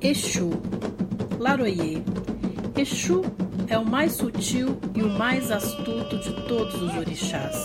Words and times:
Exu, 0.00 0.50
Laroyer. 1.40 2.02
Exu 2.76 3.22
é 3.68 3.76
o 3.76 3.84
mais 3.84 4.12
sutil 4.12 4.78
e 4.94 5.02
o 5.02 5.08
mais 5.08 5.50
astuto 5.50 6.18
de 6.18 6.46
todos 6.46 6.80
os 6.80 6.96
orixás. 6.96 7.56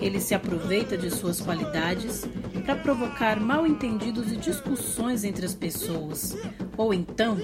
Ele 0.00 0.20
se 0.20 0.34
aproveita 0.34 0.98
de 0.98 1.10
suas 1.10 1.40
qualidades 1.40 2.28
para 2.66 2.76
provocar 2.76 3.40
mal-entendidos 3.40 4.30
e 4.30 4.36
discussões 4.36 5.24
entre 5.24 5.46
as 5.46 5.54
pessoas, 5.54 6.36
ou 6.76 6.92
então 6.92 7.38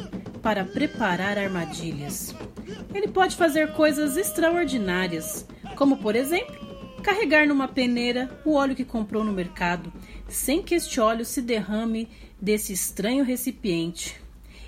para 0.44 0.62
preparar 0.62 1.38
armadilhas. 1.38 2.34
Ele 2.94 3.08
pode 3.08 3.34
fazer 3.34 3.72
coisas 3.72 4.18
extraordinárias, 4.18 5.46
como 5.74 5.96
por 5.96 6.14
exemplo, 6.14 6.54
carregar 7.02 7.48
numa 7.48 7.66
peneira 7.66 8.38
o 8.44 8.52
óleo 8.52 8.76
que 8.76 8.84
comprou 8.84 9.24
no 9.24 9.32
mercado, 9.32 9.90
sem 10.28 10.62
que 10.62 10.74
este 10.74 11.00
óleo 11.00 11.24
se 11.24 11.40
derrame 11.40 12.10
desse 12.38 12.74
estranho 12.74 13.24
recipiente. 13.24 14.20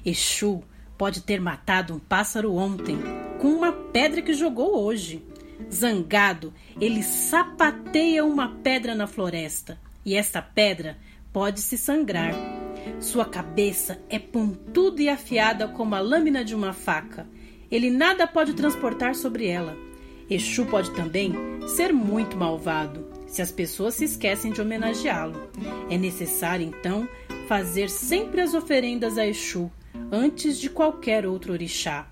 Exu 0.05 0.65
pode 0.97 1.21
ter 1.21 1.43
matado 1.43 1.95
um 1.95 1.99
pássaro 1.99 2.55
ontem 2.55 2.99
com 3.38 3.49
uma 3.49 3.71
pedra 3.71 4.23
que 4.23 4.33
jogou 4.33 4.83
hoje. 4.83 5.23
Zangado, 5.71 6.55
ele 6.80 7.02
sapateia 7.02 8.24
uma 8.24 8.49
pedra 8.63 8.95
na 8.95 9.07
floresta 9.07 9.79
e 10.07 10.15
esta 10.15 10.41
pedra 10.41 10.97
pode 11.33 11.61
se 11.61 11.77
sangrar. 11.77 12.55
Sua 13.01 13.25
cabeça 13.25 14.01
é 14.09 14.19
pontuda 14.19 15.03
e 15.03 15.09
afiada 15.09 15.69
como 15.69 15.95
a 15.95 16.01
lâmina 16.01 16.45
de 16.45 16.55
uma 16.55 16.73
faca. 16.73 17.27
Ele 17.71 17.91
nada 17.91 18.27
pode 18.27 18.55
transportar 18.55 19.15
sobre 19.15 19.47
ela. 19.47 19.77
Exu 20.29 20.65
pode 20.67 20.91
também 20.93 21.33
ser 21.69 21.93
muito 21.93 22.37
malvado 22.37 23.07
se 23.27 23.43
as 23.43 23.53
pessoas 23.53 23.95
se 23.95 24.05
esquecem 24.05 24.51
de 24.51 24.61
homenageá-lo. 24.61 25.49
É 25.91 25.99
necessário, 25.99 26.66
então, 26.66 27.09
fazer 27.47 27.91
sempre 27.91 28.41
as 28.41 28.55
oferendas 28.55 29.19
a 29.19 29.27
Exu 29.27 29.71
antes 30.10 30.59
de 30.59 30.71
qualquer 30.71 31.27
outro 31.27 31.53
orixá. 31.53 32.09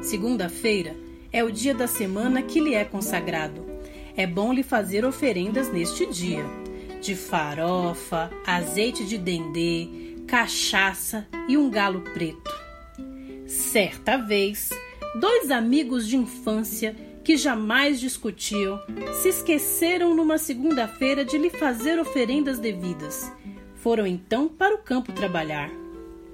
Segunda-feira 0.00 0.94
é 1.32 1.42
o 1.42 1.50
dia 1.50 1.74
da 1.74 1.86
semana 1.86 2.42
que 2.42 2.60
lhe 2.60 2.74
é 2.74 2.84
consagrado. 2.84 3.64
É 4.16 4.26
bom 4.26 4.52
lhe 4.52 4.62
fazer 4.62 5.04
oferendas 5.04 5.72
neste 5.72 6.06
dia, 6.06 6.44
de 7.00 7.16
farofa, 7.16 8.30
azeite 8.46 9.04
de 9.04 9.18
dendê, 9.18 10.03
cachaça 10.26 11.26
e 11.48 11.56
um 11.56 11.70
galo 11.70 12.00
preto. 12.00 12.52
Certa 13.46 14.16
vez, 14.16 14.70
dois 15.20 15.50
amigos 15.50 16.06
de 16.06 16.16
infância 16.16 16.94
que 17.22 17.36
jamais 17.36 18.00
discutiam 18.00 18.80
se 19.22 19.28
esqueceram 19.28 20.14
numa 20.14 20.38
segunda-feira 20.38 21.24
de 21.24 21.38
lhe 21.38 21.50
fazer 21.50 21.98
oferendas 21.98 22.58
devidas. 22.58 23.32
Foram 23.76 24.06
então 24.06 24.48
para 24.48 24.74
o 24.74 24.78
campo 24.78 25.12
trabalhar 25.12 25.70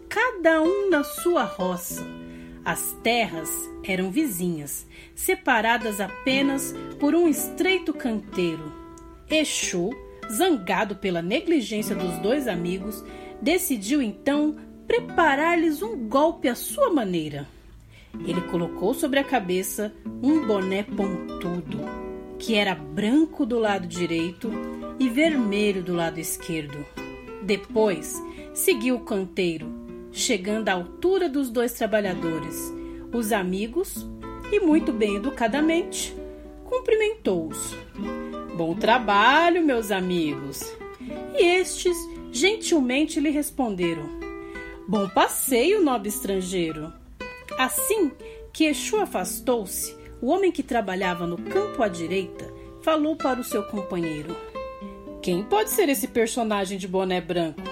cada 0.08 0.60
um 0.60 0.90
na 0.90 1.04
sua 1.04 1.44
roça. 1.44 2.04
As 2.64 2.92
terras 3.02 3.48
eram 3.84 4.10
vizinhas, 4.10 4.86
separadas 5.14 6.00
apenas 6.00 6.74
por 6.98 7.14
um 7.14 7.28
estreito 7.28 7.94
canteiro. 7.94 8.72
Exu, 9.30 9.90
zangado 10.30 10.96
pela 10.96 11.22
negligência 11.22 11.94
dos 11.94 12.18
dois 12.18 12.48
amigos, 12.48 13.04
decidiu 13.40 14.02
então 14.02 14.56
preparar-lhes 14.86 15.82
um 15.82 16.08
golpe 16.08 16.48
à 16.48 16.54
sua 16.54 16.90
maneira. 16.90 17.46
Ele 18.26 18.40
colocou 18.42 18.92
sobre 18.92 19.18
a 19.20 19.24
cabeça 19.24 19.92
um 20.22 20.46
boné 20.46 20.82
pontudo, 20.82 21.78
que 22.38 22.54
era 22.54 22.74
branco 22.74 23.46
do 23.46 23.58
lado 23.58 23.86
direito 23.86 24.50
e 24.98 25.08
vermelho 25.08 25.82
do 25.82 25.94
lado 25.94 26.18
esquerdo. 26.18 26.84
Depois, 27.42 28.20
seguiu 28.52 28.96
o 28.96 29.04
canteiro, 29.04 29.68
chegando 30.10 30.68
à 30.68 30.72
altura 30.72 31.28
dos 31.28 31.50
dois 31.50 31.72
trabalhadores, 31.72 32.56
os 33.12 33.32
amigos, 33.32 34.06
e 34.52 34.58
muito 34.58 34.92
bem 34.92 35.16
educadamente 35.16 36.14
cumprimentou-os. 36.70 37.76
Bom 38.56 38.74
trabalho, 38.76 39.64
meus 39.64 39.90
amigos. 39.90 40.72
E 41.34 41.44
estes 41.44 41.96
gentilmente 42.32 43.20
lhe 43.20 43.30
responderam: 43.30 44.08
Bom 44.88 45.08
passeio, 45.08 45.82
nobre 45.82 46.08
estrangeiro. 46.08 46.92
Assim 47.58 48.10
que 48.52 48.64
Exu 48.64 49.00
afastou-se, 49.00 49.94
o 50.20 50.28
homem 50.28 50.50
que 50.50 50.62
trabalhava 50.62 51.26
no 51.26 51.38
campo 51.38 51.82
à 51.82 51.88
direita 51.88 52.52
falou 52.82 53.16
para 53.16 53.40
o 53.40 53.44
seu 53.44 53.62
companheiro: 53.62 54.36
Quem 55.22 55.42
pode 55.42 55.70
ser 55.70 55.88
esse 55.88 56.08
personagem 56.08 56.78
de 56.78 56.88
boné 56.88 57.20
branco? 57.20 57.62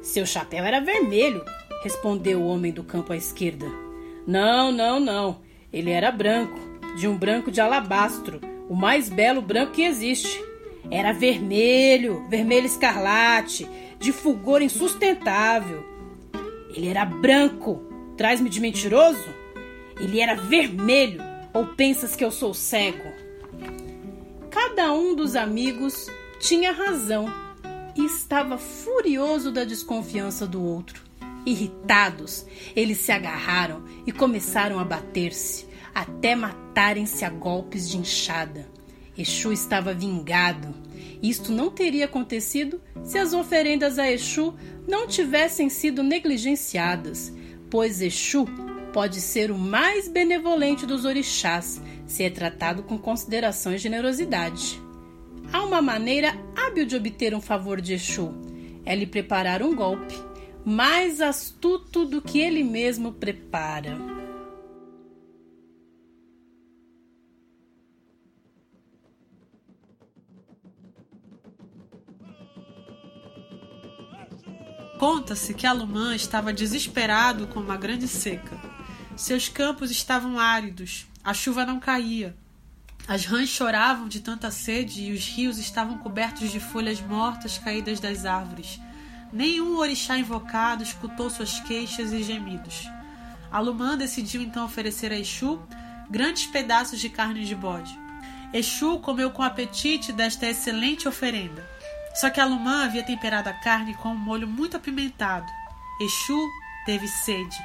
Seu 0.00 0.24
chapéu 0.24 0.64
era 0.64 0.80
vermelho, 0.80 1.44
respondeu 1.82 2.40
o 2.40 2.46
homem 2.46 2.72
do 2.72 2.84
campo 2.84 3.12
à 3.12 3.16
esquerda. 3.16 3.66
Não, 4.26 4.70
não, 4.70 5.00
não. 5.00 5.40
Ele 5.72 5.90
era 5.90 6.10
branco, 6.10 6.58
de 6.96 7.06
um 7.06 7.16
branco 7.16 7.50
de 7.50 7.60
alabastro, 7.60 8.40
o 8.68 8.74
mais 8.74 9.08
belo 9.08 9.42
branco 9.42 9.72
que 9.72 9.82
existe. 9.82 10.42
Era 10.90 11.12
vermelho, 11.12 12.26
vermelho 12.28 12.66
escarlate, 12.66 13.68
de 13.98 14.12
fulgor 14.12 14.62
insustentável. 14.62 15.84
Ele 16.74 16.88
era 16.88 17.04
branco. 17.04 17.82
Traz-me 18.16 18.48
de 18.48 18.60
mentiroso? 18.60 19.28
Ele 19.98 20.20
era 20.20 20.34
vermelho. 20.34 21.20
Ou 21.52 21.66
pensas 21.68 22.14
que 22.14 22.24
eu 22.24 22.30
sou 22.30 22.52
cego? 22.52 23.10
Cada 24.50 24.92
um 24.92 25.14
dos 25.14 25.36
amigos 25.36 26.08
tinha 26.38 26.72
razão 26.72 27.32
e 27.94 28.04
estava 28.04 28.58
furioso 28.58 29.50
da 29.50 29.64
desconfiança 29.64 30.46
do 30.46 30.62
outro. 30.62 31.02
Irritados, 31.46 32.46
eles 32.74 32.98
se 32.98 33.12
agarraram 33.12 33.84
e 34.06 34.12
começaram 34.12 34.78
a 34.78 34.84
bater-se, 34.84 35.66
até 35.94 36.34
matarem-se 36.34 37.24
a 37.24 37.30
golpes 37.30 37.88
de 37.88 37.96
enxada. 37.96 38.75
Exu 39.16 39.52
estava 39.52 39.94
vingado. 39.94 40.74
Isto 41.22 41.50
não 41.50 41.70
teria 41.70 42.04
acontecido 42.04 42.80
se 43.02 43.18
as 43.18 43.32
oferendas 43.32 43.98
a 43.98 44.10
Exu 44.10 44.54
não 44.86 45.06
tivessem 45.06 45.68
sido 45.68 46.02
negligenciadas, 46.02 47.32
pois 47.70 48.00
Exu 48.00 48.46
pode 48.92 49.20
ser 49.20 49.50
o 49.50 49.58
mais 49.58 50.08
benevolente 50.08 50.86
dos 50.86 51.04
orixás 51.04 51.80
se 52.06 52.22
é 52.22 52.30
tratado 52.30 52.82
com 52.82 52.98
consideração 52.98 53.74
e 53.74 53.78
generosidade. 53.78 54.80
Há 55.52 55.62
uma 55.64 55.82
maneira 55.82 56.36
hábil 56.56 56.86
de 56.86 56.96
obter 56.96 57.34
um 57.34 57.40
favor 57.40 57.80
de 57.80 57.94
Exu: 57.94 58.34
é 58.84 58.94
lhe 58.94 59.06
preparar 59.06 59.62
um 59.62 59.74
golpe, 59.74 60.14
mais 60.64 61.20
astuto 61.20 62.04
do 62.04 62.20
que 62.20 62.40
ele 62.40 62.62
mesmo 62.62 63.12
prepara. 63.12 64.15
Conta-se 74.98 75.52
que 75.52 75.66
Alumã 75.66 76.14
estava 76.14 76.52
desesperado 76.52 77.46
com 77.46 77.60
uma 77.60 77.76
grande 77.76 78.08
seca. 78.08 78.58
Seus 79.14 79.48
campos 79.48 79.90
estavam 79.90 80.38
áridos, 80.38 81.06
a 81.22 81.34
chuva 81.34 81.64
não 81.66 81.78
caía, 81.78 82.36
as 83.08 83.24
rãs 83.24 83.48
choravam 83.48 84.08
de 84.08 84.18
tanta 84.18 84.50
sede 84.50 85.04
e 85.04 85.12
os 85.12 85.28
rios 85.28 85.58
estavam 85.58 85.96
cobertos 85.98 86.50
de 86.50 86.58
folhas 86.58 87.00
mortas 87.00 87.56
caídas 87.56 88.00
das 88.00 88.24
árvores. 88.24 88.80
Nenhum 89.32 89.76
orixá 89.76 90.18
invocado 90.18 90.82
escutou 90.82 91.30
suas 91.30 91.60
queixas 91.60 92.12
e 92.12 92.24
gemidos. 92.24 92.88
Alumã 93.50 93.96
decidiu 93.96 94.42
então 94.42 94.64
oferecer 94.64 95.12
a 95.12 95.18
Exu 95.18 95.62
grandes 96.10 96.46
pedaços 96.46 96.98
de 96.98 97.08
carne 97.08 97.44
de 97.44 97.54
bode. 97.54 97.96
Exu 98.52 98.98
comeu 98.98 99.30
com 99.30 99.42
apetite 99.42 100.12
desta 100.12 100.48
excelente 100.48 101.06
oferenda. 101.06 101.75
Só 102.20 102.30
que 102.30 102.40
Alumã 102.40 102.84
havia 102.84 103.02
temperado 103.02 103.48
a 103.48 103.52
carne 103.52 103.94
com 103.94 104.08
um 104.08 104.16
molho 104.16 104.48
muito 104.48 104.76
apimentado. 104.76 105.50
Exu 106.00 106.48
teve 106.84 107.06
sede 107.08 107.56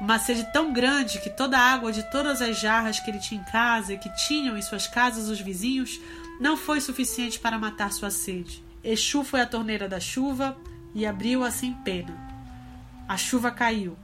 uma 0.00 0.18
sede 0.18 0.44
tão 0.52 0.72
grande 0.72 1.20
que 1.20 1.30
toda 1.30 1.58
a 1.58 1.72
água 1.72 1.92
de 1.92 2.02
todas 2.10 2.42
as 2.42 2.58
jarras 2.58 2.98
que 2.98 3.10
ele 3.10 3.18
tinha 3.18 3.40
em 3.40 3.44
casa 3.44 3.94
e 3.94 3.98
que 3.98 4.14
tinham 4.14 4.56
em 4.56 4.62
suas 4.62 4.86
casas 4.86 5.28
os 5.28 5.40
vizinhos 5.40 6.00
não 6.40 6.56
foi 6.56 6.80
suficiente 6.80 7.38
para 7.38 7.58
matar 7.58 7.92
sua 7.92 8.10
sede. 8.10 8.62
Exu 8.82 9.24
foi 9.24 9.40
à 9.40 9.46
torneira 9.46 9.88
da 9.88 10.00
chuva 10.00 10.56
e 10.94 11.06
abriu-a 11.06 11.50
sem 11.50 11.72
pena. 11.72 12.14
A 13.08 13.16
chuva 13.16 13.50
caiu. 13.50 13.96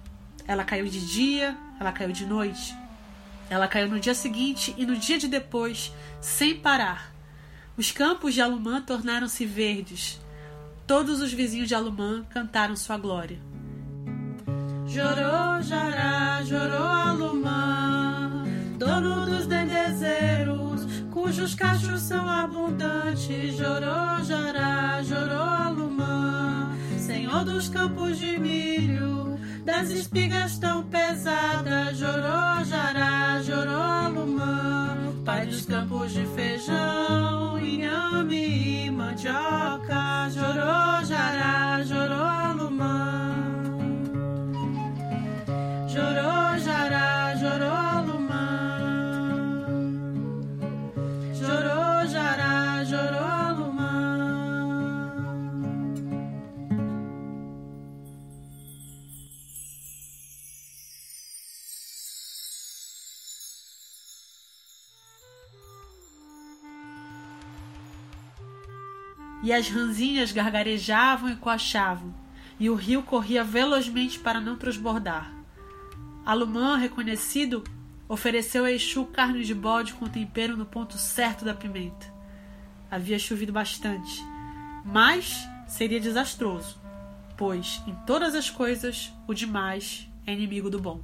Ela 0.46 0.64
caiu 0.64 0.86
de 0.86 1.06
dia, 1.06 1.56
ela 1.78 1.92
caiu 1.92 2.12
de 2.12 2.24
noite. 2.24 2.74
Ela 3.48 3.66
caiu 3.66 3.88
no 3.88 4.00
dia 4.00 4.14
seguinte 4.14 4.74
e 4.78 4.86
no 4.86 4.96
dia 4.96 5.18
de 5.18 5.26
depois, 5.26 5.92
sem 6.20 6.56
parar. 6.56 7.09
Os 7.76 7.90
campos 7.90 8.34
de 8.34 8.40
Alumã 8.40 8.80
tornaram-se 8.80 9.46
verdes. 9.46 10.20
Todos 10.86 11.20
os 11.20 11.32
vizinhos 11.32 11.68
de 11.68 11.74
Alumã 11.74 12.24
cantaram 12.30 12.76
sua 12.76 12.98
glória. 12.98 13.38
Jorou, 14.86 15.62
Jará, 15.62 16.42
jorou 16.44 16.86
Alumã, 16.86 18.44
dono 18.76 19.24
dos 19.24 19.46
dendezeiros, 19.46 20.84
cujos 21.12 21.54
cachos 21.54 22.00
são 22.00 22.28
abundantes. 22.28 23.56
Jorou, 23.56 24.24
Jará, 24.24 25.00
jorou 25.02 25.38
Alumã, 25.38 26.72
senhor 26.98 27.44
dos 27.44 27.68
campos 27.68 28.18
de 28.18 28.36
milho 28.36 29.29
das 29.64 29.90
espigas 29.90 30.58
tão 30.58 30.82
pesadas, 30.84 31.96
Jorô, 31.98 32.64
Jará, 32.64 33.40
Jorô, 33.42 33.70
Alumã, 33.70 34.96
Pai 35.24 35.46
dos 35.46 35.66
campos 35.66 36.12
de 36.12 36.24
feijão, 36.34 37.58
inhame 37.58 38.86
e 38.86 38.90
mandioca, 38.90 40.28
Jorô, 40.30 41.04
Jará, 41.04 41.82
Jorô, 41.84 42.40
E 69.42 69.52
as 69.52 69.68
ranzinhas 69.68 70.32
gargarejavam 70.32 71.30
e 71.30 71.36
coachavam, 71.36 72.14
e 72.58 72.68
o 72.68 72.74
rio 72.74 73.02
corria 73.02 73.42
velozmente 73.42 74.18
para 74.18 74.40
não 74.40 74.56
transbordar. 74.56 75.32
Alumã, 76.26 76.76
reconhecido, 76.76 77.64
ofereceu 78.06 78.64
a 78.64 78.72
Exu 78.72 79.06
carne 79.06 79.42
de 79.42 79.54
bode 79.54 79.94
com 79.94 80.06
tempero 80.06 80.56
no 80.56 80.66
ponto 80.66 80.98
certo 80.98 81.44
da 81.44 81.54
pimenta. 81.54 82.12
Havia 82.90 83.18
chovido 83.18 83.52
bastante, 83.52 84.22
mas 84.84 85.48
seria 85.66 86.00
desastroso, 86.00 86.78
pois 87.36 87.80
em 87.86 87.94
todas 88.06 88.34
as 88.34 88.50
coisas 88.50 89.12
o 89.26 89.32
demais 89.32 90.08
é 90.26 90.32
inimigo 90.32 90.68
do 90.68 90.78
bom. 90.78 91.00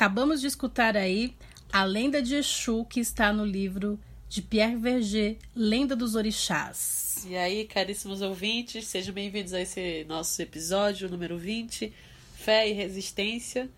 Acabamos 0.00 0.40
de 0.40 0.46
escutar 0.46 0.96
aí 0.96 1.36
a 1.70 1.84
lenda 1.84 2.22
de 2.22 2.34
Exu 2.34 2.86
que 2.86 3.00
está 3.00 3.34
no 3.34 3.44
livro 3.44 4.00
de 4.30 4.40
Pierre 4.40 4.74
Verger, 4.74 5.36
Lenda 5.54 5.94
dos 5.94 6.14
Orixás. 6.14 7.26
E 7.28 7.36
aí, 7.36 7.66
caríssimos 7.66 8.22
ouvintes, 8.22 8.86
sejam 8.86 9.12
bem-vindos 9.12 9.52
a 9.52 9.60
esse 9.60 10.06
nosso 10.08 10.40
episódio 10.40 11.06
número 11.10 11.36
20, 11.36 11.92
Fé 12.34 12.70
e 12.70 12.72
Resistência. 12.72 13.68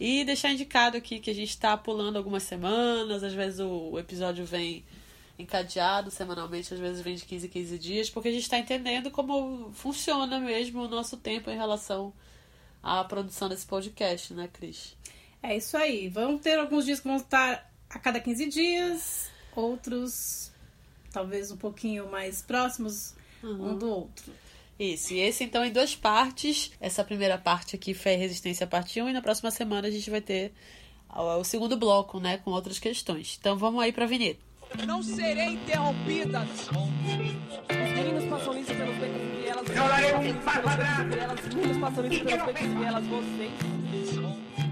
E 0.00 0.24
deixar 0.24 0.52
indicado 0.52 0.96
aqui 0.96 1.20
que 1.20 1.28
a 1.28 1.34
gente 1.34 1.50
está 1.50 1.76
pulando 1.76 2.16
algumas 2.16 2.44
semanas, 2.44 3.22
às 3.22 3.34
vezes 3.34 3.60
o 3.60 3.98
episódio 3.98 4.46
vem 4.46 4.82
encadeado 5.38 6.10
semanalmente, 6.10 6.72
às 6.72 6.80
vezes 6.80 7.02
vem 7.02 7.14
de 7.14 7.26
15 7.26 7.46
em 7.46 7.50
15 7.50 7.78
dias, 7.78 8.08
porque 8.08 8.30
a 8.30 8.32
gente 8.32 8.44
está 8.44 8.58
entendendo 8.58 9.10
como 9.10 9.70
funciona 9.74 10.40
mesmo 10.40 10.84
o 10.84 10.88
nosso 10.88 11.18
tempo 11.18 11.50
em 11.50 11.58
relação 11.58 12.14
à 12.82 13.04
produção 13.04 13.50
desse 13.50 13.66
podcast, 13.66 14.32
né, 14.32 14.48
Cris? 14.50 14.96
É 15.42 15.56
isso 15.56 15.76
aí. 15.76 16.08
Vão 16.08 16.38
ter 16.38 16.58
alguns 16.58 16.84
dias 16.84 17.00
que 17.00 17.06
vão 17.06 17.16
estar 17.16 17.70
a 17.88 17.98
cada 17.98 18.20
15 18.20 18.46
dias, 18.48 19.30
outros 19.54 20.52
talvez 21.12 21.50
um 21.50 21.56
pouquinho 21.56 22.10
mais 22.10 22.42
próximos 22.42 23.14
um 23.42 23.76
do 23.76 23.88
outro. 23.88 24.32
Isso, 24.78 25.12
e 25.12 25.18
esse 25.18 25.42
então 25.42 25.64
em 25.64 25.72
duas 25.72 25.94
partes. 25.96 26.70
Essa 26.80 27.02
primeira 27.02 27.36
parte 27.36 27.74
aqui, 27.74 27.94
Fé 27.94 28.14
e 28.14 28.16
Resistência, 28.16 28.66
parte 28.66 29.00
1, 29.00 29.08
e 29.08 29.12
na 29.12 29.22
próxima 29.22 29.50
semana 29.50 29.88
a 29.88 29.90
gente 29.90 30.08
vai 30.10 30.20
ter 30.20 30.52
o, 31.12 31.42
segundo 31.42 31.76
bloco, 31.76 32.20
né, 32.20 32.38
com 32.38 32.52
outras 32.52 32.78
questões. 32.78 33.36
Então 33.40 33.56
vamos 33.56 33.82
aí 33.82 33.92
pra 33.92 34.06
vinheta. 34.06 34.40
Não 34.86 35.02
serei 35.02 35.54
interrompida. 35.54 36.46
Os 36.46 36.70
meninos 37.70 38.24
passam 38.26 38.52
liso 38.52 38.74
pelos 38.74 38.96
becos 38.98 39.22
e 39.22 39.42
vielas. 39.42 39.62
Os 39.62 39.74
meninos 39.74 40.04
passam 40.04 40.22
liso 40.22 40.38
pelos 40.38 40.76
becos 40.76 41.00
e 41.00 41.16
vielas. 41.16 41.40
Os 41.40 41.54
meninos 41.54 41.78
passam 41.78 42.06
liso 42.06 42.24
pelos 42.24 42.44
becos 42.44 42.62
e 42.62 42.68
vielas. 42.68 43.06
Vocês. 43.06 44.67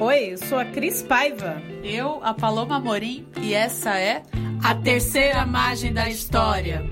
Oi, 0.00 0.32
eu 0.32 0.38
sou 0.38 0.58
a 0.58 0.64
Cris 0.64 1.02
Paiva. 1.02 1.62
Eu, 1.82 2.22
a 2.22 2.34
Paloma 2.34 2.78
Morim, 2.78 3.26
e 3.40 3.54
essa 3.54 3.98
é 3.98 4.22
A 4.62 4.74
Terceira 4.74 5.46
Margem 5.46 5.92
da 5.92 6.08
História. 6.08 6.84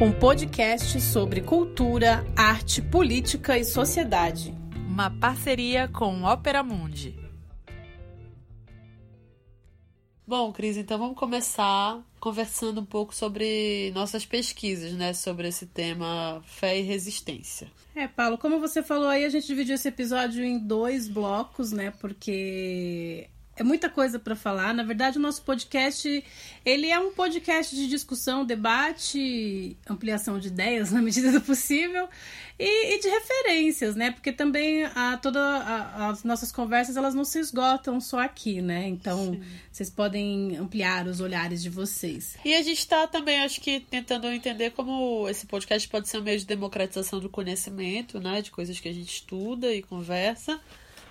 Um 0.00 0.12
podcast 0.12 1.00
sobre 1.00 1.40
cultura, 1.40 2.24
arte, 2.36 2.80
política 2.80 3.58
e 3.58 3.64
sociedade. 3.64 4.54
uma 4.98 5.10
parceria 5.10 5.86
com 5.86 6.24
Ópera 6.24 6.62
Mundi. 6.62 7.16
Bom, 10.26 10.52
Cris, 10.52 10.76
então 10.76 10.98
vamos 10.98 11.16
começar 11.16 12.02
conversando 12.18 12.80
um 12.80 12.84
pouco 12.84 13.14
sobre 13.14 13.92
nossas 13.94 14.26
pesquisas, 14.26 14.92
né, 14.92 15.12
sobre 15.12 15.48
esse 15.48 15.66
tema 15.66 16.42
fé 16.44 16.78
e 16.78 16.82
resistência. 16.82 17.70
É, 17.98 18.06
Paulo, 18.06 18.38
como 18.38 18.60
você 18.60 18.80
falou 18.80 19.08
aí, 19.08 19.24
a 19.24 19.28
gente 19.28 19.48
dividiu 19.48 19.74
esse 19.74 19.88
episódio 19.88 20.44
em 20.44 20.56
dois 20.56 21.08
blocos, 21.08 21.72
né? 21.72 21.90
Porque 21.90 23.28
é 23.58 23.62
muita 23.64 23.88
coisa 23.90 24.18
para 24.18 24.34
falar. 24.36 24.72
Na 24.72 24.82
verdade, 24.82 25.18
o 25.18 25.20
nosso 25.20 25.42
podcast, 25.42 26.24
ele 26.64 26.88
é 26.90 26.98
um 26.98 27.12
podcast 27.12 27.74
de 27.74 27.86
discussão, 27.88 28.44
debate, 28.44 29.76
ampliação 29.88 30.38
de 30.38 30.48
ideias 30.48 30.90
na 30.92 31.02
medida 31.02 31.30
do 31.32 31.40
possível 31.40 32.08
e, 32.58 32.94
e 32.94 33.00
de 33.00 33.08
referências, 33.08 33.94
né? 33.94 34.10
Porque 34.10 34.32
também 34.32 34.84
a, 34.94 35.16
toda 35.20 35.40
a- 35.40 36.08
as 36.08 36.24
nossas 36.24 36.50
conversas, 36.52 36.96
elas 36.96 37.14
não 37.14 37.24
se 37.24 37.38
esgotam 37.38 38.00
só 38.00 38.20
aqui, 38.20 38.60
né? 38.62 38.86
Então, 38.88 39.38
vocês 39.70 39.90
podem 39.90 40.56
ampliar 40.56 41.06
os 41.06 41.20
olhares 41.20 41.62
de 41.62 41.70
vocês. 41.70 42.36
E 42.44 42.54
a 42.54 42.62
gente 42.62 42.78
está 42.78 43.06
também, 43.06 43.40
acho 43.40 43.60
que, 43.60 43.80
tentando 43.80 44.26
entender 44.28 44.70
como 44.70 45.28
esse 45.28 45.46
podcast 45.46 45.88
pode 45.88 46.08
ser 46.08 46.18
um 46.18 46.22
meio 46.22 46.38
de 46.38 46.46
democratização 46.46 47.20
do 47.20 47.28
conhecimento, 47.28 48.18
né? 48.20 48.40
De 48.42 48.50
coisas 48.50 48.78
que 48.80 48.88
a 48.88 48.92
gente 48.92 49.08
estuda 49.12 49.72
e 49.72 49.82
conversa. 49.82 50.60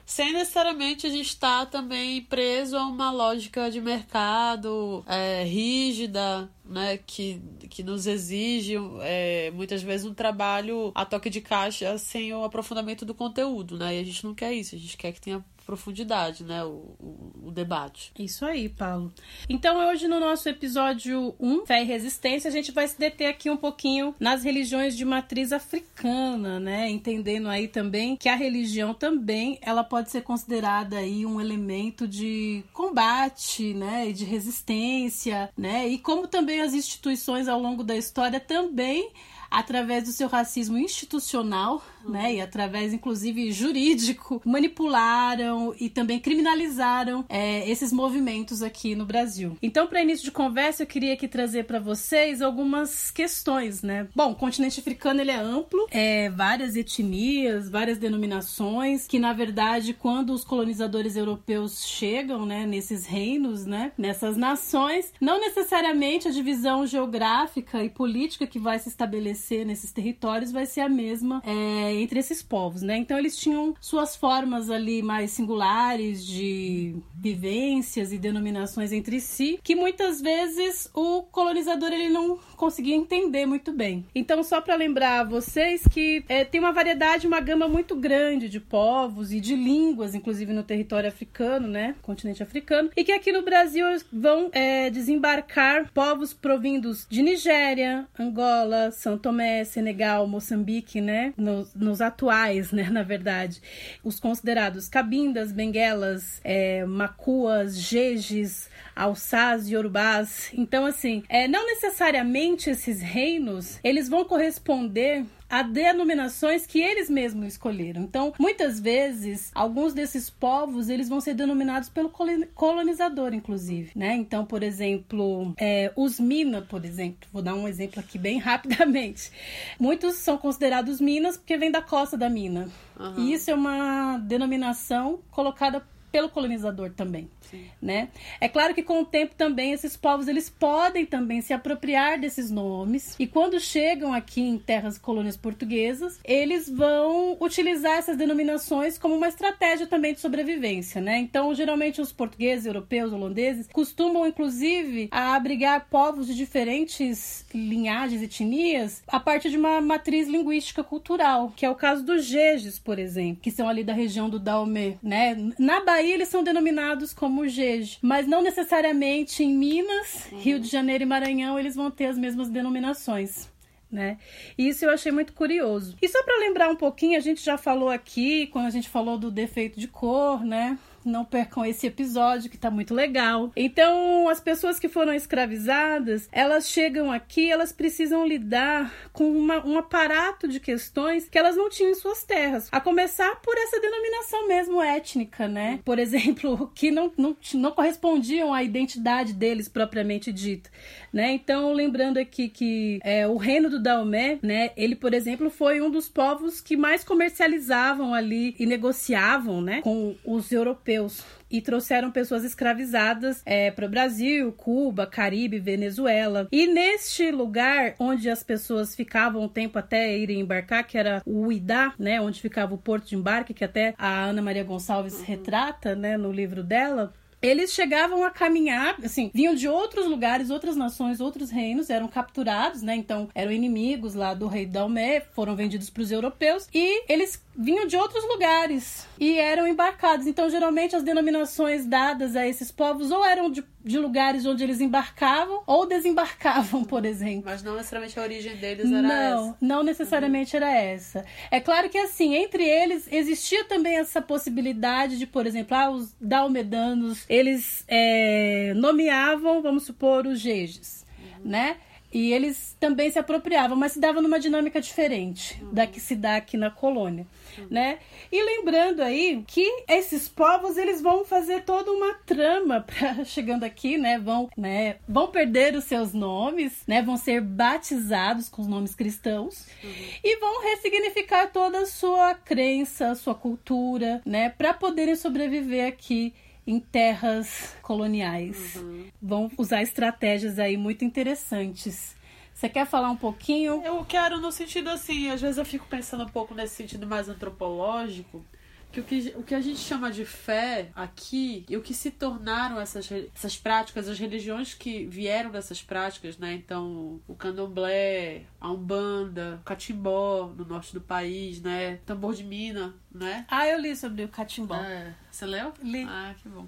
Sem 0.08 0.32
necessariamente 0.32 1.06
a 1.06 1.10
gente 1.10 1.28
estar 1.28 1.66
também 1.66 2.22
preso 2.22 2.78
a 2.78 2.86
uma 2.88 3.12
lógica 3.12 3.70
de 3.70 3.82
mercado 3.82 5.04
é, 5.06 5.44
rígida, 5.44 6.50
né? 6.64 6.98
Que, 6.98 7.42
que 7.70 7.84
nos 7.84 8.08
exige 8.08 8.76
é, 9.02 9.52
muitas 9.52 9.84
vezes 9.84 10.06
um 10.06 10.14
trabalho 10.14 10.94
a 10.96 11.04
toque 11.04 11.30
de 11.30 11.42
caixa 11.42 11.98
sem 11.98 12.34
o 12.34 12.46
aprofundamento 12.46 13.04
do 13.04 13.14
conteúdo, 13.14 13.78
né? 13.78 13.98
E 13.98 14.00
a 14.00 14.04
gente 14.06 14.24
não 14.24 14.34
quer 14.34 14.54
isso, 14.54 14.76
a 14.76 14.78
gente 14.78 14.96
quer 14.96 15.12
que 15.12 15.20
tenha 15.20 15.44
profundidade, 15.68 16.46
né? 16.46 16.64
O, 16.64 16.96
o, 16.98 17.32
o 17.48 17.52
debate. 17.52 18.14
Isso 18.18 18.46
aí, 18.46 18.70
Paulo. 18.70 19.14
Então, 19.50 19.86
hoje 19.90 20.08
no 20.08 20.18
nosso 20.18 20.48
episódio 20.48 21.36
1, 21.38 21.66
Fé 21.66 21.84
e 21.84 21.86
Resistência, 21.86 22.48
a 22.48 22.52
gente 22.52 22.72
vai 22.72 22.88
se 22.88 22.98
deter 22.98 23.28
aqui 23.28 23.50
um 23.50 23.58
pouquinho 23.58 24.16
nas 24.18 24.46
religiões 24.46 24.96
de 24.96 25.04
matriz 25.04 25.52
africana, 25.52 26.58
né? 26.58 26.90
Entendendo 26.90 27.50
aí 27.50 27.68
também 27.68 28.16
que 28.16 28.30
a 28.30 28.36
religião 28.36 28.94
também, 28.94 29.60
ela 29.62 29.84
pode 29.84 30.10
ser 30.10 30.22
considerada 30.22 30.98
aí 30.98 31.26
um 31.26 31.42
elemento 31.42 32.08
de 32.08 32.64
combate, 32.72 33.74
né? 33.74 34.08
E 34.08 34.14
de 34.14 34.24
resistência, 34.24 35.50
né? 35.58 35.86
E 35.86 35.98
como 35.98 36.28
também 36.28 36.62
as 36.62 36.74
instituições 36.74 37.50
ao 37.50 37.60
longo 37.60 37.84
da 37.84 37.98
história 37.98 38.40
também 38.40 39.12
através 39.50 40.04
do 40.04 40.12
seu 40.12 40.28
racismo 40.28 40.78
institucional, 40.78 41.82
né, 42.10 42.36
e 42.36 42.42
através 42.42 42.94
inclusive 42.94 43.52
jurídico, 43.52 44.42
manipularam 44.46 45.74
e 45.80 45.90
também 45.90 46.20
criminalizaram 46.20 47.26
é, 47.30 47.70
esses 47.70 47.92
movimentos 47.92 48.62
aqui 48.62 48.96
no 48.96 49.06
Brasil. 49.06 49.58
Então, 49.62 49.88
para 49.88 50.02
início 50.02 50.26
de 50.26 50.32
conversa, 50.32 50.84
eu 50.84 50.88
queria 50.88 51.14
aqui 51.14 51.28
trazer 51.28 51.66
para 51.66 51.80
vocês 51.80 52.42
algumas 52.42 53.12
questões, 53.12 53.82
né? 53.82 54.08
Bom, 54.16 54.32
o 54.32 54.36
continente 54.36 54.80
africano 54.80 55.22
ele 55.22 55.32
é 55.32 55.38
amplo, 55.38 55.88
é 55.92 56.30
várias 56.30 56.76
etnias, 56.76 57.70
várias 57.70 57.98
denominações, 57.98 59.08
que 59.08 59.20
na 59.20 59.34
verdade, 59.34 59.94
quando 59.94 60.34
os 60.34 60.44
colonizadores 60.44 61.16
europeus 61.16 61.86
chegam, 61.86 62.46
né, 62.46 62.66
nesses 62.66 63.06
reinos, 63.06 63.66
né, 63.66 63.92
nessas 63.98 64.38
nações, 64.38 65.12
não 65.20 65.40
necessariamente 65.40 66.28
a 66.28 66.32
divisão 66.32 66.86
geográfica 66.86 67.84
e 67.84 67.90
política 67.90 68.48
que 68.48 68.60
vai 68.60 68.80
se 68.80 68.90
estabelecer 68.90 69.66
nesses 69.66 69.92
territórios 69.92 70.52
vai 70.52 70.66
ser 70.66 70.82
a 70.82 70.90
mesma 70.90 71.42
é, 71.46 71.94
entre 72.02 72.20
esses 72.20 72.42
povos, 72.42 72.82
né? 72.82 72.98
Então 72.98 73.18
eles 73.18 73.38
tinham 73.38 73.74
suas 73.80 74.16
formas 74.16 74.70
ali 74.70 75.02
mais 75.02 75.32
singulares 75.32 76.26
de 76.26 76.96
vivências 77.16 78.12
e 78.12 78.18
denominações 78.18 78.92
entre 78.92 79.20
si, 79.20 79.60
que 79.64 79.76
muitas 79.76 80.22
vezes 80.22 80.90
o 80.94 81.24
colonizador 81.24 81.92
ele 81.92 82.10
não 82.10 82.38
conseguia 82.56 82.96
entender 82.96 83.46
muito 83.46 83.72
bem. 83.72 84.06
Então 84.16 84.44
só 84.44 84.62
para 84.62 84.76
lembrar 84.76 85.22
a 85.22 85.24
vocês 85.24 85.84
que 85.90 86.24
é, 86.28 86.44
tem 86.46 86.60
uma 86.60 86.72
variedade, 86.72 87.28
uma 87.28 87.40
gama 87.40 87.68
muito 87.68 87.96
grande 87.96 88.50
de 88.50 88.60
povos 88.60 89.32
e 89.32 89.40
de 89.40 89.56
línguas, 89.56 90.16
inclusive 90.16 90.54
no 90.54 90.64
território 90.64 91.10
africano, 91.10 91.68
né? 91.68 91.96
Continente 92.02 92.42
africano, 92.44 92.90
e 92.96 93.04
que 93.04 93.12
aqui 93.12 93.32
no 93.32 93.42
Brasil 93.44 93.86
vão 94.12 94.50
é, 94.52 94.90
desembarcar 94.90 95.92
povos 95.94 96.34
provindos 96.34 97.06
de 97.10 97.22
Nigéria, 97.22 98.08
Angola, 98.18 98.92
São 98.92 99.18
Tomé, 99.18 99.64
Senegal, 99.64 100.28
Moçambique, 100.28 101.02
né? 101.02 101.34
Nos- 101.38 101.74
nos 101.80 102.02
atuais, 102.02 102.72
né, 102.72 102.90
na 102.90 103.04
verdade, 103.04 103.62
os 104.04 104.20
considerados 104.20 104.88
cabindas, 104.88 105.52
benguelas, 105.52 106.42
é, 106.44 106.86
macuas, 106.86 107.78
jejes, 107.78 108.70
alçás, 108.96 109.70
yorubás. 109.70 110.52
Então, 110.54 110.86
assim, 110.86 111.24
é, 111.30 111.48
não 111.48 111.66
necessariamente 111.66 112.70
esses 112.70 113.02
reinos, 113.02 113.80
eles 113.84 114.10
vão 114.10 114.26
corresponder 114.26 115.26
a 115.50 115.62
denominações 115.62 116.66
que 116.66 116.80
eles 116.82 117.10
mesmos 117.10 117.48
escolheram. 117.48 118.02
Então, 118.02 118.34
muitas 118.40 118.80
vezes, 118.80 119.52
alguns 119.54 119.94
desses 119.94 120.30
povos 120.30 120.90
eles 120.90 121.08
vão 121.10 121.22
ser 121.22 121.34
denominados 121.34 121.90
pelo 121.90 122.12
colonizador, 122.54 123.34
inclusive, 123.34 123.92
né? 123.96 124.16
Então, 124.16 124.46
por 124.46 124.64
exemplo, 124.64 125.54
é, 125.58 125.92
os 125.96 126.20
Mina, 126.20 126.62
por 126.62 126.84
exemplo, 126.84 127.28
vou 127.32 127.42
dar 127.42 127.56
um 127.56 127.68
exemplo 127.68 128.00
aqui 128.00 128.18
bem 128.18 128.40
rapidamente. 128.40 129.32
Muitos 129.80 130.16
são 130.16 130.38
considerados 130.38 131.00
Minas 131.00 131.38
porque 131.38 131.58
vêm 131.58 131.72
da 131.72 131.82
costa 131.82 132.18
da 132.18 132.30
mina. 132.30 132.70
Uhum. 133.00 133.20
E 133.20 133.34
isso 133.34 133.52
é 133.52 133.54
uma 133.54 134.18
denominação 134.18 135.20
colocada 135.32 135.86
pelo 136.12 136.30
colonizador 136.30 136.92
também, 136.92 137.30
Sim. 137.42 137.66
né? 137.82 138.10
É 138.40 138.48
claro 138.48 138.74
que 138.74 138.84
com 138.84 139.02
o 139.02 139.06
tempo 139.06 139.36
também 139.36 139.74
esses 139.74 139.98
povos 139.98 140.28
eles 140.28 140.50
podem 140.50 141.06
também 141.06 141.42
se 141.42 141.54
apropriar 141.54 142.20
desses 142.20 142.50
nomes 142.50 143.16
e 143.20 143.28
quando 143.28 143.60
chegam 143.60 144.14
aqui 144.14 144.42
em 144.42 144.58
terras 144.58 144.98
colônias 144.98 145.38
portuguesas, 145.38 146.20
eles 146.24 146.70
vão 146.70 147.38
utilizar 147.40 147.98
essas 147.98 148.18
denominações 148.18 148.98
como 148.98 149.16
uma 149.16 149.28
estratégia 149.28 149.86
também 149.86 150.14
de 150.14 150.20
sobrevivência, 150.20 151.02
né? 151.02 151.18
Então, 151.20 151.54
geralmente 151.54 152.02
os 152.02 152.12
portugueses, 152.12 152.66
europeus, 152.66 153.12
holandeses 153.12 153.68
costumam 153.72 154.26
inclusive 154.26 155.10
a 155.12 155.36
abrigar 155.36 155.88
povos 155.90 156.28
de 156.28 156.36
diferentes 156.36 157.46
linhagens 157.54 158.22
e 158.22 158.26
etnias 158.26 159.04
a 159.08 159.20
partir 159.20 159.50
de 159.50 159.58
uma 159.58 159.82
matriz 159.82 160.28
linguística 160.28 160.84
cultural, 160.84 161.52
que 161.56 161.66
é 161.66 161.70
o 161.70 161.76
caso 161.76 162.04
dos 162.04 162.26
Jejes, 162.26 162.80
por 162.80 162.98
exemplo, 162.98 163.42
que 163.42 163.52
são 163.52 163.68
ali 163.68 163.84
da 163.84 163.94
região 163.94 164.30
do 164.30 164.40
Daomé, 164.40 164.98
né? 165.04 165.36
Na 165.60 165.84
Bahia 165.84 165.97
Aí 165.98 166.12
eles 166.12 166.28
são 166.28 166.44
denominados 166.44 167.12
como 167.12 167.48
Jeje, 167.48 167.98
mas 168.04 168.28
não 168.28 168.44
necessariamente 168.44 169.44
em 169.44 169.52
Minas, 169.52 170.28
uhum. 170.32 170.38
Rio 170.38 170.60
de 170.60 170.68
Janeiro 170.68 171.04
e 171.04 171.08
Maranhão 171.08 171.58
eles 171.58 171.76
vão 171.76 171.90
ter 171.90 172.06
as 172.06 172.16
mesmas 172.16 172.50
denominações. 172.50 173.50
Né? 173.92 174.20
Isso 174.56 174.86
eu 174.86 174.92
achei 174.92 175.12
muito 175.12 175.34
curioso. 175.34 175.96
E 176.00 176.08
só 176.08 176.22
para 176.22 176.38
lembrar 176.38 176.70
um 176.70 176.76
pouquinho, 176.76 177.18
a 177.18 177.20
gente 177.20 177.44
já 177.44 177.58
falou 177.58 177.90
aqui, 177.90 178.46
quando 178.48 178.68
a 178.68 178.70
gente 178.70 178.88
falou 178.88 179.18
do 179.18 179.32
defeito 179.32 179.80
de 179.80 179.88
cor, 179.88 180.46
né? 180.46 180.78
Não 181.08 181.26
percam 181.26 181.66
esse 181.66 181.88
episódio 181.88 182.50
que 182.50 182.58
tá 182.58 182.70
muito 182.70 182.94
legal. 182.94 183.52
Então, 183.56 184.28
as 184.30 184.40
pessoas 184.40 184.80
que 184.80 184.90
foram 184.90 185.14
escravizadas, 185.14 186.28
elas 186.32 186.70
chegam 186.70 187.12
aqui, 187.12 187.50
elas 187.50 187.72
precisam 187.72 188.26
lidar 188.26 188.94
com 189.14 189.32
uma, 189.32 189.66
um 189.66 189.78
aparato 189.78 190.48
de 190.48 190.60
questões 190.60 191.28
que 191.30 191.38
elas 191.38 191.56
não 191.56 191.70
tinham 191.70 191.92
em 191.92 191.96
suas 191.96 192.24
terras. 192.24 192.68
A 192.72 192.82
começar 192.82 193.36
por 193.42 193.56
essa 193.58 193.80
denominação 193.80 194.48
mesmo 194.48 194.82
étnica, 194.82 195.48
né? 195.48 195.80
Por 195.86 196.00
exemplo, 196.00 196.72
que 196.76 196.92
não, 196.92 197.12
não, 197.18 197.36
não 197.54 197.72
correspondiam 197.72 198.54
à 198.54 198.64
identidade 198.64 199.34
deles 199.34 199.68
propriamente 199.68 200.32
dita, 200.32 200.70
né? 201.12 201.32
Então, 201.32 201.74
lembrando 201.74 202.18
aqui 202.18 202.50
que 202.50 203.00
é, 203.04 203.28
o 203.28 203.38
reino 203.38 203.70
do 203.70 203.82
Daomé, 203.82 204.40
né? 204.42 204.72
Ele, 204.76 204.96
por 204.96 205.14
exemplo, 205.14 205.50
foi 205.50 205.82
um 205.82 205.90
dos 205.90 206.10
povos 206.10 206.62
que 206.62 206.76
mais 206.76 207.04
comercializavam 207.04 208.14
ali 208.14 208.56
e 208.60 208.66
negociavam, 208.66 209.62
né? 209.62 209.82
Com 209.82 210.16
os 210.26 210.52
europeus 210.52 210.97
europeus 210.98 211.24
e 211.50 211.62
trouxeram 211.62 212.12
pessoas 212.12 212.44
escravizadas 212.44 213.42
é, 213.46 213.72
para 213.72 213.86
o 213.86 213.90
Brasil, 213.90 214.52
Cuba, 214.52 215.08
Caribe, 215.08 215.60
Venezuela. 215.60 216.48
E 216.52 216.68
neste 216.68 217.32
lugar 217.32 217.96
onde 218.00 218.30
as 218.30 218.44
pessoas 218.44 218.94
ficavam 218.94 219.44
um 219.44 219.48
tempo 219.48 219.80
até 219.80 220.18
irem 220.18 220.42
embarcar, 220.42 220.86
que 220.86 220.98
era 220.98 221.22
o 221.26 221.48
Uidá, 221.48 221.94
né, 221.98 222.20
onde 222.20 222.42
ficava 222.42 222.74
o 222.74 222.78
porto 222.78 223.08
de 223.08 223.16
embarque, 223.16 223.54
que 223.54 223.64
até 223.64 223.94
a 223.98 224.26
Ana 224.26 224.42
Maria 224.42 224.64
Gonçalves 224.64 225.20
uhum. 225.20 225.26
retrata, 225.26 225.96
né, 225.96 226.18
no 226.18 226.32
livro 226.32 226.64
dela 226.64 227.14
eles 227.42 227.72
chegavam 227.74 228.24
a 228.24 228.32
caminhar, 228.32 228.96
assim, 229.04 229.32
vinham 229.34 229.54
de 229.54 229.68
outros 229.68 230.08
lugares, 230.08 230.50
outras 230.50 230.76
nações, 230.76 231.22
outros 231.22 231.50
reinos, 231.50 231.90
eram 231.90 232.08
capturados, 232.08 232.82
né? 232.82 232.96
Então, 232.96 233.30
eram 233.34 233.52
inimigos 233.52 234.14
lá 234.14 234.34
do 234.34 234.48
rei 234.48 234.66
Dalmé, 234.66 235.22
foram 235.34 235.56
vendidos 235.56 235.90
para 235.90 236.04
os 236.04 236.12
europeus 236.12 236.68
e 236.74 237.04
eles 237.12 237.42
vinham 237.58 237.88
de 237.88 237.98
outros 237.98 238.24
lugares 238.28 239.08
e 239.20 239.40
eram 239.40 239.68
embarcados. 239.68 240.28
Então, 240.28 240.50
geralmente, 240.50 240.96
as 240.96 241.02
denominações 241.02 241.86
dadas 241.86 242.36
a 242.36 242.48
esses 242.48 242.72
povos 242.72 243.10
ou 243.10 243.26
eram 243.26 243.50
de, 243.50 243.66
de 243.84 243.98
lugares 243.98 244.46
onde 244.46 244.64
eles 244.64 244.80
embarcavam 244.80 245.64
ou 245.66 245.88
desembarcavam, 245.88 246.84
por 246.86 247.04
exemplo. 247.04 247.44
Mas 247.46 247.64
não 247.64 247.76
necessariamente 247.76 248.20
a 248.20 248.22
origem 248.22 248.56
deles 248.58 248.92
era 248.92 249.02
não, 249.02 249.48
essa. 249.48 249.58
Não, 249.60 249.84
necessariamente 249.84 250.56
uhum. 250.56 250.64
era 250.64 250.72
essa. 250.72 251.26
É 251.50 251.60
claro 251.60 251.90
que, 251.90 251.98
assim, 251.98 252.36
entre 252.36 252.64
eles 252.64 253.08
existia 253.12 253.64
também 253.66 253.98
essa 253.98 254.22
possibilidade 254.22 255.18
de, 255.18 255.26
por 255.26 255.48
exemplo, 255.48 255.76
ah, 255.76 255.90
os 255.90 256.16
dalmedanos, 256.22 257.26
eles 257.30 257.84
é, 257.88 258.74
nomeavam, 258.76 259.62
vamos 259.62 259.84
supor, 259.84 260.26
os 260.26 260.40
jejes, 260.40 261.06
uhum. 261.20 261.50
né? 261.50 261.78
E 262.12 262.32
eles 262.32 262.76
também 262.80 263.12
se 263.12 263.20
apropriavam, 263.20 263.76
mas 263.76 263.92
se 263.92 264.00
dava 264.00 264.22
numa 264.22 264.40
dinâmica 264.40 264.80
diferente 264.80 265.62
uhum. 265.62 265.74
da 265.74 265.86
que 265.86 266.00
se 266.00 266.16
dá 266.16 266.38
aqui 266.38 266.56
na 266.56 266.72
colônia, 266.72 267.28
uhum. 267.58 267.68
né? 267.70 268.00
E 268.32 268.42
lembrando 268.42 269.02
aí 269.02 269.44
que 269.46 269.84
esses 269.90 270.30
povos 270.30 270.78
eles 270.78 271.02
vão 271.02 271.26
fazer 271.26 271.64
toda 271.64 271.92
uma 271.92 272.14
trama 272.26 272.80
para 272.88 273.26
chegando 273.26 273.66
aqui, 273.66 273.98
né? 273.98 274.18
Vão, 274.18 274.50
né? 274.58 274.96
Vão 275.08 275.28
perder 275.28 275.76
os 275.76 275.84
seus 275.84 276.14
nomes, 276.14 276.82
né? 276.88 277.02
Vão 277.02 277.18
ser 277.18 277.42
batizados 277.42 278.48
com 278.48 278.62
os 278.62 278.68
nomes 278.70 278.96
cristãos 278.96 279.68
uhum. 279.84 279.92
e 280.24 280.40
vão 280.40 280.64
ressignificar 280.64 281.48
toda 281.48 281.80
a 281.80 281.86
sua 281.86 282.34
crença, 282.36 283.16
sua 283.16 283.36
cultura, 283.36 284.22
né? 284.26 284.50
Para 284.50 284.74
poderem 284.74 285.16
sobreviver 285.16 285.86
aqui 285.86 286.34
em 286.68 286.80
terras 286.80 287.76
coloniais. 287.82 288.76
Uhum. 288.76 289.08
Vão 289.22 289.52
usar 289.58 289.82
estratégias 289.82 290.60
aí 290.60 290.76
muito 290.76 291.06
interessantes. 291.06 292.16
Você 292.54 292.68
quer 292.68 292.86
falar 292.86 293.10
um 293.10 293.16
pouquinho? 293.16 293.82
Eu 293.86 294.04
quero 294.04 294.42
no 294.42 294.52
sentido 294.52 294.90
assim, 294.90 295.30
às 295.30 295.40
vezes 295.40 295.58
eu 295.58 295.66
fico 295.66 295.86
pensando 295.88 296.24
um 296.24 296.30
pouco 296.30 296.54
nesse 296.54 296.76
sentido 296.76 297.08
mais 297.08 297.30
antropológico, 297.30 298.44
que 298.92 299.00
o 299.00 299.04
que, 299.04 299.34
o 299.36 299.44
que 299.44 299.56
a 299.56 299.62
gente 299.62 299.80
chama 299.80 300.12
de 300.12 300.26
fé 300.26 300.90
aqui 300.96 301.66
e 301.70 301.78
o 301.78 301.82
que 301.82 301.94
se 301.94 302.12
tornaram 302.12 302.80
essas, 302.80 303.10
essas 303.12 303.58
práticas, 303.58 304.08
as 304.08 304.18
religiões 304.18 304.74
que 304.74 305.06
vieram 305.06 305.52
dessas 305.52 305.82
práticas, 305.82 306.38
né? 306.38 306.54
Então, 306.54 307.20
o 307.28 307.36
candomblé, 307.36 308.44
a 308.60 308.72
umbanda, 308.72 309.60
o 309.62 309.64
catimbó 309.64 310.54
no 310.56 310.66
norte 310.66 310.94
do 310.94 311.02
país, 311.02 311.62
né? 311.62 312.00
Tambor 312.06 312.34
de 312.34 312.44
mina, 312.44 312.96
né? 313.12 313.46
Ah, 313.50 313.68
eu 313.68 313.80
li 313.80 313.96
sobre 313.96 314.24
o 314.24 314.30
catimbó. 314.30 314.76
É. 314.76 315.14
Você 315.32 315.46
leu? 315.46 315.74
Li. 315.82 316.04
Ah, 316.08 316.34
que 316.42 316.50
bom. 316.50 316.68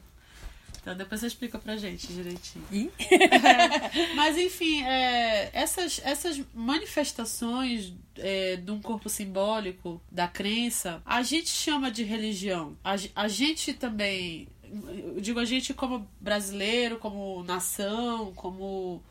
Então 0.81 0.95
depois 0.95 1.21
você 1.21 1.27
explica 1.27 1.57
pra 1.57 1.77
gente 1.77 2.07
direitinho. 2.07 2.91
É, 2.99 4.13
mas 4.15 4.37
enfim, 4.37 4.83
é, 4.83 5.49
essas, 5.53 6.01
essas 6.03 6.41
manifestações 6.53 7.93
é, 8.17 8.55
de 8.55 8.71
um 8.71 8.81
corpo 8.81 9.09
simbólico, 9.09 10.01
da 10.11 10.27
crença, 10.27 11.01
a 11.05 11.21
gente 11.21 11.49
chama 11.49 11.91
de 11.91 12.03
religião. 12.03 12.77
A, 12.83 12.95
a 13.15 13.27
gente 13.27 13.73
também, 13.73 14.47
eu 14.63 15.19
digo 15.21 15.39
a 15.39 15.45
gente 15.45 15.73
como 15.73 16.07
brasileiro, 16.19 16.97
como 16.97 17.43
nação, 17.43 18.33
como 18.33 19.03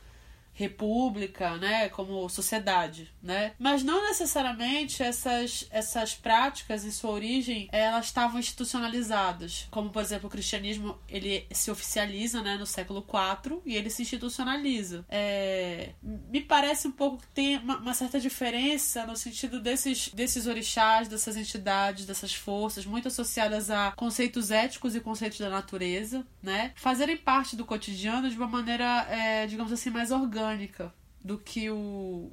república, 0.59 1.57
né, 1.57 1.89
como 1.89 2.29
sociedade, 2.29 3.09
né? 3.23 3.53
Mas 3.61 3.85
não 3.85 4.03
necessariamente 4.09 5.05
essas 5.05 5.69
essas 5.71 6.15
práticas 6.15 6.83
e 6.83 6.91
sua 6.91 7.13
origem 7.13 7.69
elas 7.71 8.07
estavam 8.07 8.41
institucionalizadas, 8.41 9.69
como 9.71 9.91
por 9.91 10.03
exemplo 10.03 10.27
o 10.27 10.31
cristianismo 10.31 10.99
ele 11.09 11.47
se 11.53 11.71
oficializa, 11.71 12.43
né, 12.43 12.57
no 12.57 12.67
século 12.67 13.07
IV 13.07 13.61
e 13.65 13.77
ele 13.77 13.89
se 13.89 14.03
institucionaliza. 14.03 15.05
É, 15.09 15.91
me 16.03 16.41
parece 16.41 16.89
um 16.89 16.93
pouco 16.93 17.19
que 17.19 17.29
tem 17.29 17.59
uma, 17.59 17.77
uma, 17.77 17.95
certa 17.95 18.19
diferença 18.19 19.07
no 19.07 19.17
sentido 19.17 19.61
desses 19.61 20.09
desses 20.09 20.49
orixás, 20.49 21.07
dessas 21.07 21.37
entidades, 21.37 22.05
dessas 22.05 22.35
forças 22.35 22.85
muito 22.85 23.07
associadas 23.07 23.71
a 23.71 23.93
conceitos 23.93 24.51
éticos 24.51 24.97
e 24.97 25.01
conceitos 25.01 25.39
da 25.39 25.49
natureza, 25.49 26.27
né, 26.43 26.73
fazerem 26.75 27.17
parte 27.17 27.55
do 27.55 27.65
cotidiano 27.65 28.29
de 28.29 28.37
uma 28.37 28.49
maneira, 28.49 29.07
é, 29.09 29.47
digamos 29.47 29.73
assim, 29.73 29.91
mais 29.91 30.11
orgânica 30.11 30.48
orgânica 30.49 30.93
do 31.23 31.39
que 31.39 31.71
o 31.71 32.33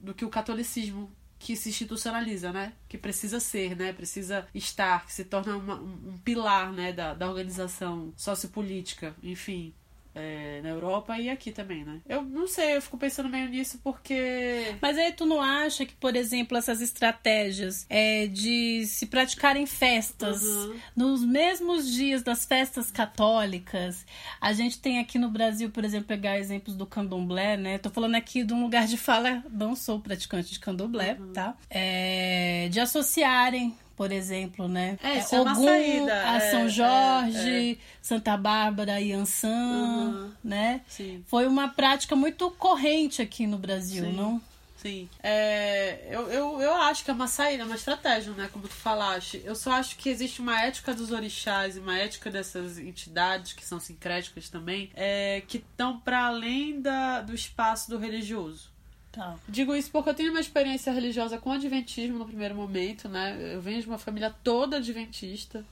do 0.00 0.14
que 0.14 0.24
o 0.24 0.28
catolicismo 0.28 1.10
que 1.38 1.56
se 1.56 1.68
institucionaliza, 1.68 2.52
né? 2.52 2.72
Que 2.88 2.98
precisa 2.98 3.40
ser, 3.40 3.76
né? 3.76 3.92
Precisa 3.92 4.46
estar, 4.54 5.06
que 5.06 5.12
se 5.12 5.24
torna 5.24 5.56
uma, 5.56 5.74
um, 5.74 6.18
pilar, 6.18 6.72
né? 6.72 6.92
Da, 6.92 7.14
da 7.14 7.28
organização 7.28 8.12
sociopolítica, 8.16 9.14
enfim. 9.22 9.74
É, 10.14 10.60
na 10.62 10.70
Europa 10.70 11.16
e 11.18 11.30
aqui 11.30 11.52
também, 11.52 11.84
né? 11.84 12.00
Eu 12.08 12.22
não 12.22 12.48
sei, 12.48 12.76
eu 12.76 12.82
fico 12.82 12.96
pensando 12.98 13.28
meio 13.28 13.48
nisso 13.48 13.78
porque. 13.84 14.74
Mas 14.82 14.98
aí 14.98 15.12
tu 15.12 15.24
não 15.26 15.40
acha 15.40 15.86
que, 15.86 15.94
por 15.94 16.16
exemplo, 16.16 16.56
essas 16.56 16.80
estratégias 16.80 17.86
é, 17.88 18.26
de 18.26 18.84
se 18.86 19.06
praticarem 19.06 19.64
festas 19.66 20.42
Uhum. 20.42 20.76
nos 20.96 21.24
mesmos 21.24 21.92
dias 21.92 22.22
das 22.22 22.44
festas 22.44 22.90
católicas, 22.90 24.04
a 24.40 24.52
gente 24.52 24.80
tem 24.80 24.98
aqui 24.98 25.18
no 25.18 25.30
Brasil, 25.30 25.70
por 25.70 25.84
exemplo, 25.84 26.08
pegar 26.08 26.38
exemplos 26.38 26.74
do 26.74 26.86
candomblé, 26.86 27.56
né? 27.56 27.78
Tô 27.78 27.90
falando 27.90 28.14
aqui 28.16 28.42
de 28.42 28.52
um 28.54 28.62
lugar 28.62 28.86
de 28.86 28.96
fala, 28.96 29.44
não 29.50 29.76
sou 29.76 30.00
praticante 30.00 30.50
de 30.52 30.58
candomblé, 30.58 31.16
Uhum. 31.20 31.32
tá? 31.32 31.54
É, 31.70 32.68
de 32.70 32.80
associarem. 32.80 33.76
Por 33.98 34.12
exemplo, 34.12 34.68
né? 34.68 34.96
É, 35.02 35.18
isso 35.18 35.34
é 35.34 35.40
uma 35.40 35.56
saída, 35.56 36.14
a 36.30 36.36
é, 36.36 36.50
São 36.52 36.60
é, 36.60 36.68
Jorge, 36.68 37.78
Santa 38.00 38.36
Bárbara 38.36 39.00
e 39.00 39.12
Ançã, 39.12 39.48
Uhum. 39.48 40.32
né? 40.42 40.82
Sim. 40.88 41.24
Foi 41.26 41.48
uma 41.48 41.68
prática 41.68 42.14
muito 42.14 42.48
corrente 42.52 43.20
aqui 43.20 43.44
no 43.44 43.58
Brasil, 43.58 44.04
Sim. 44.04 44.12
não? 44.12 44.40
Sim. 44.76 45.08
É, 45.20 46.06
eu, 46.08 46.30
eu, 46.30 46.60
eu 46.60 46.74
acho 46.76 47.04
que 47.04 47.10
é 47.10 47.12
uma 47.12 47.26
saída, 47.26 47.64
uma 47.64 47.74
estratégia, 47.74 48.32
né? 48.34 48.48
Como 48.52 48.68
tu 48.68 48.74
falaste. 48.74 49.42
Eu 49.44 49.56
só 49.56 49.72
acho 49.72 49.96
que 49.96 50.08
existe 50.08 50.40
uma 50.40 50.62
ética 50.62 50.94
dos 50.94 51.10
orixás 51.10 51.76
e 51.76 51.80
uma 51.80 51.98
ética 51.98 52.30
dessas 52.30 52.78
entidades, 52.78 53.52
que 53.52 53.64
são 53.66 53.80
sincréticas 53.80 54.48
também, 54.48 54.92
é, 54.94 55.42
que 55.48 55.56
estão 55.58 55.98
para 55.98 56.26
além 56.26 56.80
da, 56.80 57.20
do 57.20 57.34
espaço 57.34 57.90
do 57.90 57.98
religioso. 57.98 58.70
Tá. 59.10 59.36
Digo 59.48 59.74
isso 59.74 59.90
porque 59.90 60.10
eu 60.10 60.14
tenho 60.14 60.30
uma 60.30 60.40
experiência 60.40 60.92
religiosa 60.92 61.38
com 61.38 61.50
adventismo 61.50 62.18
no 62.18 62.26
primeiro 62.26 62.54
momento, 62.54 63.08
né? 63.08 63.54
Eu 63.54 63.60
venho 63.60 63.80
de 63.80 63.86
uma 63.86 63.98
família 63.98 64.34
toda 64.44 64.76
adventista, 64.76 65.64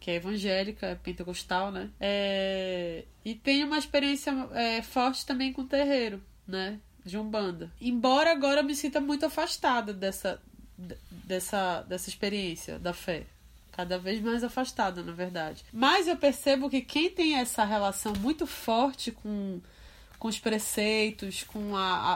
que 0.00 0.10
é 0.10 0.16
evangélica, 0.16 0.86
é 0.86 0.94
pentecostal, 0.94 1.70
né? 1.70 1.90
É, 2.00 3.04
E 3.24 3.34
tenho 3.34 3.66
uma 3.66 3.78
experiência 3.78 4.32
é, 4.52 4.82
forte 4.82 5.24
também 5.24 5.52
com 5.52 5.66
terreiro, 5.66 6.22
né? 6.46 6.78
De 7.04 7.18
Umbanda. 7.18 7.70
Embora 7.80 8.32
agora 8.32 8.60
eu 8.60 8.64
me 8.64 8.74
sinta 8.74 9.00
muito 9.00 9.26
afastada 9.26 9.92
dessa, 9.92 10.40
dessa, 10.76 11.82
dessa 11.82 12.08
experiência 12.08 12.78
da 12.78 12.92
fé. 12.92 13.26
Cada 13.70 13.98
vez 13.98 14.20
mais 14.20 14.44
afastada, 14.44 15.02
na 15.02 15.12
verdade. 15.12 15.64
Mas 15.72 16.06
eu 16.06 16.16
percebo 16.16 16.68
que 16.68 16.82
quem 16.82 17.10
tem 17.10 17.36
essa 17.36 17.64
relação 17.64 18.12
muito 18.20 18.46
forte 18.46 19.10
com 19.10 19.60
com 20.22 20.28
os 20.28 20.38
preceitos, 20.38 21.42
com 21.42 21.76
a, 21.76 21.80
a, 21.82 22.14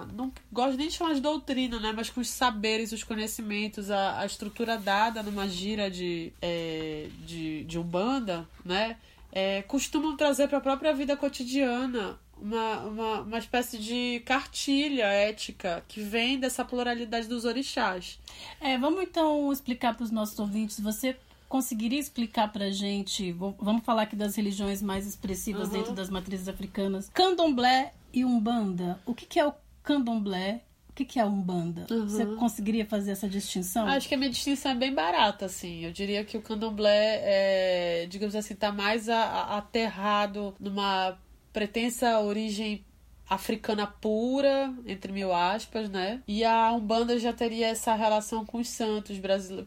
a- 0.00 0.06
Não 0.06 0.32
gosto 0.50 0.76
nem 0.76 0.88
de 0.88 0.94
chamar 0.94 1.14
de 1.14 1.20
doutrina, 1.20 1.78
né? 1.78 1.92
Mas 1.94 2.10
com 2.10 2.20
os 2.20 2.28
saberes, 2.28 2.90
os 2.90 3.04
conhecimentos, 3.04 3.88
a, 3.88 4.18
a 4.18 4.26
estrutura 4.26 4.76
dada 4.76 5.22
numa 5.22 5.46
gira 5.46 5.88
de, 5.88 6.32
é, 6.42 7.06
de, 7.24 7.62
de 7.62 7.78
Umbanda, 7.78 8.48
né? 8.64 8.96
É, 9.30 9.62
costumam 9.62 10.16
trazer 10.16 10.48
para 10.48 10.58
a 10.58 10.60
própria 10.60 10.92
vida 10.92 11.16
cotidiana 11.16 12.18
uma, 12.36 12.80
uma, 12.80 13.20
uma 13.20 13.38
espécie 13.38 13.78
de 13.78 14.20
cartilha 14.26 15.04
ética 15.04 15.84
que 15.86 16.00
vem 16.00 16.40
dessa 16.40 16.64
pluralidade 16.64 17.28
dos 17.28 17.44
orixás. 17.44 18.18
É, 18.60 18.76
vamos 18.76 19.02
então 19.04 19.52
explicar 19.52 19.94
para 19.94 20.02
os 20.02 20.10
nossos 20.10 20.36
ouvintes. 20.40 20.80
Você 20.80 21.14
conseguiria 21.48 21.98
explicar 21.98 22.52
pra 22.52 22.70
gente? 22.70 23.32
vamos 23.32 23.84
falar 23.84 24.02
aqui 24.02 24.16
das 24.16 24.34
religiões 24.36 24.82
mais 24.82 25.06
expressivas 25.06 25.68
Uhum. 25.68 25.74
dentro 25.74 25.92
das 25.92 26.10
matrizes 26.10 26.48
africanas. 26.48 27.10
Candomblé 27.12 27.92
e 28.12 28.24
Umbanda. 28.24 28.98
O 29.06 29.14
que, 29.14 29.26
que 29.26 29.38
é 29.38 29.46
o 29.46 29.52
Candomblé? 29.82 30.62
O 30.88 30.92
que, 30.96 31.04
que 31.04 31.18
é 31.18 31.22
a 31.22 31.26
Umbanda? 31.26 31.86
Uhum. 31.90 32.08
Você 32.08 32.24
conseguiria 32.36 32.86
fazer 32.86 33.10
essa 33.12 33.28
distinção? 33.28 33.86
Acho 33.86 34.08
que 34.08 34.14
a 34.14 34.18
minha 34.18 34.30
distinção 34.30 34.72
é 34.72 34.74
bem 34.74 34.94
barata, 34.94 35.44
assim. 35.44 35.84
Eu 35.84 35.92
diria 35.92 36.24
que 36.24 36.38
o 36.38 36.42
candomblé, 36.42 37.20
é, 37.22 38.06
digamos 38.08 38.34
assim, 38.34 38.54
tá 38.54 38.72
mais 38.72 39.06
a- 39.10 39.18
a- 39.22 39.58
aterrado 39.58 40.54
numa 40.58 41.18
pretensa 41.52 42.18
origem 42.20 42.82
africana 43.28 43.86
pura, 43.86 44.72
entre 44.86 45.12
mil 45.12 45.32
aspas, 45.32 45.88
né? 45.88 46.22
E 46.26 46.44
a 46.44 46.72
Umbanda 46.72 47.18
já 47.18 47.32
teria 47.32 47.68
essa 47.68 47.94
relação 47.94 48.44
com 48.44 48.58
os 48.58 48.68
santos 48.68 49.18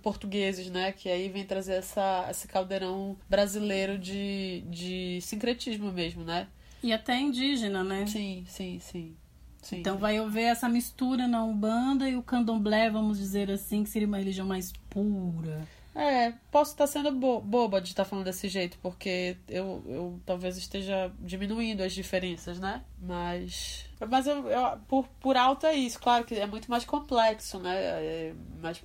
portugueses, 0.02 0.70
né? 0.70 0.92
Que 0.92 1.10
aí 1.10 1.30
vem 1.30 1.46
trazer 1.46 1.74
essa, 1.74 2.28
esse 2.30 2.48
caldeirão 2.48 3.18
brasileiro 3.30 3.98
de, 3.98 4.64
de 4.68 5.20
sincretismo 5.22 5.92
mesmo, 5.92 6.24
né? 6.24 6.48
E 6.82 6.94
até 6.94 7.20
indígena, 7.20 7.84
né? 7.84 8.06
Sim, 8.06 8.46
sim, 8.48 8.80
sim. 8.80 9.16
sim. 9.62 9.80
Então 9.80 9.98
vai 9.98 10.18
haver 10.18 10.44
essa 10.44 10.70
mistura 10.70 11.28
na 11.28 11.44
Umbanda 11.44 12.10
e 12.10 12.16
o 12.16 12.24
Candomblé, 12.24 12.90
vamos 12.90 13.18
dizer 13.18 13.52
assim, 13.52 13.84
que 13.84 13.90
seria 13.90 14.08
uma 14.08 14.18
religião 14.18 14.48
mais 14.48 14.72
pura. 14.90 15.68
É, 16.02 16.32
posso 16.50 16.72
estar 16.72 16.88
sendo 16.88 17.12
bo- 17.12 17.42
boba 17.42 17.82
de 17.82 17.90
estar 17.90 18.06
falando 18.06 18.24
desse 18.24 18.48
jeito, 18.48 18.78
porque 18.82 19.36
eu, 19.50 19.84
eu 19.86 20.20
talvez 20.26 20.56
esteja 20.56 21.12
diminuindo 21.20 21.82
as 21.84 21.92
diferenças, 21.94 22.58
né? 22.58 22.82
Mas. 23.02 23.86
Mas 24.10 24.26
eu, 24.26 24.48
eu- 24.48 24.78
por, 24.88 25.06
por 25.20 25.36
alto 25.36 25.66
é 25.66 25.76
isso, 25.76 26.00
claro 26.00 26.24
que 26.24 26.36
é 26.36 26.46
muito 26.48 26.72
mais 26.72 26.86
complexo, 26.86 27.60
né? 27.60 27.76
É, 27.76 28.34
mas, 28.62 28.82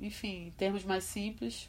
enfim, 0.00 0.48
em 0.48 0.50
termos 0.50 0.82
mais 0.84 1.04
simples. 1.04 1.68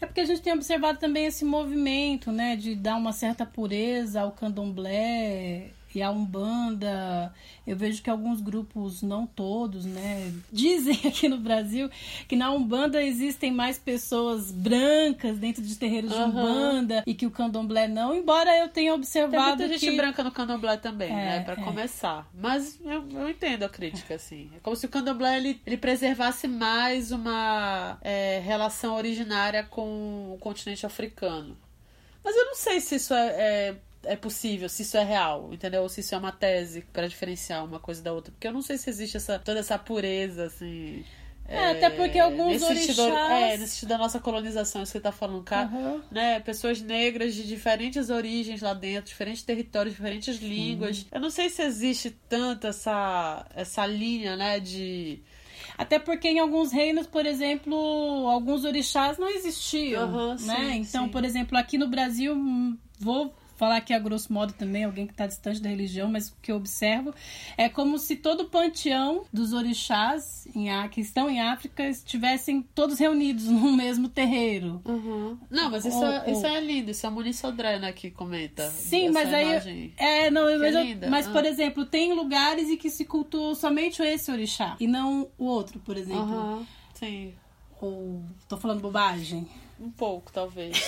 É 0.00 0.06
porque 0.06 0.20
a 0.20 0.24
gente 0.24 0.40
tem 0.42 0.52
observado 0.52 0.98
também 1.00 1.24
esse 1.24 1.44
movimento, 1.44 2.30
né, 2.30 2.54
de 2.54 2.74
dar 2.76 2.96
uma 2.96 3.12
certa 3.12 3.44
pureza 3.44 4.20
ao 4.20 4.30
candomblé 4.32 5.70
e 5.98 6.02
à 6.02 6.10
umbanda. 6.10 7.32
Eu 7.66 7.76
vejo 7.76 8.02
que 8.02 8.10
alguns 8.10 8.40
grupos, 8.40 9.02
não 9.02 9.26
todos, 9.26 9.84
né, 9.84 10.32
dizem 10.52 10.98
aqui 11.06 11.28
no 11.28 11.38
Brasil 11.38 11.88
que 12.28 12.36
na 12.36 12.50
umbanda 12.50 13.02
existem 13.02 13.52
mais 13.52 13.78
pessoas 13.78 14.50
brancas 14.50 15.38
dentro 15.38 15.62
de 15.62 15.76
terreiros 15.76 16.10
de 16.10 16.16
Aham. 16.16 16.28
umbanda 16.28 17.02
e 17.06 17.14
que 17.14 17.26
o 17.26 17.30
candomblé 17.30 17.88
não. 17.88 18.14
Embora 18.14 18.50
eu 18.58 18.68
tenha 18.68 18.82
Tem 18.82 18.90
observado 18.92 19.58
muita 19.58 19.68
gente 19.68 19.80
que 19.90 19.96
branca 19.96 20.22
no 20.24 20.32
candomblé 20.32 20.76
também, 20.76 21.10
É, 21.10 21.14
né? 21.14 21.40
Pra 21.40 21.54
é. 21.54 21.56
começar. 21.64 22.28
Mas 22.34 22.78
eu, 22.84 23.04
eu 23.12 23.28
entendo 23.28 23.62
a 23.64 23.68
crítica, 23.68 24.14
assim. 24.14 24.50
É 24.56 24.60
como 24.60 24.74
se 24.76 24.86
o 24.86 24.88
candomblé 24.88 25.36
ele, 25.38 25.60
ele 25.64 25.76
preservasse 25.76 26.48
mais 26.48 27.12
uma 27.12 27.98
é, 28.02 28.40
relação 28.44 28.94
originária 28.96 29.62
com 29.62 30.32
o 30.34 30.38
continente 30.40 30.84
africano. 30.84 31.56
Mas 32.24 32.36
eu 32.36 32.44
não 32.46 32.54
sei 32.54 32.80
se 32.80 32.96
isso 32.96 33.12
é, 33.14 33.28
é, 33.28 33.76
é 34.04 34.16
possível, 34.16 34.68
se 34.68 34.82
isso 34.82 34.96
é 34.96 35.04
real, 35.04 35.50
entendeu? 35.52 35.82
Ou 35.82 35.88
se 35.88 36.00
isso 36.00 36.14
é 36.14 36.18
uma 36.18 36.32
tese 36.32 36.82
pra 36.92 37.06
diferenciar 37.06 37.64
uma 37.64 37.78
coisa 37.80 38.02
da 38.02 38.12
outra. 38.12 38.32
Porque 38.32 38.46
eu 38.48 38.52
não 38.52 38.62
sei 38.62 38.76
se 38.78 38.88
existe 38.90 39.16
essa, 39.16 39.38
toda 39.38 39.60
essa 39.60 39.78
pureza, 39.78 40.44
assim. 40.46 41.04
É, 41.48 41.72
até 41.72 41.90
porque 41.90 42.18
alguns 42.18 42.62
nesse 42.62 42.66
sentido, 42.86 43.02
orixás- 43.02 43.30
É, 43.42 43.56
nesse 43.58 43.72
sentido 43.74 43.88
da 43.90 43.98
nossa 43.98 44.20
colonização, 44.20 44.82
isso 44.82 44.92
que 44.92 44.98
você 44.98 45.02
tá 45.02 45.12
falando, 45.12 45.42
cara 45.42 45.66
Aham. 45.66 46.02
né, 46.10 46.40
pessoas 46.40 46.80
negras 46.80 47.34
de 47.34 47.42
diferentes 47.46 48.08
origens 48.10 48.62
lá 48.62 48.72
dentro, 48.72 49.10
diferentes 49.10 49.42
territórios, 49.42 49.94
diferentes 49.94 50.40
línguas. 50.40 51.04
Eu 51.12 51.20
não 51.20 51.30
sei 51.30 51.50
se 51.50 51.60
existe 51.62 52.10
tanto 52.28 52.66
essa 52.68 53.44
essa 53.54 53.84
linha, 53.84 54.36
né, 54.36 54.60
de 54.60 55.20
Até 55.76 55.98
porque 55.98 56.28
em 56.28 56.38
alguns 56.38 56.72
reinos, 56.72 57.06
por 57.06 57.26
exemplo, 57.26 57.74
alguns 58.28 58.64
orixás 58.64 59.18
não 59.18 59.28
existiam, 59.28 60.04
Aham, 60.04 60.38
né? 60.38 60.70
sim, 60.74 60.80
então, 60.80 61.04
sim. 61.06 61.10
por 61.10 61.24
exemplo, 61.24 61.58
aqui 61.58 61.76
no 61.76 61.88
Brasil, 61.88 62.34
hum, 62.34 62.78
vou 62.98 63.34
falar 63.56 63.76
aqui 63.76 63.92
a 63.92 63.98
grosso 63.98 64.32
modo 64.32 64.52
também, 64.52 64.84
alguém 64.84 65.06
que 65.06 65.12
está 65.12 65.26
distante 65.26 65.60
da 65.60 65.68
religião, 65.68 66.10
mas 66.10 66.28
o 66.28 66.34
que 66.42 66.50
eu 66.50 66.56
observo 66.56 67.14
é 67.56 67.68
como 67.68 67.98
se 67.98 68.16
todo 68.16 68.42
o 68.42 68.48
panteão 68.48 69.24
dos 69.32 69.52
orixás 69.52 70.46
em, 70.54 70.68
que 70.90 71.00
estão 71.00 71.28
em 71.30 71.40
África 71.40 71.86
estivessem 71.88 72.62
todos 72.74 72.98
reunidos 72.98 73.44
num 73.46 73.72
mesmo 73.76 74.08
terreiro. 74.08 74.80
Não, 75.50 75.70
mas 75.70 75.84
isso, 75.84 75.96
Ou- 75.96 76.04
é, 76.12 76.30
isso 76.32 76.40
ou- 76.40 76.46
é 76.46 76.60
lindo, 76.60 76.90
isso 76.90 77.06
é 77.06 77.08
a 77.08 77.12
Moni 77.12 77.32
Sodré, 77.34 77.78
né, 77.78 77.92
que 77.92 78.10
comenta. 78.10 78.68
Sim, 78.70 79.10
mas 79.10 79.32
aí. 79.32 79.50
imagem. 79.50 79.92
É, 79.96 80.30
não, 80.30 80.46
Que 80.48 80.58
mas, 80.58 80.74
é 80.74 80.92
eu- 81.06 81.10
mas, 81.10 81.26
Ah. 81.28 81.30
por 81.32 81.44
exemplo, 81.44 81.84
tem 81.86 82.12
lugares 82.14 82.68
em 82.68 82.76
que 82.76 82.90
se 82.90 83.04
cultua 83.04 83.54
somente 83.54 84.02
esse 84.02 84.30
orixá 84.30 84.76
e 84.80 84.86
não 84.86 85.28
o 85.38 85.44
outro, 85.44 85.78
por 85.80 85.96
exemplo. 85.96 86.22
Aham, 86.22 86.66
sim, 86.94 87.34
Ou 87.80 88.22
tô 88.48 88.56
falando 88.56 88.80
bobagem? 88.80 89.46
Um 89.82 89.90
pouco, 89.90 90.32
talvez. 90.32 90.78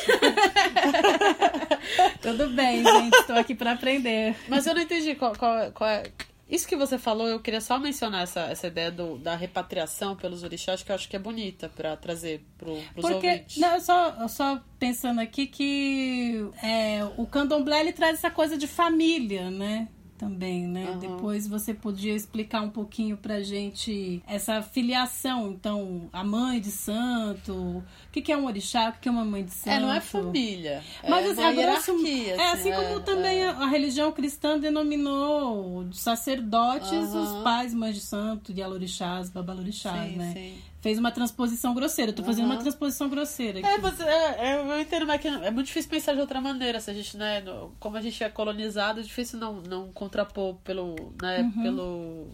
Tudo 2.23 2.49
bem, 2.51 2.85
gente, 2.85 3.17
estou 3.19 3.37
aqui 3.37 3.55
para 3.55 3.73
aprender. 3.73 4.37
Mas 4.49 4.67
eu 4.67 4.75
não 4.75 4.83
entendi 4.83 5.15
qual, 5.15 5.35
qual, 5.37 5.71
qual 5.73 5.91
é. 5.91 6.05
Isso 6.49 6.69
que 6.69 6.77
você 6.77 6.99
falou, 6.99 7.27
eu 7.27 7.41
queria 7.41 7.61
só 7.61 7.79
mencionar 7.79 8.23
essa, 8.23 8.41
essa 8.43 8.67
ideia 8.67 8.91
do, 8.91 9.17
da 9.17 9.35
repatriação 9.35 10.15
pelos 10.15 10.43
orixás, 10.43 10.83
que 10.83 10.93
eu 10.93 10.95
acho 10.95 11.09
que 11.09 11.17
é 11.17 11.19
bonita 11.19 11.71
pra 11.75 11.97
trazer 11.97 12.45
pros 12.59 12.83
Porque, 12.95 13.15
ouvintes. 13.15 13.57
não, 13.57 13.81
só, 13.81 14.29
só 14.29 14.61
pensando 14.79 15.21
aqui 15.21 15.47
que 15.47 16.47
é, 16.63 17.01
o 17.17 17.27
candomblé 17.27 17.81
ele 17.81 17.93
traz 17.93 18.19
essa 18.19 18.31
coisa 18.31 18.59
de 18.59 18.67
família, 18.67 19.51
né? 19.51 19.89
Também, 20.17 20.67
né? 20.69 20.87
Aham. 20.91 20.99
Depois 21.01 21.47
você 21.49 21.75
podia 21.75 22.15
explicar 22.15 22.63
um 22.63 22.71
pouquinho 22.71 23.17
pra 23.17 23.43
gente 23.43 24.23
essa 24.29 24.63
filiação. 24.63 25.51
Então, 25.51 26.09
a 26.13 26.23
mãe 26.23 26.61
de 26.61 26.71
santo, 26.71 27.53
o 27.53 27.85
que, 28.13 28.23
que 28.23 28.31
é 28.33 28.37
um 28.37 28.47
orixá, 28.47 28.91
o 28.91 28.93
que, 28.93 29.01
que 29.01 29.09
é 29.09 29.11
uma 29.13 29.25
mãe 29.25 29.45
de 29.45 29.51
santo. 29.53 29.75
É, 29.75 29.81
não 29.81 29.93
é 29.93 30.01
família. 30.01 30.85
Mas 31.09 31.27
é 31.27 31.31
assim, 31.31 31.41
uma 31.41 31.49
a 31.49 31.53
grosso- 31.53 31.91
hierarquia. 31.93 32.35
é 32.37 32.53
assim 32.53 32.73
como 32.73 32.99
é, 32.99 33.01
também 33.01 33.43
é. 33.43 33.49
a, 33.49 33.67
religião 33.67 34.13
cristã 34.13 34.59
denominou 34.59 35.85
de 35.85 35.99
sacerdotes 35.99 36.93
Aham. 36.93 37.23
os 37.39 37.43
pais, 37.43 37.75
mães 37.75 37.97
de 37.97 38.01
santo, 38.03 38.53
yalorixás, 38.53 39.29
babalorixás, 39.31 40.13
Sim, 40.13 40.17
né? 40.17 40.33
sim. 40.33 40.59
Fez 40.85 40.99
uma 40.99 41.11
transposição 41.11 41.73
grosseira. 41.75 42.11
Eu 42.11 42.15
tô 42.15 42.23
fazendo 42.23 42.45
uma 42.45 42.59
transposição 42.59 43.09
grosseira 43.09 43.59
aqui. 43.61 43.67
É, 43.67 43.79
você, 43.79 44.03
é, 44.03 44.49
é, 44.51 44.55
eu 44.61 44.79
entendo, 44.79 45.07
mas 45.07 45.19
que 45.19 45.27
é 45.29 45.51
muito 45.51 45.69
difícil 45.69 45.89
pensar 45.91 46.13
de 46.13 46.21
outra 46.21 46.43
maneira. 46.43 46.79
Se 46.79 46.91
a 46.91 46.93
gente, 46.93 47.17
né, 47.17 47.43
como 47.81 47.97
a 47.97 48.03
gente 48.03 48.23
é 48.23 48.29
colonizado, 48.29 49.01
é 49.01 49.03
difícil 49.03 49.39
não, 49.39 49.63
não 49.63 49.91
contrapor 49.93 50.57
pelo, 50.57 50.95
né, 51.23 51.41
Uhum. 51.41 51.63
pelo, 51.63 52.27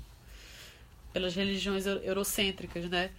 pelas 1.13 1.33
religiões 1.37 1.87
eu- 1.87 2.03
eurocêntricas, 2.03 2.91
né? 2.91 3.11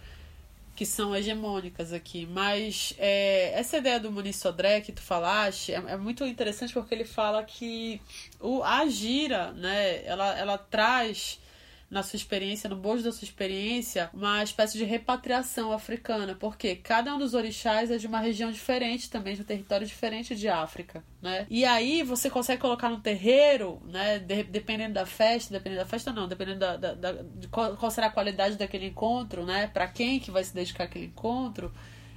Que 0.76 0.84
são 0.84 1.16
hegemônicas 1.16 1.94
aqui. 1.94 2.26
Mas 2.30 2.92
é, 2.98 3.58
essa 3.58 3.78
ideia 3.78 3.98
do 3.98 4.12
Muniz 4.12 4.36
Sodré 4.36 4.82
que 4.82 4.92
tu 4.92 5.00
falaste 5.00 5.72
é, 5.72 5.76
é 5.76 5.96
muito 5.96 6.26
interessante 6.26 6.74
porque 6.74 6.94
ele 6.94 7.06
fala 7.06 7.42
que 7.42 8.02
o, 8.38 8.62
a 8.62 8.86
gira, 8.86 9.52
né, 9.52 10.04
ela, 10.04 10.38
ela 10.38 10.58
traz 10.58 11.38
na 11.92 12.02
sua 12.02 12.16
experiência, 12.16 12.70
no 12.70 12.76
bojo 12.76 13.02
da 13.04 13.12
sua 13.12 13.24
experiência, 13.26 14.08
uma 14.14 14.42
espécie 14.42 14.78
de 14.78 14.84
repatriação 14.84 15.70
africana, 15.72 16.34
porque 16.34 16.74
cada 16.74 17.14
um 17.14 17.18
dos 17.18 17.34
orixás 17.34 17.90
é 17.90 17.98
de 17.98 18.06
uma 18.06 18.18
região 18.18 18.50
diferente 18.50 19.10
também, 19.10 19.34
de 19.34 19.42
um 19.42 19.44
território 19.44 19.86
diferente 19.86 20.34
de 20.34 20.48
África, 20.48 21.04
né? 21.20 21.46
E 21.50 21.66
aí 21.66 22.02
você 22.02 22.30
consegue 22.30 22.62
colocar 22.62 22.88
no 22.88 22.98
terreiro, 23.00 23.82
né, 23.84 24.18
de- 24.18 24.42
dependendo 24.44 24.94
da 24.94 25.04
festa, 25.04 25.52
dependendo 25.52 25.82
da 25.82 25.86
festa 25.88 26.10
não, 26.10 26.26
dependendo 26.26 26.60
da, 26.60 26.76
da- 26.78 26.94
da- 26.94 27.12
de 27.36 27.46
qual, 27.48 27.76
qual 27.76 27.90
será 27.90 28.06
a 28.06 28.10
qualidade 28.10 28.56
daquele 28.56 28.86
encontro, 28.86 29.44
né, 29.44 29.66
para 29.66 29.86
quem 29.86 30.18
que 30.18 30.30
vai 30.30 30.42
se 30.42 30.54
dedicar 30.54 30.84
àquele 30.84 31.04
encontro, 31.06 31.70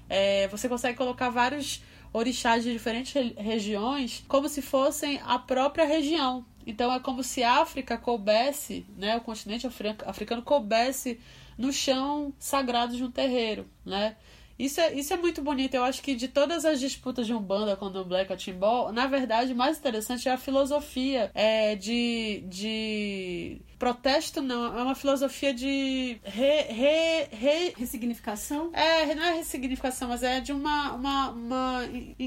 é, 0.10 0.48
você 0.48 0.70
consegue 0.70 0.98
colocar 0.98 1.30
vários 1.30 1.84
orixás 2.14 2.64
de 2.64 2.72
diferentes 2.72 3.12
re- 3.14 3.36
regiões 3.38 4.24
como 4.30 4.48
se 4.48 4.62
fossem 4.62 5.20
a 5.26 5.38
própria 5.38 5.86
região. 5.86 6.46
Então 6.66 6.92
é 6.92 7.00
como 7.00 7.24
se 7.24 7.44
a 7.44 7.62
África 7.62 7.98
coubesse, 7.98 8.86
né, 8.98 9.16
o 9.18 9.22
continente 9.22 9.68
afri- 9.68 9.96
africano 10.06 10.42
coubesse 10.42 11.20
no 11.58 11.72
chão 11.72 12.34
sagrado 12.40 12.96
de 12.96 13.04
um 13.04 13.12
terreiro, 13.12 13.68
né? 13.86 14.16
Isso 14.58 14.80
é, 14.80 14.94
isso 14.94 15.14
é 15.14 15.18
muito 15.18 15.42
bonito. 15.42 15.74
Eu 15.74 15.84
acho 15.84 16.02
que 16.02 16.16
de 16.16 16.28
todas 16.28 16.64
as 16.66 16.80
disputas 16.80 17.28
de 17.28 17.34
Umbanda 17.34 17.76
com 17.76 17.88
o 17.88 18.06
Black 18.06 18.30
Catimbó, 18.30 18.92
na 18.92 19.06
verdade, 19.08 19.52
o 19.52 19.56
mais 19.56 19.78
interessante 19.78 20.30
é 20.30 20.32
a 20.32 20.38
filosofia 20.38 21.30
é, 21.34 21.76
de, 21.76 22.44
de 22.48 23.62
protesto, 23.78 24.42
não. 24.42 24.78
É 24.80 24.82
uma 24.84 24.96
filosofia 24.96 25.54
de 25.54 26.18
re, 26.24 26.62
re, 26.70 27.28
re, 27.32 27.74
Ressignificação? 27.78 28.70
é, 28.74 29.14
não 29.14 29.24
é 29.26 29.34
ressignificação, 29.36 30.08
mas 30.08 30.24
é 30.24 30.40
de 30.40 30.54
uma, 30.54 30.94
uma, 30.94 31.30
uma- 31.32 31.82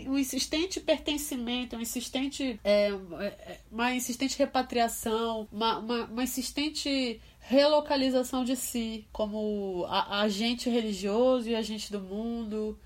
um 0.06 0.18
insistente 0.18 0.80
pertencimento, 0.80 1.76
um 1.76 1.80
insistente, 1.80 2.60
é, 2.62 2.88
é, 3.20 3.58
uma 3.72 3.94
insistente 3.94 4.38
repatriação, 4.38 5.48
uma, 5.50 5.78
uma, 5.78 6.04
uma 6.04 6.22
insistente 6.24 7.20
relocalização 7.48 8.44
de 8.44 8.54
si 8.54 9.06
como 9.10 9.86
a- 9.88 10.20
agente 10.20 10.68
religioso 10.68 11.48
e 11.48 11.56
agente 11.56 11.90
do 11.90 11.98
mundo. 12.00 12.78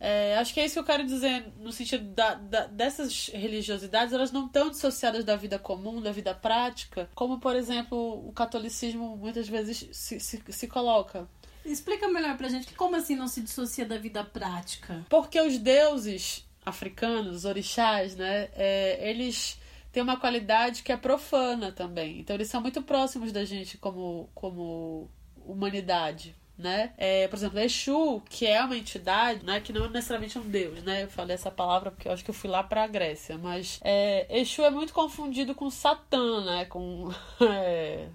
É, 0.00 0.36
acho 0.38 0.52
que 0.54 0.60
é 0.60 0.64
isso 0.64 0.74
que 0.74 0.80
eu 0.80 0.84
quero 0.84 1.04
dizer 1.06 1.46
no 1.58 1.70
sentido 1.70 2.04
da, 2.14 2.34
da- 2.34 2.66
dessas 2.66 3.28
religiosidades, 3.28 4.12
elas 4.12 4.32
não 4.32 4.46
estão 4.46 4.68
dissociadas 4.70 5.24
da 5.24 5.36
vida 5.36 5.58
comum, 5.58 6.00
da 6.00 6.10
vida 6.10 6.34
prática, 6.34 7.08
como, 7.14 7.38
por 7.38 7.54
exemplo, 7.54 8.26
o 8.26 8.32
catolicismo 8.32 9.16
muitas 9.16 9.46
vezes 9.46 9.86
se, 9.92 10.18
se, 10.18 10.42
se 10.48 10.66
coloca. 10.66 11.28
Explica 11.64 12.08
melhor 12.08 12.36
pra 12.36 12.48
gente 12.48 12.72
como 12.74 12.96
assim 12.96 13.14
não 13.14 13.28
se 13.28 13.42
dissocia 13.42 13.84
da 13.84 13.98
vida 13.98 14.24
prática. 14.24 15.04
Porque 15.08 15.38
os 15.40 15.58
deuses 15.58 16.46
africanos, 16.64 17.36
os 17.36 17.44
orixás, 17.44 18.16
né, 18.16 18.48
é, 18.54 19.08
eles 19.10 19.59
têm 19.92 20.02
uma 20.02 20.18
qualidade 20.18 20.82
que 20.82 20.92
é 20.92 20.96
profana 20.96 21.72
também. 21.72 22.20
Então 22.20 22.34
eles 22.36 22.48
são 22.48 22.60
muito 22.60 22.82
próximos 22.82 23.32
da 23.32 23.44
gente 23.44 23.78
como, 23.78 24.30
como 24.34 25.10
humanidade. 25.44 26.34
Né? 26.56 26.92
É, 26.98 27.26
por 27.26 27.36
exemplo, 27.36 27.58
Exu, 27.58 28.20
que 28.28 28.46
é 28.46 28.62
uma 28.62 28.76
entidade, 28.76 29.42
né, 29.46 29.60
que 29.60 29.72
não 29.72 29.86
é 29.86 29.88
necessariamente 29.88 30.38
um 30.38 30.46
deus, 30.46 30.82
né? 30.82 31.04
Eu 31.04 31.08
falei 31.08 31.32
essa 31.32 31.50
palavra 31.50 31.90
porque 31.90 32.06
eu 32.06 32.12
acho 32.12 32.22
que 32.22 32.28
eu 32.28 32.34
fui 32.34 32.50
lá 32.50 32.62
para 32.62 32.84
a 32.84 32.86
Grécia, 32.86 33.38
mas 33.38 33.80
é, 33.82 34.26
Exu 34.28 34.62
é 34.62 34.68
muito 34.68 34.92
confundido 34.92 35.54
com 35.54 35.70
Satã, 35.70 36.44
né? 36.44 36.66
Com 36.66 37.10
é, 37.40 38.08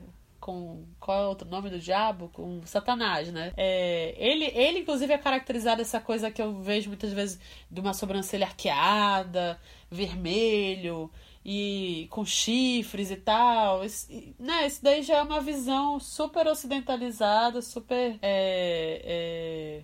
com 0.45 0.85
qual 0.99 1.23
é 1.23 1.25
o 1.25 1.29
outro 1.29 1.49
nome 1.49 1.71
do 1.71 1.79
diabo? 1.79 2.29
Com 2.31 2.61
Satanás, 2.67 3.31
né? 3.31 3.51
É, 3.57 4.13
ele, 4.15 4.45
ele, 4.53 4.81
inclusive, 4.81 5.11
é 5.11 5.17
caracterizado 5.17 5.81
essa 5.81 5.99
coisa 5.99 6.29
que 6.29 6.39
eu 6.39 6.61
vejo 6.61 6.88
muitas 6.88 7.11
vezes 7.11 7.39
de 7.71 7.81
uma 7.81 7.95
sobrancelha 7.95 8.45
arqueada, 8.45 9.59
vermelho 9.89 11.09
e 11.45 12.08
com 12.10 12.25
chifres 12.25 13.12
e 13.12 13.15
tal. 13.17 13.84
Esse, 13.84 14.36
né, 14.39 14.65
isso 14.65 14.84
daí 14.84 15.03
já 15.03 15.17
é 15.17 15.21
uma 15.21 15.39
visão 15.39 15.99
super 15.99 16.47
ocidentalizada, 16.47 17.62
super. 17.62 18.17
É, 18.21 19.81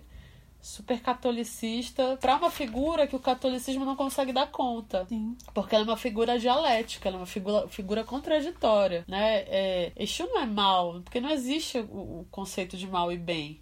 super 0.62 1.00
catolicista 1.00 2.16
para 2.20 2.36
uma 2.36 2.48
figura 2.48 3.04
que 3.08 3.16
o 3.16 3.18
catolicismo 3.18 3.84
não 3.84 3.96
consegue 3.96 4.32
dar 4.32 4.46
conta. 4.46 5.04
Sim. 5.06 5.36
Porque 5.52 5.74
ela 5.74 5.84
é 5.84 5.88
uma 5.88 5.96
figura 5.96 6.38
dialética, 6.38 7.08
ela 7.08 7.16
é 7.16 7.20
uma 7.20 7.26
figura, 7.26 7.66
figura 7.66 8.04
contraditória, 8.04 9.04
né? 9.08 9.38
É, 9.48 9.92
Exu 9.96 10.24
não 10.26 10.40
é 10.40 10.46
mal, 10.46 11.00
porque 11.02 11.20
não 11.20 11.30
existe 11.30 11.78
o, 11.78 12.20
o 12.20 12.26
conceito 12.30 12.76
de 12.76 12.86
mal 12.86 13.10
e 13.10 13.18
bem 13.18 13.60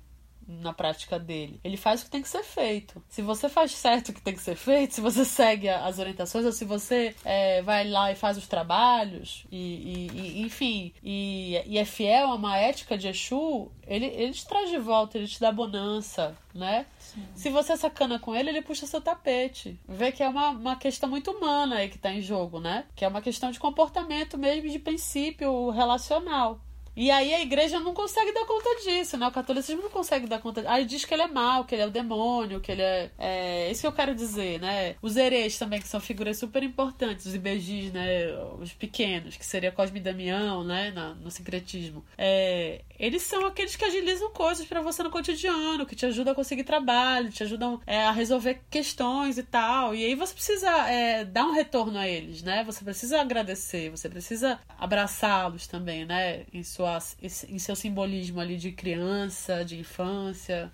na 0.60 0.72
prática 0.72 1.18
dele. 1.18 1.60
Ele 1.62 1.76
faz 1.76 2.00
o 2.02 2.04
que 2.04 2.10
tem 2.10 2.22
que 2.22 2.28
ser 2.28 2.42
feito. 2.42 3.02
Se 3.08 3.22
você 3.22 3.48
faz 3.48 3.72
certo 3.72 4.08
o 4.08 4.12
que 4.12 4.20
tem 4.20 4.34
que 4.34 4.42
ser 4.42 4.56
feito, 4.56 4.94
se 4.94 5.00
você 5.00 5.24
segue 5.24 5.68
as 5.68 5.98
orientações, 5.98 6.44
ou 6.44 6.52
se 6.52 6.64
você 6.64 7.14
é, 7.24 7.62
vai 7.62 7.88
lá 7.88 8.10
e 8.10 8.16
faz 8.16 8.36
os 8.36 8.46
trabalhos, 8.48 9.44
e, 9.50 9.56
e- 9.56 10.10
e- 10.18 10.42
enfim, 10.42 10.92
e, 11.02 11.62
e 11.66 11.78
é 11.78 11.84
fiel 11.84 12.28
a 12.30 12.34
uma 12.34 12.56
ética 12.56 12.98
de 12.98 13.08
Exu, 13.08 13.70
ele, 13.86 14.06
ele 14.06 14.32
te 14.32 14.46
traz 14.46 14.70
de 14.70 14.78
volta, 14.78 15.16
ele 15.18 15.26
te 15.28 15.40
dá 15.40 15.50
bonança, 15.52 16.36
né? 16.54 16.86
Se 17.34 17.50
você 17.50 17.72
é 17.72 17.76
sacana 17.76 18.18
com 18.20 18.34
ele, 18.36 18.50
ele 18.50 18.62
puxa 18.62 18.86
seu 18.86 19.00
tapete. 19.00 19.78
Vê 19.88 20.12
que 20.12 20.22
é 20.22 20.28
uma, 20.28 20.50
uma 20.50 20.76
questão 20.76 21.08
muito 21.08 21.30
humana 21.32 21.76
aí 21.76 21.88
que 21.88 21.98
tá 21.98 22.12
em 22.12 22.20
jogo, 22.20 22.60
né? 22.60 22.84
Que 22.94 23.04
é 23.04 23.08
uma 23.08 23.20
questão 23.20 23.50
de 23.50 23.58
comportamento 23.58 24.38
mesmo, 24.38 24.68
de 24.68 24.78
princípio 24.78 25.70
relacional. 25.70 26.60
E 27.00 27.10
aí 27.10 27.32
a 27.32 27.40
igreja 27.40 27.80
não 27.80 27.94
consegue 27.94 28.30
dar 28.30 28.44
conta 28.44 28.68
disso, 28.84 29.16
né? 29.16 29.26
O 29.26 29.30
catolicismo 29.32 29.80
não 29.80 29.88
consegue 29.88 30.26
dar 30.26 30.38
conta. 30.38 30.62
Aí 30.70 30.84
diz 30.84 31.02
que 31.06 31.14
ele 31.14 31.22
é 31.22 31.26
mau, 31.28 31.64
que 31.64 31.74
ele 31.74 31.80
é 31.80 31.86
o 31.86 31.90
demônio, 31.90 32.60
que 32.60 32.70
ele 32.70 32.82
é. 32.82 33.10
É 33.18 33.70
isso 33.70 33.80
que 33.80 33.86
eu 33.86 33.92
quero 33.92 34.14
dizer, 34.14 34.60
né? 34.60 34.96
Os 35.00 35.16
herês 35.16 35.58
também, 35.58 35.80
que 35.80 35.88
são 35.88 35.98
figuras 35.98 36.36
super 36.36 36.62
importantes, 36.62 37.24
os 37.24 37.34
ibejis, 37.34 37.90
né? 37.90 38.26
Os 38.60 38.74
pequenos, 38.74 39.34
que 39.34 39.46
seria 39.46 39.72
Cosme 39.72 39.98
e 39.98 40.02
Damião, 40.02 40.62
né? 40.62 40.90
Na- 40.90 41.14
no 41.14 41.30
sincretismo. 41.30 42.04
É, 42.18 42.82
eles 42.98 43.22
são 43.22 43.46
aqueles 43.46 43.76
que 43.76 43.84
agilizam 43.86 44.30
coisas 44.32 44.66
pra 44.66 44.82
você 44.82 45.02
no 45.02 45.08
cotidiano, 45.10 45.86
que 45.86 45.96
te 45.96 46.04
ajudam 46.04 46.32
a 46.32 46.36
conseguir 46.36 46.64
trabalho, 46.64 47.30
te 47.30 47.42
ajudam 47.42 47.80
é, 47.86 48.02
a 48.04 48.10
resolver 48.10 48.60
questões 48.70 49.38
e 49.38 49.42
tal. 49.42 49.94
E 49.94 50.04
aí 50.04 50.14
você 50.14 50.34
precisa 50.34 50.68
é, 50.86 51.24
dar 51.24 51.46
um 51.46 51.52
retorno 51.52 51.98
a 51.98 52.06
eles, 52.06 52.42
né? 52.42 52.62
Você 52.64 52.84
precisa 52.84 53.22
agradecer, 53.22 53.88
você 53.88 54.06
precisa 54.06 54.60
abraçá-los 54.78 55.66
também, 55.66 56.04
né? 56.04 56.44
Em, 56.52 56.62
sua, 56.62 56.89
em 57.22 57.58
seu 57.58 57.76
simbolismo 57.76 58.40
ali 58.40 58.56
de 58.56 58.72
criança, 58.72 59.64
de 59.64 59.78
infância. 59.78 60.72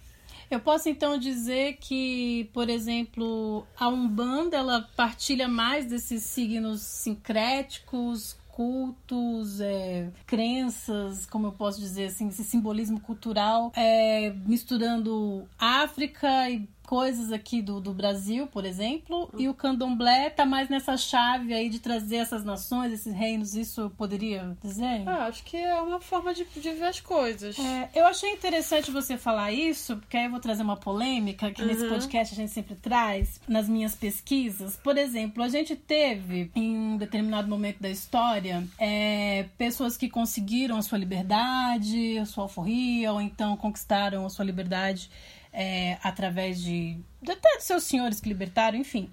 Eu 0.51 0.61
posso 0.61 0.89
então 0.89 1.19
dizer 1.19 1.77
que, 1.81 2.49
por 2.53 2.71
exemplo, 2.71 3.67
a 3.77 3.89
Umbanda 3.89 4.57
ela 4.57 4.89
partilha 4.97 5.49
mais 5.49 5.87
desses 5.87 6.23
signos 6.23 6.83
sincréticos, 6.83 8.37
cultos, 8.57 9.61
é, 9.61 10.09
crenças, 10.25 11.27
como 11.27 11.49
eu 11.49 11.53
posso 11.53 11.79
dizer 11.79 12.07
assim, 12.07 12.29
esse 12.29 12.43
simbolismo 12.43 12.99
cultural, 12.99 13.71
é, 13.77 14.31
misturando 14.47 15.47
África 15.59 16.49
e 16.49 16.67
coisas 16.87 17.33
aqui 17.33 17.61
do, 17.61 17.81
do 17.81 17.93
Brasil, 17.93 18.47
por 18.47 18.65
exemplo, 18.65 19.29
e 19.37 19.49
o 19.49 19.55
candomblé 19.55 20.31
tá 20.31 20.47
mais 20.47 20.69
nessa 20.69 20.97
chave 20.97 21.53
aí 21.53 21.69
de 21.69 21.81
trazer 21.81 22.17
essas 22.17 22.45
nações, 22.45 22.93
esses 22.93 23.13
reinos, 23.13 23.55
isso 23.55 23.83
eu 23.83 23.91
poderia 23.91 24.57
dizer? 24.63 25.03
Ah, 25.07 25.27
acho 25.27 25.43
que 25.43 25.57
é 25.57 25.75
uma 25.81 26.01
forma 26.01 26.33
de, 26.33 26.45
de 26.45 26.73
ver 26.73 26.87
as 26.87 27.01
coisas. 27.01 27.59
É, 27.59 27.91
eu 27.95 28.07
achei 28.07 28.31
interessante 28.33 28.91
você 28.91 29.19
falar 29.19 29.53
isso, 29.53 29.97
porque 29.97 30.17
aí 30.17 30.25
eu 30.25 30.31
vou 30.31 30.41
trazer 30.41 30.63
uma 30.63 30.77
polêmica 30.77 31.51
que 31.51 31.65
nesse 31.65 31.89
podcast 31.89 32.33
a 32.33 32.37
gente 32.37 32.53
sempre 32.53 32.77
traz 32.77 33.41
nas 33.49 33.69
minhas 33.69 33.95
pesquisas. 33.95 34.77
Por 34.77 34.97
exemplo, 34.97 35.43
a 35.43 35.49
gente 35.49 35.75
teve 35.75 36.51
em 36.55 36.77
um 36.77 36.97
determinado 36.97 37.49
momento 37.49 37.81
da 37.81 37.91
história 37.91 38.67
é, 38.79 39.47
pessoas 39.59 39.97
que 39.97 40.09
conseguiram 40.09 40.77
a 40.77 40.83
sua 40.83 40.99
liberdade, 40.99 42.19
a 42.19 42.25
sua 42.25 42.45
alforria, 42.45 43.13
ou 43.13 43.21
então 43.21 43.57
conquistaram 43.57 44.25
a 44.25 44.31
sua 44.31 44.45
liberdade 44.45 45.11
é, 45.57 45.97
através 46.03 46.63
de 46.63 47.01
até 47.27 47.59
seus 47.61 47.85
senhores 47.85 48.21
que 48.21 48.29
libertaram, 48.29 48.79
enfim. 48.79 49.11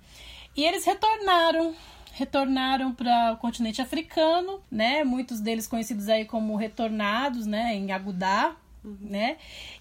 E 0.55 0.63
eles 0.65 0.85
retornaram 0.85 1.73
retornaram 2.15 2.93
para 2.93 3.31
o 3.33 3.37
continente 3.37 3.81
africano, 3.81 4.61
né? 4.69 5.03
Muitos 5.03 5.39
deles 5.39 5.65
conhecidos 5.65 6.07
aí 6.09 6.25
como 6.25 6.55
retornados, 6.55 7.47
né? 7.47 7.73
Em 7.73 7.91
Agudá, 7.91 8.55
uhum. 8.83 8.97
né? 9.01 9.37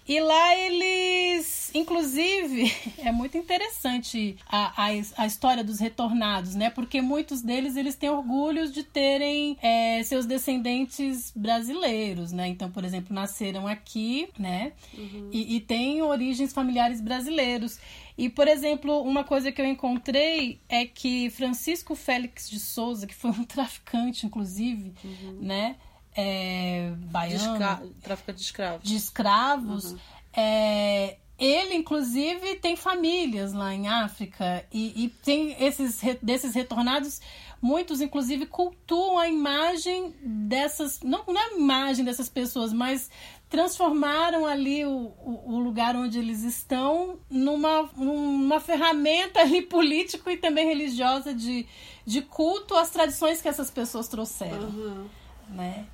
E 0.07 0.19
lá 0.19 0.55
eles, 0.57 1.71
inclusive, 1.73 2.71
é 2.99 3.11
muito 3.11 3.37
interessante 3.37 4.37
a, 4.47 4.85
a, 4.85 4.87
a, 5.17 5.25
história 5.25 5.63
dos 5.63 5.79
retornados, 5.79 6.55
né? 6.55 6.69
Porque 6.69 7.01
muitos 7.01 7.41
deles 7.41 7.75
eles 7.75 7.95
têm 7.95 8.09
orgulho 8.09 8.71
de 8.71 8.83
terem 8.83 9.57
é, 9.61 10.01
seus 10.03 10.25
descendentes 10.25 11.31
brasileiros, 11.35 12.31
né? 12.31 12.47
Então, 12.47 12.69
por 12.71 12.83
exemplo, 12.83 13.13
nasceram 13.13 13.67
aqui, 13.67 14.29
né? 14.37 14.73
Uhum. 14.97 15.29
E, 15.31 15.55
e 15.55 15.59
têm 15.59 16.01
origens 16.01 16.53
familiares 16.53 17.01
brasileiros. 17.01 17.79
E, 18.17 18.29
por 18.29 18.47
exemplo, 18.47 19.01
uma 19.01 19.23
coisa 19.23 19.51
que 19.51 19.61
eu 19.61 19.65
encontrei 19.65 20.59
é 20.69 20.85
que 20.85 21.29
Francisco 21.31 21.95
Félix 21.95 22.49
de 22.49 22.59
Souza, 22.59 23.07
que 23.07 23.15
foi 23.15 23.31
um 23.31 23.43
traficante, 23.45 24.25
inclusive, 24.25 24.93
uhum. 25.03 25.39
né? 25.41 25.75
É, 26.15 26.91
baiano. 27.11 27.53
De 27.53 27.93
tráfico 28.01 28.33
de 28.33 28.41
escravos. 28.41 28.89
De 28.89 28.95
escravos. 28.95 29.91
Uhum. 29.91 29.99
É, 30.35 31.17
ele, 31.37 31.75
inclusive, 31.75 32.55
tem 32.55 32.75
famílias 32.75 33.53
lá 33.53 33.73
em 33.73 33.87
África 33.87 34.65
e, 34.71 35.03
e 35.03 35.09
tem 35.09 35.55
esses 35.59 36.01
desses 36.21 36.53
retornados 36.53 37.19
muitos 37.61 38.01
inclusive 38.01 38.45
cultuam 38.45 39.17
a 39.17 39.27
imagem 39.27 40.13
dessas 40.21 40.99
não, 41.01 41.23
não 41.25 41.39
é 41.39 41.45
a 41.45 41.57
imagem 41.57 42.03
dessas 42.03 42.27
pessoas 42.27 42.73
mas 42.73 43.09
transformaram 43.53 44.47
ali 44.47 44.83
o, 44.83 45.13
o, 45.45 45.59
lugar 45.59 45.95
onde 45.95 46.17
eles 46.17 46.41
estão 46.41 47.19
numa, 47.29 47.81
uma 47.95 48.59
ferramenta 48.59 49.41
ali 49.41 49.61
político 49.61 50.27
e 50.31 50.37
também 50.37 50.65
religiosa 50.65 51.35
de, 51.35 51.67
de 52.03 52.23
culto 52.23 52.75
às 52.75 52.89
tradições 52.89 53.43
que 53.43 53.47
essas 53.47 53.69
pessoas 53.69 54.07
trouxeram, 54.07 54.69
uhum. 54.69 55.07
né? 55.49 55.85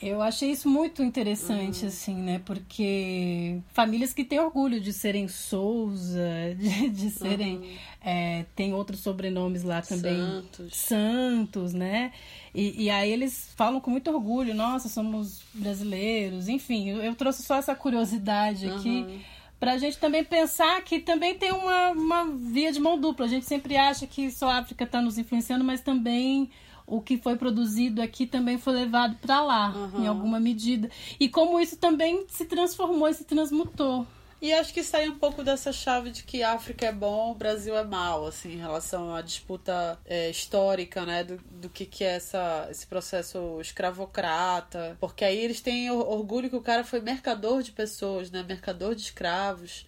Eu 0.00 0.22
achei 0.22 0.50
isso 0.50 0.68
muito 0.68 1.02
interessante, 1.02 1.82
uhum. 1.82 1.88
assim, 1.88 2.14
né? 2.14 2.40
Porque 2.44 3.58
famílias 3.72 4.12
que 4.12 4.24
têm 4.24 4.38
orgulho 4.38 4.80
de 4.80 4.92
serem 4.92 5.28
Souza, 5.28 6.54
de, 6.56 6.88
de 6.88 7.10
serem. 7.10 7.56
Uhum. 7.56 7.76
É, 8.00 8.46
tem 8.54 8.72
outros 8.72 9.00
sobrenomes 9.00 9.64
lá 9.64 9.82
também. 9.82 10.16
Santos. 10.16 10.76
Santos, 10.76 11.72
né? 11.74 12.12
E, 12.54 12.84
e, 12.84 12.90
aí 12.90 13.10
eles 13.10 13.52
falam 13.56 13.80
com 13.80 13.90
muito 13.90 14.10
orgulho, 14.10 14.54
nossa, 14.54 14.88
somos 14.88 15.42
brasileiros. 15.52 16.48
Enfim, 16.48 16.90
eu, 16.90 17.02
eu 17.02 17.14
trouxe 17.14 17.42
só 17.42 17.56
essa 17.56 17.74
curiosidade 17.74 18.68
aqui. 18.68 19.00
Uhum. 19.00 19.20
Pra 19.58 19.76
gente 19.76 19.98
também 19.98 20.22
pensar 20.22 20.80
que 20.82 21.00
também 21.00 21.34
tem 21.34 21.50
uma, 21.52 21.90
uma 21.90 22.24
via 22.26 22.70
de 22.70 22.78
mão 22.78 22.98
dupla. 22.98 23.26
A 23.26 23.28
gente 23.28 23.44
sempre 23.44 23.76
acha 23.76 24.06
que 24.06 24.30
só 24.30 24.48
a 24.48 24.58
África 24.58 24.84
está 24.84 25.02
nos 25.02 25.18
influenciando, 25.18 25.64
mas 25.64 25.80
também 25.80 26.48
o 26.88 27.00
que 27.00 27.18
foi 27.18 27.36
produzido 27.36 28.02
aqui 28.02 28.26
também 28.26 28.58
foi 28.58 28.72
levado 28.72 29.16
para 29.20 29.40
lá, 29.42 29.72
uhum. 29.74 30.04
em 30.04 30.06
alguma 30.06 30.40
medida. 30.40 30.90
E 31.20 31.28
como 31.28 31.60
isso 31.60 31.76
também 31.76 32.24
se 32.28 32.46
transformou 32.46 33.08
e 33.08 33.14
se 33.14 33.24
transmutou. 33.24 34.06
E 34.40 34.52
acho 34.52 34.72
que 34.72 34.84
sai 34.84 35.08
um 35.08 35.18
pouco 35.18 35.42
dessa 35.42 35.72
chave 35.72 36.10
de 36.10 36.22
que 36.22 36.44
África 36.44 36.86
é 36.86 36.92
bom, 36.92 37.32
o 37.32 37.34
Brasil 37.34 37.76
é 37.76 37.82
mal, 37.82 38.24
assim, 38.24 38.52
em 38.52 38.58
relação 38.58 39.12
à 39.12 39.20
disputa 39.20 39.98
é, 40.06 40.30
histórica, 40.30 41.04
né, 41.04 41.24
do, 41.24 41.38
do 41.50 41.68
que, 41.68 41.84
que 41.84 42.04
é 42.04 42.14
essa, 42.14 42.68
esse 42.70 42.86
processo 42.86 43.60
escravocrata. 43.60 44.96
Porque 45.00 45.24
aí 45.24 45.36
eles 45.36 45.60
têm 45.60 45.90
orgulho 45.90 46.48
que 46.48 46.54
o 46.54 46.62
cara 46.62 46.84
foi 46.84 47.00
mercador 47.00 47.62
de 47.62 47.72
pessoas, 47.72 48.30
né, 48.30 48.44
mercador 48.44 48.94
de 48.94 49.02
escravos. 49.02 49.86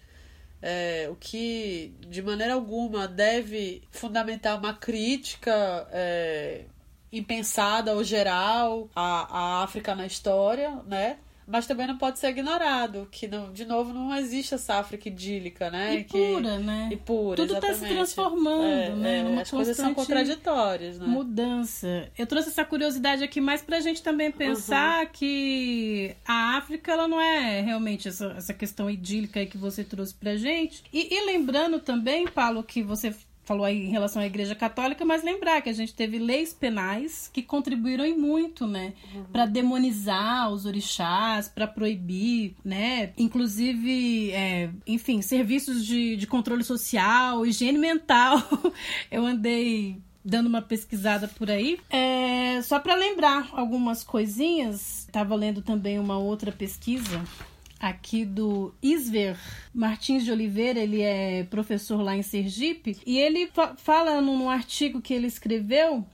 É, 0.61 1.07
o 1.09 1.15
que 1.15 1.93
de 2.07 2.21
maneira 2.21 2.53
alguma 2.53 3.07
deve 3.07 3.81
fundamentar 3.89 4.59
uma 4.59 4.73
crítica 4.73 5.87
é, 5.91 6.65
impensada 7.11 7.93
ou 7.93 8.03
geral 8.03 8.89
a, 8.95 9.37
a 9.37 9.63
África 9.63 9.95
na 9.95 10.05
história, 10.05 10.79
né? 10.87 11.17
Mas 11.51 11.67
também 11.67 11.85
não 11.85 11.97
pode 11.97 12.17
ser 12.17 12.29
ignorado, 12.29 13.09
que 13.11 13.27
não, 13.27 13.51
de 13.51 13.65
novo 13.65 13.93
não 13.93 14.15
existe 14.15 14.53
essa 14.53 14.75
África 14.75 15.09
idílica, 15.09 15.69
né? 15.69 15.95
E 15.95 16.03
que, 16.05 16.17
pura, 16.17 16.59
né? 16.59 16.89
E 16.91 16.95
pura, 16.95 17.35
Tudo 17.35 17.55
está 17.55 17.73
se 17.73 17.87
transformando, 17.87 18.63
é, 18.63 18.89
né? 18.95 19.35
É, 19.35 19.41
as 19.41 19.51
coisas 19.51 19.75
são 19.75 19.93
contraditórias, 19.93 20.97
né? 20.97 21.05
Mudança. 21.05 22.09
Eu 22.17 22.25
trouxe 22.25 22.49
essa 22.49 22.63
curiosidade 22.63 23.21
aqui 23.23 23.41
mais 23.41 23.61
pra 23.61 23.81
gente 23.81 24.01
também 24.01 24.31
pensar 24.31 25.03
uhum. 25.03 25.11
que 25.11 26.15
a 26.25 26.57
África, 26.57 26.91
ela 26.93 27.07
não 27.07 27.19
é 27.19 27.59
realmente 27.59 28.07
essa, 28.07 28.33
essa 28.37 28.53
questão 28.53 28.89
idílica 28.89 29.39
aí 29.39 29.45
que 29.45 29.57
você 29.57 29.83
trouxe 29.83 30.13
pra 30.13 30.37
gente. 30.37 30.83
E, 30.93 31.13
e 31.13 31.25
lembrando 31.25 31.79
também, 31.79 32.27
Paulo, 32.27 32.63
que 32.63 32.81
você 32.81 33.13
falou 33.51 33.65
aí 33.65 33.85
em 33.85 33.89
relação 33.89 34.21
à 34.21 34.25
Igreja 34.25 34.55
Católica, 34.55 35.03
mas 35.03 35.23
lembrar 35.23 35.61
que 35.61 35.67
a 35.67 35.73
gente 35.73 35.93
teve 35.93 36.17
leis 36.17 36.53
penais 36.53 37.29
que 37.33 37.43
contribuíram 37.43 38.05
em 38.05 38.17
muito, 38.17 38.65
né, 38.65 38.93
uhum. 39.13 39.25
para 39.25 39.45
demonizar 39.45 40.49
os 40.49 40.65
orixás, 40.65 41.49
para 41.49 41.67
proibir, 41.67 42.55
né, 42.63 43.11
inclusive, 43.17 44.31
é, 44.31 44.69
enfim, 44.87 45.21
serviços 45.21 45.85
de, 45.85 46.15
de 46.15 46.25
controle 46.27 46.63
social, 46.63 47.45
higiene 47.45 47.77
mental. 47.77 48.41
Eu 49.11 49.25
andei 49.25 49.97
dando 50.23 50.47
uma 50.47 50.61
pesquisada 50.61 51.27
por 51.27 51.51
aí. 51.51 51.77
É, 51.89 52.61
só 52.61 52.79
para 52.79 52.95
lembrar 52.95 53.49
algumas 53.51 54.01
coisinhas, 54.01 54.99
estava 54.99 55.35
lendo 55.35 55.61
também 55.61 55.99
uma 55.99 56.17
outra 56.17 56.53
pesquisa 56.53 57.21
aqui 57.81 58.23
do 58.23 58.73
Isver 58.81 59.37
Martins 59.73 60.23
de 60.23 60.31
Oliveira, 60.31 60.79
ele 60.79 61.01
é 61.01 61.43
professor 61.45 62.01
lá 62.01 62.15
em 62.15 62.21
Sergipe, 62.21 62.97
e 63.05 63.17
ele 63.17 63.47
fa 63.47 63.75
fala 63.75 64.21
num 64.21 64.49
artigo 64.49 65.01
que 65.01 65.13
ele 65.13 65.27
escreveu 65.27 66.05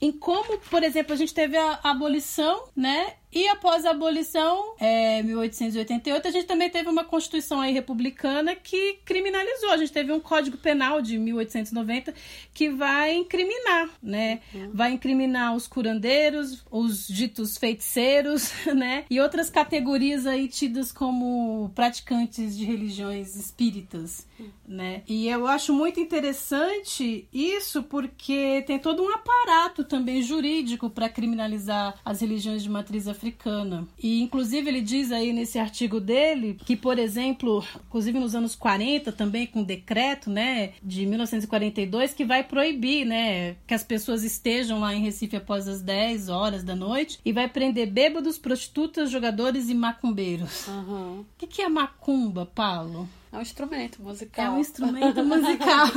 em 0.00 0.12
como, 0.12 0.58
por 0.58 0.82
exemplo, 0.82 1.12
a 1.14 1.16
gente 1.16 1.32
teve 1.32 1.56
a 1.56 1.78
abolição, 1.82 2.64
né? 2.76 3.14
E 3.34 3.48
após 3.48 3.84
a 3.84 3.90
abolição, 3.90 4.74
é, 4.78 5.20
1888, 5.24 6.28
a 6.28 6.30
gente 6.30 6.46
também 6.46 6.70
teve 6.70 6.88
uma 6.88 7.04
Constituição 7.04 7.60
aí 7.60 7.72
republicana 7.72 8.54
que 8.54 9.00
criminalizou. 9.04 9.70
A 9.70 9.76
gente 9.76 9.92
teve 9.92 10.12
um 10.12 10.20
Código 10.20 10.56
Penal 10.56 11.02
de 11.02 11.18
1890 11.18 12.14
que 12.52 12.70
vai 12.70 13.16
incriminar, 13.16 13.90
né? 14.00 14.40
Uhum. 14.54 14.70
Vai 14.72 14.92
incriminar 14.92 15.56
os 15.56 15.66
curandeiros, 15.66 16.64
os 16.70 17.08
ditos 17.08 17.58
feiticeiros, 17.58 18.52
né? 18.72 19.04
E 19.10 19.20
outras 19.20 19.50
categorias 19.50 20.28
aí 20.28 20.46
tidas 20.46 20.92
como 20.92 21.72
praticantes 21.74 22.56
de 22.56 22.64
religiões 22.64 23.34
espíritas, 23.34 24.28
uhum. 24.38 24.48
né? 24.68 25.02
E 25.08 25.28
eu 25.28 25.48
acho 25.48 25.72
muito 25.72 25.98
interessante 25.98 27.26
isso 27.32 27.82
porque 27.82 28.62
tem 28.64 28.78
todo 28.78 29.02
um 29.02 29.10
aparato 29.12 29.82
também 29.82 30.22
jurídico 30.22 30.88
para 30.88 31.08
criminalizar 31.08 31.98
as 32.04 32.20
religiões 32.20 32.62
de 32.62 32.70
matriz 32.70 33.08
africana 33.08 33.23
africana. 33.24 33.86
E 33.98 34.20
inclusive 34.22 34.68
ele 34.68 34.80
diz 34.80 35.10
aí 35.10 35.32
nesse 35.32 35.58
artigo 35.58 35.98
dele 35.98 36.58
que, 36.64 36.76
por 36.76 36.98
exemplo, 36.98 37.64
inclusive 37.88 38.18
nos 38.18 38.34
anos 38.34 38.54
40 38.54 39.12
também 39.12 39.46
com 39.46 39.62
decreto, 39.62 40.30
né, 40.30 40.72
de 40.82 41.06
1942 41.06 42.12
que 42.12 42.24
vai 42.24 42.44
proibir, 42.44 43.06
né, 43.06 43.56
que 43.66 43.74
as 43.74 43.82
pessoas 43.82 44.22
estejam 44.22 44.80
lá 44.80 44.94
em 44.94 45.02
Recife 45.02 45.36
após 45.36 45.66
as 45.66 45.80
10 45.80 46.28
horas 46.28 46.62
da 46.62 46.76
noite 46.76 47.18
e 47.24 47.32
vai 47.32 47.48
prender 47.48 47.90
bêbados, 47.90 48.38
prostitutas, 48.38 49.10
jogadores 49.10 49.68
e 49.68 49.74
macumbeiros. 49.74 50.66
O 50.68 50.70
uhum. 50.70 51.24
que, 51.38 51.46
que 51.46 51.62
é 51.62 51.68
macumba, 51.68 52.46
Paulo? 52.46 53.08
É 53.34 53.38
um 53.38 53.42
instrumento 53.42 54.00
musical. 54.00 54.44
É 54.44 54.50
um 54.50 54.60
instrumento 54.60 55.24
musical. 55.24 55.88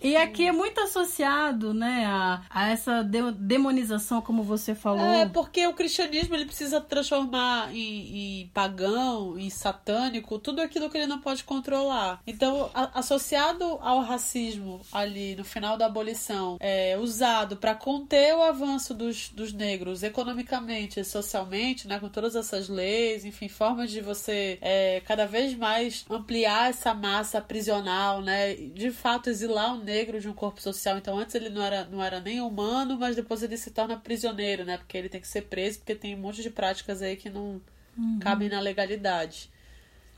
e 0.00 0.16
aqui 0.16 0.46
é 0.46 0.52
muito 0.52 0.80
associado, 0.80 1.74
né, 1.74 2.06
a, 2.06 2.42
a 2.48 2.70
essa 2.70 3.02
de, 3.02 3.32
demonização, 3.32 4.22
como 4.22 4.44
você 4.44 4.76
falou. 4.76 5.04
É, 5.04 5.26
porque 5.26 5.66
o 5.66 5.74
cristianismo 5.74 6.36
ele 6.36 6.46
precisa 6.46 6.80
transformar 6.80 7.74
em, 7.74 8.42
em 8.42 8.46
pagão, 8.54 9.36
em 9.36 9.50
satânico, 9.50 10.38
tudo 10.38 10.60
aquilo 10.62 10.88
que 10.88 10.96
ele 10.96 11.06
não 11.08 11.20
pode 11.20 11.42
controlar. 11.42 12.20
Então, 12.24 12.70
a, 12.72 13.00
associado 13.00 13.64
ao 13.80 14.02
racismo 14.02 14.80
ali 14.92 15.34
no 15.34 15.44
final 15.44 15.76
da 15.76 15.86
abolição, 15.86 16.58
é 16.60 16.96
usado 16.96 17.56
para 17.56 17.74
conter 17.74 18.36
o 18.36 18.42
avanço 18.42 18.94
dos, 18.94 19.30
dos 19.30 19.52
negros 19.52 20.04
economicamente 20.04 21.00
e 21.00 21.04
socialmente, 21.04 21.88
né, 21.88 21.98
com 21.98 22.08
todas 22.08 22.36
essas 22.36 22.68
leis, 22.68 23.24
enfim, 23.24 23.48
formas 23.48 23.90
de 23.90 24.00
você 24.00 24.58
é, 24.60 25.02
cada 25.04 25.26
vez 25.26 25.55
mais 25.56 26.04
ampliar 26.10 26.70
essa 26.70 26.94
massa 26.94 27.40
prisional, 27.40 28.22
né? 28.22 28.54
De 28.54 28.90
fato, 28.90 29.30
exilar 29.30 29.74
o 29.74 29.82
negro 29.82 30.20
de 30.20 30.28
um 30.28 30.32
corpo 30.32 30.60
social. 30.60 30.98
Então, 30.98 31.18
antes 31.18 31.34
ele 31.34 31.48
não 31.48 31.62
era, 31.62 31.84
não 31.84 32.02
era 32.02 32.20
nem 32.20 32.40
humano, 32.40 32.96
mas 32.98 33.16
depois 33.16 33.42
ele 33.42 33.56
se 33.56 33.70
torna 33.70 33.96
prisioneiro, 33.96 34.64
né? 34.64 34.78
Porque 34.78 34.96
ele 34.96 35.08
tem 35.08 35.20
que 35.20 35.28
ser 35.28 35.42
preso, 35.42 35.78
porque 35.78 35.94
tem 35.94 36.14
um 36.14 36.18
monte 36.18 36.42
de 36.42 36.50
práticas 36.50 37.02
aí 37.02 37.16
que 37.16 37.30
não 37.30 37.60
uhum. 37.96 38.18
cabem 38.20 38.48
na 38.48 38.60
legalidade. 38.60 39.50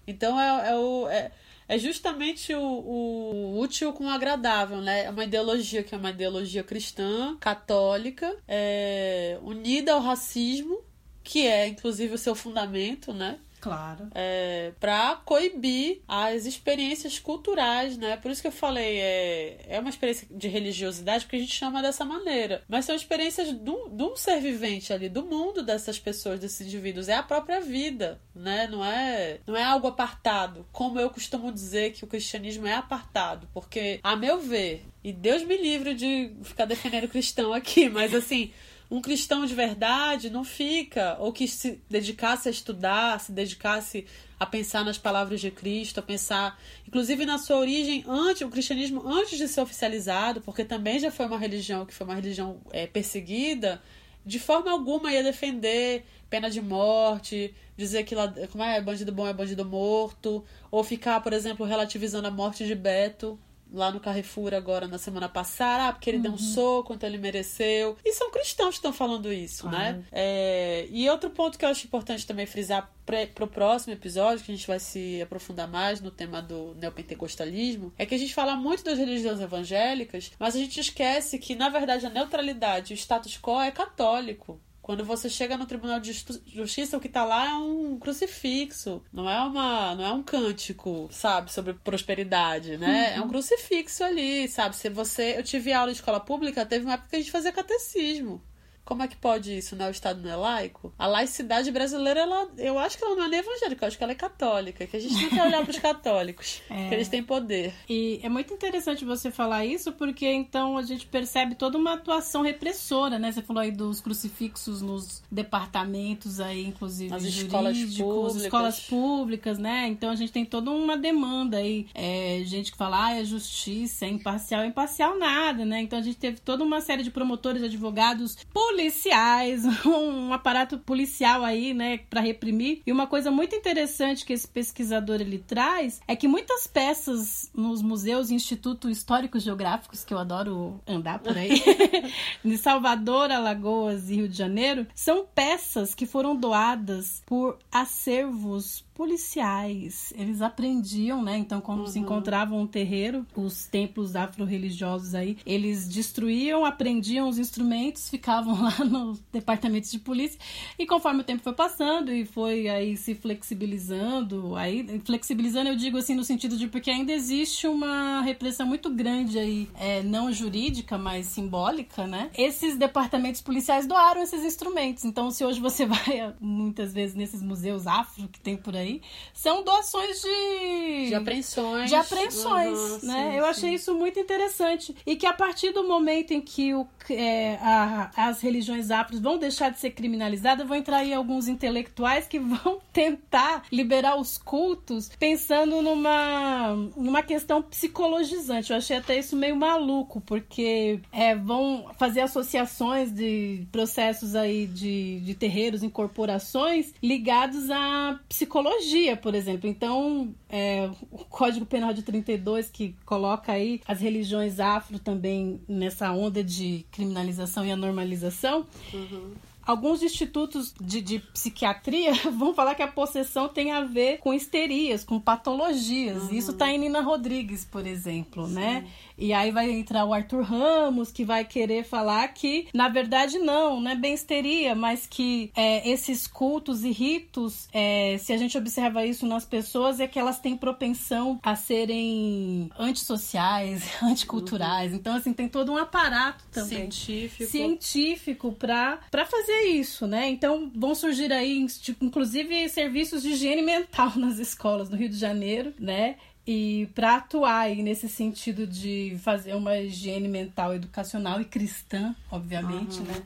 Então, 0.06 0.38
é, 0.38 0.70
é 0.70 0.76
o. 0.76 1.08
É, 1.08 1.30
é 1.68 1.78
justamente 1.78 2.54
o, 2.54 2.62
o, 2.62 3.60
útil 3.60 3.92
com 3.92 4.06
o 4.06 4.08
agradável, 4.08 4.78
né? 4.78 5.04
É 5.04 5.10
uma 5.10 5.24
ideologia 5.24 5.82
que 5.82 5.94
é 5.94 5.98
uma 5.98 6.10
ideologia 6.10 6.64
cristã, 6.64 7.36
católica, 7.38 8.34
é, 8.48 9.38
unida 9.42 9.92
ao 9.92 10.00
racismo, 10.00 10.80
que 11.22 11.46
é 11.46 11.68
inclusive 11.68 12.14
o 12.14 12.18
seu 12.18 12.34
fundamento, 12.34 13.12
né? 13.12 13.38
Claro. 13.60 14.08
É, 14.14 14.72
para 14.78 15.16
coibir 15.24 16.00
as 16.06 16.46
experiências 16.46 17.18
culturais, 17.18 17.96
né? 17.96 18.16
Por 18.16 18.30
isso 18.30 18.40
que 18.40 18.48
eu 18.48 18.52
falei, 18.52 18.98
é, 18.98 19.56
é 19.68 19.80
uma 19.80 19.90
experiência 19.90 20.26
de 20.30 20.48
religiosidade 20.48 21.26
que 21.26 21.36
a 21.36 21.38
gente 21.38 21.52
chama 21.52 21.82
dessa 21.82 22.04
maneira. 22.04 22.62
Mas 22.68 22.84
são 22.84 22.94
experiências 22.94 23.52
do, 23.52 23.88
do 23.88 24.16
ser 24.16 24.40
vivente 24.40 24.92
ali, 24.92 25.08
do 25.08 25.24
mundo 25.24 25.62
dessas 25.62 25.98
pessoas, 25.98 26.40
desses 26.40 26.66
indivíduos. 26.66 27.08
É 27.08 27.14
a 27.14 27.22
própria 27.22 27.60
vida, 27.60 28.20
né? 28.34 28.68
Não 28.68 28.84
é, 28.84 29.40
não 29.46 29.56
é 29.56 29.64
algo 29.64 29.88
apartado. 29.88 30.66
Como 30.72 30.98
eu 30.98 31.10
costumo 31.10 31.52
dizer 31.52 31.92
que 31.92 32.04
o 32.04 32.08
cristianismo 32.08 32.66
é 32.66 32.74
apartado. 32.74 33.48
Porque, 33.52 33.98
a 34.02 34.14
meu 34.14 34.40
ver, 34.40 34.84
e 35.02 35.12
Deus 35.12 35.42
me 35.42 35.56
livre 35.56 35.94
de 35.94 36.32
ficar 36.42 36.64
defendendo 36.64 37.08
cristão 37.08 37.52
aqui, 37.52 37.88
mas 37.88 38.14
assim 38.14 38.52
um 38.90 39.02
cristão 39.02 39.44
de 39.44 39.54
verdade 39.54 40.30
não 40.30 40.44
fica, 40.44 41.16
ou 41.20 41.32
que 41.32 41.46
se 41.46 41.80
dedicasse 41.90 42.48
a 42.48 42.50
estudar, 42.50 43.20
se 43.20 43.32
dedicasse 43.32 44.06
a 44.40 44.46
pensar 44.46 44.84
nas 44.84 44.96
palavras 44.96 45.40
de 45.40 45.50
Cristo, 45.50 46.00
a 46.00 46.02
pensar, 46.02 46.58
inclusive 46.86 47.26
na 47.26 47.38
sua 47.38 47.56
origem, 47.56 48.04
antes 48.08 48.42
o 48.42 48.48
cristianismo 48.48 49.06
antes 49.06 49.36
de 49.36 49.46
ser 49.48 49.60
oficializado, 49.60 50.40
porque 50.40 50.64
também 50.64 50.98
já 50.98 51.10
foi 51.10 51.26
uma 51.26 51.38
religião 51.38 51.84
que 51.84 51.92
foi 51.92 52.06
uma 52.06 52.14
religião 52.14 52.60
é, 52.72 52.86
perseguida, 52.86 53.82
de 54.24 54.38
forma 54.38 54.70
alguma 54.70 55.12
ia 55.12 55.22
defender 55.22 56.04
pena 56.30 56.50
de 56.50 56.60
morte, 56.60 57.54
dizer 57.76 58.04
que 58.04 58.14
como 58.50 58.62
é 58.62 58.80
bandido 58.80 59.10
bom 59.12 59.26
é 59.26 59.32
bandido 59.32 59.64
morto, 59.64 60.44
ou 60.70 60.84
ficar, 60.84 61.20
por 61.20 61.32
exemplo, 61.32 61.64
relativizando 61.64 62.28
a 62.28 62.30
morte 62.30 62.66
de 62.66 62.74
Beto, 62.74 63.38
lá 63.72 63.90
no 63.90 64.00
Carrefour 64.00 64.54
agora 64.54 64.86
na 64.86 64.98
semana 64.98 65.28
passada, 65.28 65.88
ah, 65.88 65.92
porque 65.92 66.10
ele 66.10 66.18
uhum. 66.18 66.22
deu 66.22 66.32
um 66.32 66.34
uhum. 66.34 66.40
soco, 66.40 66.94
então 66.94 67.08
ele 67.08 67.18
mereceu. 67.18 67.96
E 68.04 68.12
são 68.12 68.30
cristãos 68.30 68.70
que 68.70 68.76
estão 68.76 68.92
falando 68.92 69.32
isso, 69.32 69.68
né? 69.68 70.02
É, 70.12 70.86
e 70.90 71.08
outro 71.08 71.30
ponto 71.30 71.58
que 71.58 71.64
eu 71.64 71.68
acho 71.68 71.86
importante 71.86 72.26
também 72.26 72.46
frisar 72.46 72.90
para 73.04 73.44
o 73.44 73.48
próximo 73.48 73.92
episódio, 73.92 74.44
que 74.44 74.52
a 74.52 74.54
gente 74.54 74.66
vai 74.66 74.78
se 74.78 75.20
aprofundar 75.22 75.66
mais 75.66 76.00
no 76.00 76.10
tema 76.10 76.42
do 76.42 76.74
neopentecostalismo, 76.74 77.92
é 77.96 78.04
que 78.04 78.14
a 78.14 78.18
gente 78.18 78.34
fala 78.34 78.54
muito 78.54 78.84
das 78.84 78.98
religiões 78.98 79.40
evangélicas, 79.40 80.30
mas 80.38 80.54
a 80.54 80.58
gente 80.58 80.78
esquece 80.78 81.38
que, 81.38 81.54
na 81.54 81.68
verdade, 81.68 82.06
a 82.06 82.10
neutralidade, 82.10 82.92
o 82.92 82.96
status 82.96 83.38
quo 83.38 83.60
é 83.60 83.70
católico. 83.70 84.60
Quando 84.88 85.04
você 85.04 85.28
chega 85.28 85.58
no 85.58 85.66
Tribunal 85.66 86.00
de 86.00 86.14
Justiça, 86.46 86.96
o 86.96 87.00
que 87.00 87.10
tá 87.10 87.22
lá 87.22 87.50
é 87.50 87.54
um 87.56 87.98
crucifixo. 87.98 89.02
Não 89.12 89.28
é 89.28 89.38
uma, 89.42 89.94
não 89.94 90.02
é 90.02 90.12
um 90.14 90.22
cântico, 90.22 91.10
sabe, 91.12 91.52
sobre 91.52 91.74
prosperidade, 91.74 92.78
né? 92.78 93.10
Uhum. 93.10 93.16
É 93.18 93.20
um 93.20 93.28
crucifixo 93.28 94.02
ali, 94.02 94.48
sabe? 94.48 94.74
Se 94.74 94.88
você, 94.88 95.34
eu 95.36 95.42
tive 95.42 95.74
aula 95.74 95.92
de 95.92 95.98
escola 95.98 96.18
pública, 96.18 96.64
teve 96.64 96.86
uma 96.86 96.94
época 96.94 97.10
que 97.10 97.16
a 97.16 97.18
gente 97.18 97.30
fazia 97.30 97.52
catecismo. 97.52 98.40
Como 98.88 99.02
é 99.02 99.06
que 99.06 99.16
pode 99.16 99.54
isso, 99.54 99.76
né? 99.76 99.86
O 99.86 99.90
Estado 99.90 100.22
não 100.22 100.30
é 100.30 100.34
laico? 100.34 100.90
A 100.98 101.06
laicidade 101.06 101.70
brasileira, 101.70 102.20
ela, 102.20 102.48
eu 102.56 102.78
acho 102.78 102.96
que 102.96 103.04
ela 103.04 103.14
não 103.14 103.24
é 103.24 103.28
nem 103.28 103.40
evangélica, 103.40 103.84
eu 103.84 103.86
acho 103.86 103.98
que 103.98 104.02
ela 104.02 104.12
é 104.14 104.16
católica, 104.16 104.86
que 104.86 104.96
a 104.96 104.98
gente 104.98 105.14
não 105.14 105.28
quer 105.28 105.44
olhar 105.44 105.60
para 105.60 105.70
os 105.70 105.76
católicos, 105.78 106.62
é. 106.70 106.88
que 106.88 106.94
eles 106.94 107.06
têm 107.06 107.22
poder. 107.22 107.74
E 107.86 108.18
é 108.22 108.30
muito 108.30 108.54
interessante 108.54 109.04
você 109.04 109.30
falar 109.30 109.66
isso, 109.66 109.92
porque 109.92 110.26
então 110.26 110.78
a 110.78 110.82
gente 110.82 111.06
percebe 111.06 111.54
toda 111.54 111.76
uma 111.76 111.92
atuação 111.92 112.40
repressora, 112.40 113.18
né? 113.18 113.30
Você 113.30 113.42
falou 113.42 113.60
aí 113.60 113.70
dos 113.70 114.00
crucifixos 114.00 114.80
nos 114.80 115.22
departamentos 115.30 116.40
aí, 116.40 116.64
inclusive 116.64 117.14
As 117.14 117.24
escolas 117.24 117.76
públicas. 117.76 118.42
escolas 118.42 118.80
públicas, 118.80 119.58
né? 119.58 119.86
Então 119.88 120.08
a 120.08 120.16
gente 120.16 120.32
tem 120.32 120.46
toda 120.46 120.70
uma 120.70 120.96
demanda 120.96 121.58
aí, 121.58 121.86
é, 121.94 122.40
gente 122.46 122.72
que 122.72 122.78
fala, 122.78 123.08
ah, 123.08 123.20
é 123.20 123.22
justiça, 123.22 124.06
é 124.06 124.08
imparcial, 124.08 124.62
é 124.62 124.66
imparcial 124.66 125.18
nada, 125.18 125.66
né? 125.66 125.78
Então 125.82 125.98
a 125.98 126.02
gente 126.02 126.16
teve 126.16 126.40
toda 126.40 126.64
uma 126.64 126.80
série 126.80 127.02
de 127.02 127.10
promotores, 127.10 127.62
advogados, 127.62 128.34
políticos, 128.50 128.77
policiais, 128.78 129.64
um 129.84 130.32
aparato 130.32 130.78
policial 130.78 131.44
aí, 131.44 131.74
né, 131.74 131.98
para 132.08 132.20
reprimir. 132.20 132.80
E 132.86 132.92
uma 132.92 133.08
coisa 133.08 133.28
muito 133.28 133.56
interessante 133.56 134.24
que 134.24 134.32
esse 134.32 134.46
pesquisador 134.46 135.20
ele 135.20 135.38
traz 135.38 136.00
é 136.06 136.14
que 136.14 136.28
muitas 136.28 136.68
peças 136.68 137.50
nos 137.52 137.82
museus 137.82 138.30
e 138.30 138.34
institutos 138.34 138.96
históricos 138.96 139.42
geográficos 139.42 140.04
que 140.04 140.14
eu 140.14 140.18
adoro 140.18 140.80
andar 140.86 141.18
por 141.18 141.36
aí, 141.36 141.60
de 142.44 142.56
Salvador, 142.56 143.32
Alagoas 143.32 144.10
e 144.10 144.16
Rio 144.16 144.28
de 144.28 144.36
Janeiro, 144.36 144.86
são 144.94 145.26
peças 145.26 145.92
que 145.92 146.06
foram 146.06 146.36
doadas 146.36 147.20
por 147.26 147.58
acervos 147.72 148.84
policiais. 148.98 150.12
Eles 150.16 150.42
aprendiam, 150.42 151.22
né? 151.22 151.38
Então, 151.38 151.60
quando 151.60 151.82
uhum. 151.82 151.86
se 151.86 152.00
encontravam 152.00 152.60
um 152.60 152.66
terreiro, 152.66 153.24
os 153.36 153.64
templos 153.64 154.16
afro-religiosos 154.16 155.14
aí, 155.14 155.38
eles 155.46 155.86
destruíam, 155.88 156.64
aprendiam 156.64 157.28
os 157.28 157.38
instrumentos, 157.38 158.10
ficavam 158.10 158.60
lá 158.60 158.84
nos 158.84 159.20
departamentos 159.32 159.92
de 159.92 160.00
polícia. 160.00 160.36
E 160.76 160.84
conforme 160.84 161.20
o 161.20 161.24
tempo 161.24 161.44
foi 161.44 161.52
passando 161.52 162.12
e 162.12 162.26
foi 162.26 162.68
aí 162.68 162.96
se 162.96 163.14
flexibilizando, 163.14 164.56
aí 164.56 165.00
flexibilizando 165.04 165.68
eu 165.68 165.76
digo 165.76 165.96
assim 165.96 166.16
no 166.16 166.24
sentido 166.24 166.56
de 166.56 166.66
porque 166.66 166.90
ainda 166.90 167.12
existe 167.12 167.68
uma 167.68 168.20
repressão 168.22 168.66
muito 168.66 168.90
grande 168.90 169.38
aí, 169.38 169.68
é, 169.78 170.02
não 170.02 170.32
jurídica, 170.32 170.98
mas 170.98 171.26
simbólica, 171.26 172.04
né? 172.04 172.30
Esses 172.36 172.76
departamentos 172.76 173.40
policiais 173.42 173.86
doaram 173.86 174.20
esses 174.22 174.42
instrumentos. 174.44 175.04
Então, 175.04 175.30
se 175.30 175.44
hoje 175.44 175.60
você 175.60 175.86
vai 175.86 176.34
muitas 176.40 176.92
vezes 176.92 177.14
nesses 177.14 177.40
museus 177.40 177.86
afro 177.86 178.26
que 178.26 178.40
tem 178.40 178.56
por 178.56 178.74
aí 178.74 178.87
aí, 178.88 179.02
são 179.32 179.62
doações 179.62 180.20
de. 180.20 181.08
De 181.08 181.14
apreensões. 181.14 181.90
De 181.90 181.94
apreensões, 181.94 182.78
uhum, 182.78 182.98
né? 183.02 183.30
Sim, 183.30 183.36
Eu 183.36 183.44
achei 183.44 183.74
isso 183.74 183.94
muito 183.94 184.18
interessante. 184.18 184.94
E 185.06 185.16
que 185.16 185.26
a 185.26 185.32
partir 185.32 185.72
do 185.72 185.86
momento 185.86 186.32
em 186.32 186.40
que 186.40 186.74
o, 186.74 186.86
é, 187.10 187.56
a, 187.60 188.10
as 188.16 188.40
religiões 188.40 188.90
afros 188.90 189.20
vão 189.20 189.38
deixar 189.38 189.70
de 189.70 189.78
ser 189.78 189.90
criminalizadas, 189.90 190.66
vão 190.66 190.76
entrar 190.76 190.98
aí 190.98 191.12
alguns 191.12 191.46
intelectuais 191.46 192.26
que 192.26 192.38
vão 192.40 192.80
tentar 192.92 193.64
liberar 193.70 194.16
os 194.16 194.38
cultos 194.38 195.10
pensando 195.18 195.82
numa, 195.82 196.74
numa 196.96 197.22
questão 197.22 197.62
psicologizante. 197.62 198.70
Eu 198.70 198.78
achei 198.78 198.96
até 198.96 199.18
isso 199.18 199.36
meio 199.36 199.56
maluco, 199.56 200.20
porque 200.20 201.00
é, 201.12 201.34
vão 201.34 201.90
fazer 201.98 202.20
associações 202.20 203.12
de 203.12 203.66
processos 203.70 204.34
aí 204.34 204.66
de, 204.66 205.20
de 205.20 205.34
terreiros, 205.34 205.82
incorporações 205.82 206.92
ligados 207.02 207.70
à 207.70 208.18
psicologia 208.28 208.77
ideologia, 208.78 209.16
por 209.16 209.34
exemplo. 209.34 209.68
Então, 209.68 210.34
é, 210.48 210.90
o 211.10 211.24
Código 211.24 211.66
Penal 211.66 211.92
de 211.92 212.02
32, 212.02 212.70
que 212.70 212.94
coloca 213.04 213.52
aí 213.52 213.80
as 213.86 214.00
religiões 214.00 214.60
afro 214.60 214.98
também 214.98 215.60
nessa 215.68 216.12
onda 216.12 216.42
de 216.42 216.86
criminalização 216.90 217.64
e 217.64 217.70
anormalização, 217.70 218.66
uhum 218.92 219.34
alguns 219.68 220.02
institutos 220.02 220.74
de, 220.80 221.02
de, 221.02 221.18
psiquiatria 221.18 222.14
vão 222.32 222.54
falar 222.54 222.74
que 222.74 222.82
a 222.82 222.88
possessão 222.88 223.50
tem 223.50 223.70
a 223.70 223.84
ver 223.84 224.16
com 224.16 224.32
histerias, 224.32 225.04
com 225.04 225.20
patologias. 225.20 226.22
Uhum. 226.22 226.34
Isso 226.34 226.54
tá 226.54 226.72
em 226.72 226.78
Nina 226.78 227.02
Rodrigues, 227.02 227.66
por 227.66 227.86
exemplo, 227.86 228.48
né? 228.48 228.76
Sim. 228.76 228.84
né? 228.86 228.90
E 229.18 229.32
aí 229.32 229.50
vai 229.50 229.70
entrar 229.70 230.04
o 230.04 230.14
Arthur 230.14 230.42
Ramos, 230.42 231.10
que 231.10 231.24
vai 231.24 231.44
querer 231.44 231.84
falar 231.84 232.28
que, 232.28 232.68
na 232.72 232.88
verdade, 232.88 233.38
não, 233.38 233.80
não 233.80 233.90
é 233.90 233.96
bem 233.96 234.14
histeria, 234.14 234.74
mas 234.74 235.06
que 235.06 235.50
é, 235.56 235.88
esses 235.88 236.26
cultos 236.26 236.84
e 236.84 236.92
ritos, 236.92 237.68
é, 237.72 238.16
se 238.18 238.32
a 238.32 238.36
gente 238.36 238.56
observa 238.56 239.04
isso 239.04 239.26
nas 239.26 239.44
pessoas, 239.44 239.98
é 239.98 240.06
que 240.06 240.18
elas 240.18 240.38
têm 240.38 240.56
propensão 240.56 241.40
a 241.42 241.56
serem 241.56 242.70
antissociais, 242.78 243.82
anticulturais. 244.02 244.94
Então, 244.94 245.16
assim, 245.16 245.32
tem 245.32 245.48
todo 245.48 245.72
um 245.72 245.76
aparato 245.76 246.44
também 246.52 246.90
científico, 246.90 247.50
científico 247.50 248.52
para 248.52 249.00
fazer 249.26 249.62
isso, 249.64 250.06
né? 250.06 250.28
Então, 250.28 250.70
vão 250.74 250.94
surgir 250.94 251.32
aí, 251.32 251.66
tipo, 251.66 252.04
inclusive, 252.04 252.68
serviços 252.68 253.22
de 253.22 253.30
higiene 253.30 253.62
mental 253.62 254.12
nas 254.16 254.38
escolas 254.38 254.88
no 254.88 254.96
Rio 254.96 255.08
de 255.08 255.16
Janeiro, 255.16 255.74
né? 255.78 256.16
E 256.50 256.88
para 256.94 257.16
atuar 257.16 257.58
aí 257.58 257.82
nesse 257.82 258.08
sentido 258.08 258.66
de 258.66 259.18
fazer 259.22 259.54
uma 259.54 259.76
higiene 259.76 260.28
mental 260.28 260.74
educacional 260.74 261.42
e 261.42 261.44
cristã, 261.44 262.16
obviamente, 262.30 263.00
uhum. 263.00 263.04
né? 263.04 263.22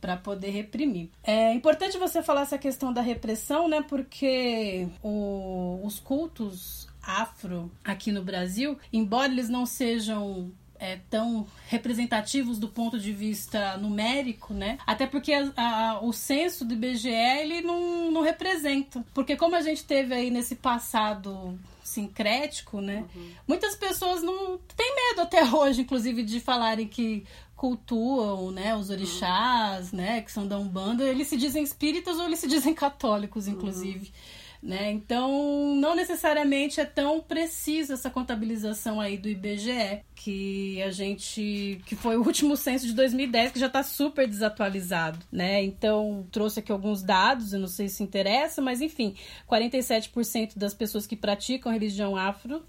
para 0.00 0.16
poder 0.16 0.50
reprimir. 0.50 1.08
É 1.22 1.54
importante 1.54 1.96
você 1.96 2.20
falar 2.20 2.42
essa 2.42 2.58
questão 2.58 2.92
da 2.92 3.00
repressão, 3.00 3.68
né? 3.68 3.80
Porque 3.88 4.88
o, 5.02 5.80
os 5.84 5.98
cultos 6.00 6.88
afro 7.00 7.70
aqui 7.84 8.10
no 8.10 8.22
Brasil, 8.22 8.76
embora 8.92 9.32
eles 9.32 9.48
não 9.48 9.64
sejam 9.64 10.50
é, 10.78 10.98
tão 11.08 11.46
representativos 11.68 12.58
do 12.58 12.68
ponto 12.68 12.98
de 12.98 13.12
vista 13.12 13.78
numérico, 13.78 14.52
né? 14.52 14.78
Até 14.84 15.06
porque 15.06 15.32
a, 15.32 15.52
a, 15.56 16.00
o 16.02 16.12
censo 16.12 16.64
do 16.64 16.74
IBGE 16.74 17.08
ele 17.08 17.62
não, 17.62 18.10
não 18.10 18.20
representa. 18.20 19.02
Porque 19.14 19.36
como 19.36 19.54
a 19.56 19.62
gente 19.62 19.84
teve 19.84 20.12
aí 20.12 20.28
nesse 20.28 20.56
passado 20.56 21.58
sincrético, 21.94 22.80
né? 22.80 23.04
Uhum. 23.14 23.30
Muitas 23.48 23.74
pessoas 23.76 24.22
não 24.22 24.58
têm 24.76 24.94
medo 24.94 25.22
até 25.22 25.44
hoje, 25.48 25.82
inclusive, 25.82 26.22
de 26.22 26.40
falarem 26.40 26.86
que 26.86 27.24
cultuam, 27.56 28.50
né, 28.50 28.76
os 28.76 28.90
orixás, 28.90 29.92
uhum. 29.92 29.98
né, 29.98 30.20
que 30.20 30.30
são 30.30 30.46
da 30.46 30.58
Umbanda, 30.58 31.04
eles 31.04 31.28
se 31.28 31.36
dizem 31.36 31.62
espíritas 31.62 32.18
ou 32.18 32.26
eles 32.26 32.40
se 32.40 32.48
dizem 32.48 32.74
católicos, 32.74 33.48
inclusive. 33.48 34.06
Uhum 34.06 34.43
Né? 34.64 34.92
Então, 34.92 35.76
não 35.76 35.94
necessariamente 35.94 36.80
é 36.80 36.86
tão 36.86 37.20
precisa 37.20 37.92
essa 37.92 38.08
contabilização 38.08 38.98
aí 38.98 39.18
do 39.18 39.28
IBGE, 39.28 40.00
que 40.14 40.80
a 40.80 40.90
gente. 40.90 41.82
que 41.84 41.94
foi 41.94 42.16
o 42.16 42.24
último 42.24 42.56
censo 42.56 42.86
de 42.86 42.94
2010, 42.94 43.52
que 43.52 43.58
já 43.58 43.66
está 43.66 43.82
super 43.82 44.26
desatualizado, 44.26 45.18
né? 45.30 45.62
Então, 45.62 46.26
trouxe 46.32 46.60
aqui 46.60 46.72
alguns 46.72 47.02
dados, 47.02 47.52
eu 47.52 47.60
não 47.60 47.68
sei 47.68 47.90
se 47.90 48.02
interessa, 48.02 48.62
mas 48.62 48.80
enfim, 48.80 49.14
47% 49.46 50.56
das 50.56 50.72
pessoas 50.72 51.06
que 51.06 51.14
praticam 51.14 51.70
religião 51.70 52.16
afro, 52.16 52.64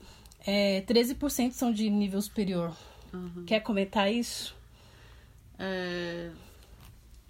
é, 0.46 0.82
13% 0.82 1.54
são 1.54 1.72
de 1.72 1.90
nível 1.90 2.22
superior. 2.22 2.76
Uhum. 3.14 3.46
Quer 3.46 3.62
comentar 3.62 4.12
isso? 4.12 4.54
É, 5.58 6.30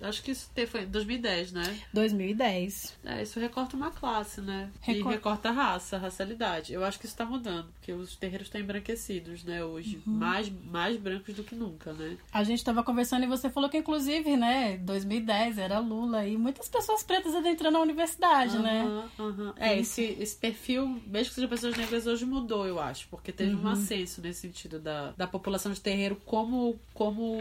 Acho 0.02 0.22
que 0.22 0.32
isso 0.32 0.50
foi 0.68 0.84
em 0.84 0.88
2010, 0.88 1.54
né? 1.54 1.80
2010. 1.94 2.98
É, 3.06 3.24
isso 3.24 3.40
recorta 3.40 3.78
uma 3.78 3.92
classe, 3.92 4.42
né? 4.42 4.70
Recor... 4.82 5.12
E 5.12 5.16
recorta 5.16 5.50
a 5.50 5.52
raça, 5.52 5.96
a 5.96 6.00
racialidade. 6.00 6.74
Eu 6.74 6.84
acho 6.84 7.00
que 7.00 7.06
isso 7.06 7.16
tá 7.16 7.26
mudando, 7.26 7.68
porque 7.74 7.94
os 7.94 8.16
terreiros 8.16 8.48
estão 8.48 8.60
embranquecidos, 8.60 9.44
né, 9.44 9.64
hoje. 9.64 10.02
Uhum. 10.06 10.14
Mais, 10.14 10.50
mais 10.50 10.98
brancos 10.98 11.34
do 11.34 11.44
que 11.44 11.56
nunca, 11.56 11.94
né? 11.94 12.18
A 12.32 12.44
gente 12.44 12.64
tava 12.64 12.84
conversando 12.84 13.24
e 13.24 13.28
você 13.28 13.50
falou 13.50 13.70
que, 13.70 13.78
inclusive, 13.78 14.36
né, 14.36 14.78
2010 14.78 15.58
era 15.58 15.80
Lula 15.80 16.28
e 16.28 16.38
muitas 16.38 16.68
pessoas 16.68 17.02
pretas 17.02 17.34
adentrando 17.34 17.78
a 17.78 17.82
universidade, 17.82 18.58
uhum, 18.58 18.64
né? 18.64 19.10
Uhum. 19.18 19.54
É, 19.56 19.80
esse, 19.80 20.04
esse 20.20 20.36
perfil, 20.36 21.02
mesmo 21.08 21.30
que 21.30 21.36
sejam 21.36 21.50
pessoas 21.50 21.78
negras, 21.78 22.06
hoje 22.06 22.26
mudou, 22.26 22.68
eu 22.68 22.80
acho, 22.80 23.08
porque 23.08 23.32
teve 23.32 23.56
um 23.56 23.64
uhum. 23.64 23.70
ascenso 23.70 24.22
nesse 24.22 24.42
sentido 24.42 24.78
da, 24.78 25.12
da 25.12 25.26
população 25.26 25.72
de 25.72 25.80
terreiro 25.80 26.22
como, 26.26 26.78
como 26.94 27.38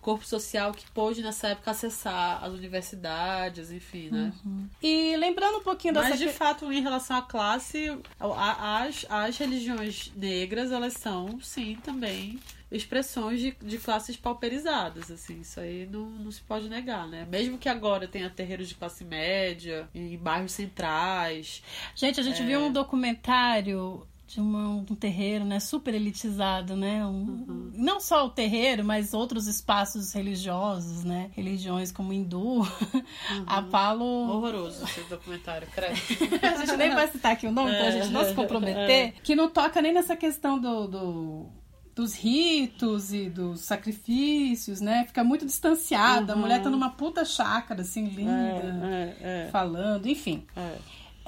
corpo 0.00 0.24
social 0.24 0.72
que 0.72 0.88
pôde, 0.92 1.22
nessa 1.22 1.48
época, 1.48 1.70
acessar 1.70 1.87
acessar 1.88 2.44
as 2.44 2.52
universidades, 2.52 3.70
enfim, 3.70 4.10
né? 4.10 4.32
Uhum. 4.44 4.68
E 4.82 5.16
lembrando 5.16 5.58
um 5.58 5.62
pouquinho 5.62 5.94
dessa... 5.94 6.10
Mas, 6.10 6.18
de 6.18 6.28
fato, 6.28 6.72
em 6.72 6.80
relação 6.80 7.16
à 7.16 7.22
classe, 7.22 7.98
as, 8.20 9.06
as 9.08 9.36
religiões 9.36 10.12
negras, 10.14 10.70
elas 10.70 10.92
são, 10.94 11.40
sim, 11.40 11.76
também 11.82 12.38
expressões 12.70 13.40
de, 13.40 13.56
de 13.62 13.78
classes 13.78 14.16
pauperizadas, 14.16 15.10
assim, 15.10 15.40
isso 15.40 15.58
aí 15.58 15.88
não, 15.90 16.04
não 16.10 16.30
se 16.30 16.42
pode 16.42 16.68
negar, 16.68 17.08
né? 17.08 17.26
Mesmo 17.30 17.56
que 17.56 17.66
agora 17.68 18.06
tenha 18.06 18.28
terreiros 18.28 18.68
de 18.68 18.74
classe 18.74 19.04
média, 19.04 19.88
em 19.94 20.16
bairros 20.18 20.52
centrais. 20.52 21.62
Gente, 21.94 22.20
a 22.20 22.22
gente 22.22 22.42
é... 22.42 22.44
viu 22.44 22.60
um 22.60 22.72
documentário 22.72 24.06
de 24.28 24.40
uma, 24.40 24.68
um 24.68 24.84
terreiro, 24.84 25.42
né, 25.42 25.58
super 25.58 25.94
elitizado, 25.94 26.76
né, 26.76 27.04
um, 27.06 27.10
uhum. 27.10 27.70
não 27.74 27.98
só 27.98 28.26
o 28.26 28.30
terreiro, 28.30 28.84
mas 28.84 29.14
outros 29.14 29.46
espaços 29.46 30.12
religiosos, 30.12 31.02
né, 31.02 31.30
religiões 31.34 31.90
como 31.90 32.12
hindu, 32.12 32.60
uhum. 32.60 33.44
a 33.46 33.62
Palo... 33.62 34.04
Horroroso 34.04 34.84
esse 34.84 35.00
documentário, 35.08 35.66
credo. 35.68 35.94
a 36.44 36.56
gente 36.58 36.76
nem 36.76 36.94
vai 36.94 37.08
citar 37.08 37.32
aqui 37.32 37.46
o 37.46 37.52
nome, 37.52 37.72
é, 37.72 37.78
pra 37.78 37.90
gente 37.90 38.12
não 38.12 38.22
se 38.22 38.34
comprometer, 38.34 38.90
é. 38.90 39.14
que 39.22 39.34
não 39.34 39.48
toca 39.48 39.80
nem 39.80 39.94
nessa 39.94 40.14
questão 40.14 40.58
do, 40.58 40.86
do 40.86 41.46
dos 41.94 42.14
ritos 42.14 43.12
e 43.12 43.28
dos 43.28 43.62
sacrifícios, 43.62 44.80
né? 44.80 45.04
Fica 45.08 45.24
muito 45.24 45.44
distanciada. 45.44 46.32
Uhum. 46.32 46.38
A 46.38 46.42
mulher 46.42 46.62
tá 46.62 46.70
numa 46.70 46.90
puta 46.90 47.24
chácara, 47.24 47.80
assim, 47.80 48.04
linda, 48.04 48.30
é, 48.32 49.16
é, 49.20 49.46
é. 49.46 49.48
falando, 49.50 50.06
enfim. 50.06 50.46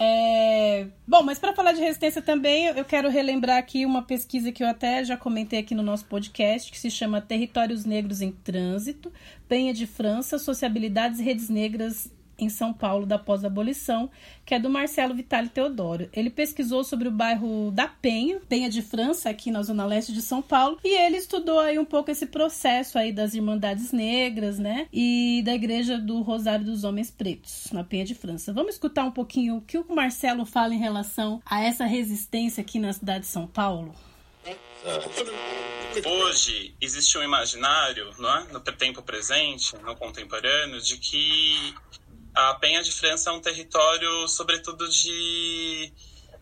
É. 0.03 0.86
Bom, 1.07 1.22
mas 1.22 1.38
para 1.38 1.55
falar 1.55 1.72
de 1.72 1.80
resistência 1.80 2.22
também, 2.22 2.66
eu 2.66 2.84
quero 2.86 3.11
relembrar 3.11 3.59
aqui 3.59 3.84
uma 3.84 4.03
pesquisa 4.03 4.51
que 4.51 4.64
eu 4.64 4.66
até 4.66 5.05
já 5.05 5.14
comentei 5.14 5.59
aqui 5.59 5.74
no 5.74 5.82
nosso 5.82 6.07
podcast, 6.07 6.72
que 6.72 6.78
se 6.78 6.90
chama 6.90 7.20
Territórios 7.20 7.84
Negros 7.84 8.22
em 8.22 8.32
Trânsito, 8.32 9.12
Penha 9.46 9.74
de 9.74 9.86
França, 9.86 10.38
Sociabilidades 10.38 11.20
e 11.20 11.22
Redes 11.22 11.51
Negras 11.51 12.11
em 12.41 12.49
São 12.49 12.72
Paulo 12.72 13.07
da 13.07 13.18
pós-abolição, 13.18 14.11
que 14.45 14.55
é 14.55 14.59
do 14.59 14.70
Marcelo 14.70 15.14
Vitale 15.14 15.49
Teodoro. 15.49 16.09
Ele 16.12 16.30
pesquisou 16.30 16.82
sobre 16.82 17.09
o 17.09 17.11
bairro 17.11 17.70
da 17.70 17.86
Penha, 17.86 18.41
Penha 18.49 18.68
de 18.68 18.82
França, 18.82 19.30
aqui 19.30 19.51
na 19.51 19.62
zona 19.62 19.84
leste 19.84 20.12
de 20.12 20.22
São 20.22 20.43
Paulo, 20.43 20.78
e 20.82 20.88
ele 20.88 21.16
estudou 21.16 21.61
aí 21.61 21.78
um 21.78 21.84
pouco 21.84 22.11
esse 22.11 22.26
processo 22.26 22.99
aí 22.99 23.12
das 23.12 23.34
Irmandades 23.34 23.93
Negras, 23.93 24.59
né, 24.59 24.88
e 24.93 25.43
da 25.45 25.55
Igreja 25.55 25.99
do 25.99 26.22
Rosário 26.22 26.64
dos 26.64 26.84
Homens 26.84 27.11
Pretos, 27.11 27.68
na 27.72 27.84
Penha 27.84 28.05
de 28.05 28.14
França. 28.14 28.53
Vamos 28.53 28.74
escutar 28.74 29.05
um 29.05 29.12
pouquinho 29.12 29.57
o 29.57 29.61
que 29.61 29.78
o 29.78 29.95
Marcelo 29.95 30.45
fala 30.45 30.74
em 30.74 30.78
relação 30.78 31.41
a 31.45 31.62
essa 31.62 31.84
resistência 31.84 32.61
aqui 32.61 32.78
na 32.78 32.93
cidade 32.93 33.20
de 33.20 33.26
São 33.26 33.47
Paulo? 33.47 33.95
Hoje 36.05 36.74
existe 36.80 37.18
um 37.18 37.22
imaginário, 37.22 38.14
não 38.18 38.38
é? 38.38 38.45
no 38.53 38.61
tempo 38.61 39.03
presente, 39.03 39.76
no 39.78 39.97
contemporâneo, 39.97 40.80
de 40.80 40.97
que 40.97 41.74
a 42.35 42.55
Penha 42.55 42.83
de 42.83 42.93
França 42.93 43.31
é 43.31 43.33
um 43.33 43.41
território, 43.41 44.28
sobretudo, 44.28 44.89
de 44.89 45.93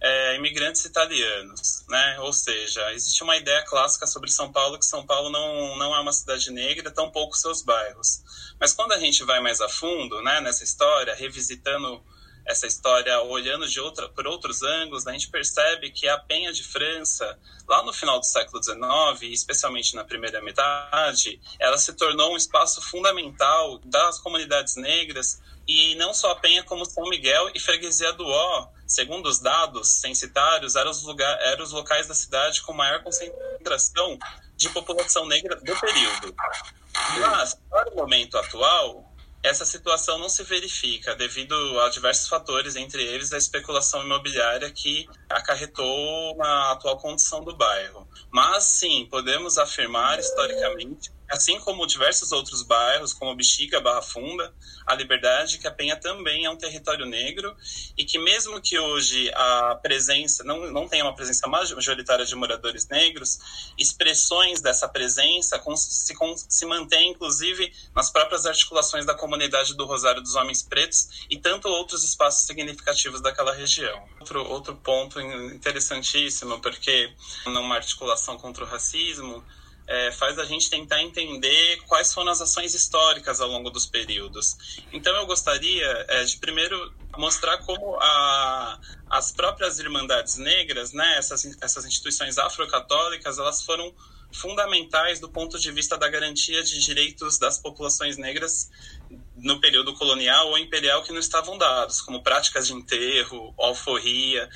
é, 0.01 0.36
imigrantes 0.36 0.84
italianos, 0.84 1.84
né? 1.89 2.20
Ou 2.20 2.32
seja, 2.32 2.93
existe 2.93 3.22
uma 3.22 3.36
ideia 3.36 3.64
clássica 3.64 4.07
sobre 4.07 4.30
São 4.30 4.53
Paulo 4.53 4.78
que 4.78 4.86
São 4.86 5.05
Paulo 5.05 5.30
não, 5.30 5.76
não 5.76 5.95
é 5.95 6.01
uma 6.01 6.12
cidade 6.12 6.51
negra, 6.51 6.91
tampouco 6.91 7.36
seus 7.36 7.62
bairros. 7.62 8.22
Mas 8.61 8.72
quando 8.72 8.93
a 8.93 8.99
gente 8.99 9.24
vai 9.24 9.41
mais 9.41 9.61
a 9.61 9.68
fundo, 9.68 10.22
né, 10.22 10.41
nessa 10.41 10.62
história, 10.62 11.14
revisitando 11.14 12.03
essa 12.47 12.66
história 12.66 13.20
olhando 13.20 13.68
de 13.68 13.78
outra, 13.78 14.09
por 14.09 14.26
outros 14.26 14.62
ângulos, 14.62 15.07
a 15.07 15.12
gente 15.12 15.28
percebe 15.28 15.91
que 15.91 16.09
a 16.09 16.16
Penha 16.16 16.51
de 16.51 16.64
França, 16.64 17.39
lá 17.68 17.84
no 17.84 17.93
final 17.93 18.18
do 18.18 18.24
século 18.24 18.62
XIX, 18.62 19.32
especialmente 19.32 19.95
na 19.95 20.03
primeira 20.03 20.41
metade, 20.41 21.39
ela 21.61 21.76
se 21.76 21.93
tornou 21.93 22.32
um 22.32 22.36
espaço 22.39 22.80
fundamental 22.80 23.78
das 23.84 24.18
comunidades 24.18 24.76
negras 24.76 25.43
e 25.68 25.94
não 25.96 26.14
só 26.14 26.30
a 26.30 26.36
Penha, 26.36 26.64
como 26.64 26.86
São 26.86 27.04
Miguel 27.04 27.50
e 27.54 27.60
Freguesia 27.60 28.10
do 28.14 28.26
Ó, 28.26 28.68
segundo 28.86 29.26
os 29.26 29.38
dados 29.38 30.00
censitários, 30.00 30.74
eram 30.74 30.90
os, 30.90 31.02
lugar, 31.02 31.38
eram 31.42 31.62
os 31.62 31.72
locais 31.72 32.06
da 32.06 32.14
cidade 32.14 32.62
com 32.62 32.72
maior 32.72 33.02
concentração 33.02 34.18
de 34.56 34.70
população 34.70 35.26
negra 35.26 35.56
do 35.56 35.78
período. 35.78 36.34
Mas, 37.20 37.54
para 37.68 37.90
o 37.90 37.96
momento 37.96 38.38
atual, 38.38 39.12
essa 39.42 39.66
situação 39.66 40.18
não 40.18 40.28
se 40.28 40.42
verifica 40.42 41.14
devido 41.14 41.54
a 41.80 41.90
diversos 41.90 42.28
fatores, 42.28 42.74
entre 42.74 43.04
eles 43.04 43.32
a 43.32 43.38
especulação 43.38 44.02
imobiliária 44.02 44.70
que 44.70 45.06
acarretou 45.28 46.34
na 46.36 46.72
atual 46.72 46.96
condição 46.96 47.44
do 47.44 47.54
bairro. 47.54 48.08
Mas 48.32 48.64
sim, 48.64 49.06
podemos 49.10 49.58
afirmar 49.58 50.18
historicamente 50.18 51.12
assim 51.29 51.59
como 51.61 51.87
diversos 51.87 52.33
outros 52.33 52.62
bairros, 52.62 53.12
como 53.12 53.35
Bexiga, 53.35 53.81
Barra 53.81 54.03
Funda, 54.03 54.53
a 54.87 54.95
Liberdade, 54.95 55.59
que 55.59 55.66
a 55.66 55.70
Penha 55.70 55.97
também 55.97 56.45
é 56.45 56.51
um 56.51 56.57
território 56.57 57.05
negro 57.05 57.55
e 57.97 58.05
que 58.05 58.18
mesmo 58.18 58.61
que 58.61 58.79
hoje 58.79 59.31
a 59.35 59.79
presença 59.83 60.43
não, 60.43 60.70
não 60.70 60.89
tenha 60.89 61.05
uma 61.05 61.14
presença 61.14 61.47
majoritária 61.47 62.24
de 62.24 62.35
moradores 62.35 62.89
negros, 62.89 63.39
expressões 63.76 64.61
dessa 64.61 64.89
presença 64.89 65.61
se, 65.76 66.14
se 66.49 66.66
mantém 66.66 67.11
inclusive 67.11 67.72
nas 67.95 68.11
próprias 68.11 68.47
articulações 68.47 69.05
da 69.05 69.14
comunidade 69.14 69.74
do 69.74 69.85
Rosário 69.85 70.22
dos 70.22 70.35
Homens 70.35 70.62
Pretos 70.62 71.26
e 71.29 71.39
tanto 71.39 71.68
outros 71.68 72.05
espaços 72.05 72.47
significativos 72.47 73.20
daquela 73.20 73.53
região. 73.53 74.03
Outro, 74.20 74.45
outro 74.49 74.76
ponto 74.76 75.20
interessantíssimo, 75.20 76.61
porque 76.61 77.12
numa 77.47 77.76
articulação 77.76 78.39
contra 78.39 78.64
o 78.64 78.66
racismo, 78.66 79.45
é, 79.89 80.12
faz 80.12 80.39
a 80.39 80.45
gente 80.45 80.68
tentar 80.68 81.03
entender 81.03 81.78
quais 81.86 82.12
foram 82.12 82.30
as 82.30 82.43
ações 82.43 82.74
históricas 82.74 83.41
ao 83.41 83.49
longo 83.49 83.70
dos 83.70 83.86
períodos. 83.86 84.84
Então, 84.93 85.16
eu 85.16 85.26
gostaria 85.26 86.07
é, 86.09 86.24
de 86.24 86.36
primeiro 86.36 86.93
mostrar 87.16 87.57
como 87.59 87.97
a, 87.99 88.78
as 89.09 89.32
próprias 89.32 89.78
Irmandades 89.78 90.36
Negras, 90.36 90.93
né, 90.93 91.16
essas, 91.16 91.57
essas 91.62 91.86
instituições 91.86 92.36
afrocatólicas, 92.36 93.39
elas 93.39 93.62
foram 93.62 93.93
fundamentais 94.30 95.20
do 95.20 95.28
ponto 95.30 95.59
de 95.59 95.72
vista 95.72 95.97
da 95.97 96.07
garantia 96.07 96.62
de 96.62 96.78
direitos 96.80 97.39
das 97.39 97.57
populações 97.57 98.18
negras 98.18 98.68
no 99.34 99.59
período 99.59 99.95
colonial 99.95 100.49
ou 100.49 100.59
imperial 100.59 101.03
que 101.03 101.12
não 101.12 101.18
estavam 101.18 101.57
dados, 101.57 102.03
como 102.03 102.22
práticas 102.22 102.66
de 102.66 102.74
enterro, 102.74 103.55
alforria, 103.59 104.49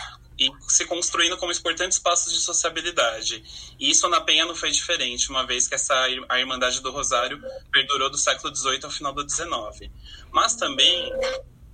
e 0.46 0.50
se 0.68 0.84
construindo 0.86 1.36
como 1.36 1.52
importantes 1.52 1.98
espaços 1.98 2.32
de 2.32 2.40
sociabilidade. 2.40 3.42
E 3.78 3.90
isso 3.90 4.08
na 4.08 4.20
Penha 4.20 4.44
não 4.44 4.54
foi 4.54 4.70
diferente, 4.70 5.30
uma 5.30 5.46
vez 5.46 5.68
que 5.68 5.74
essa 5.74 5.94
a 6.28 6.38
Irmandade 6.38 6.80
do 6.80 6.90
Rosário 6.90 7.40
perdurou 7.70 8.10
do 8.10 8.18
século 8.18 8.54
XVIII 8.54 8.80
ao 8.84 8.90
final 8.90 9.12
do 9.12 9.28
XIX. 9.28 9.90
Mas 10.32 10.54
também, 10.54 11.12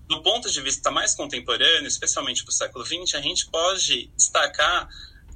do 0.06 0.22
ponto 0.22 0.50
de 0.50 0.60
vista 0.60 0.90
mais 0.90 1.14
contemporâneo, 1.14 1.86
especialmente 1.86 2.42
para 2.44 2.50
o 2.50 2.54
século 2.54 2.84
XX, 2.84 3.14
a 3.14 3.20
gente 3.20 3.48
pode 3.50 4.10
destacar 4.16 4.88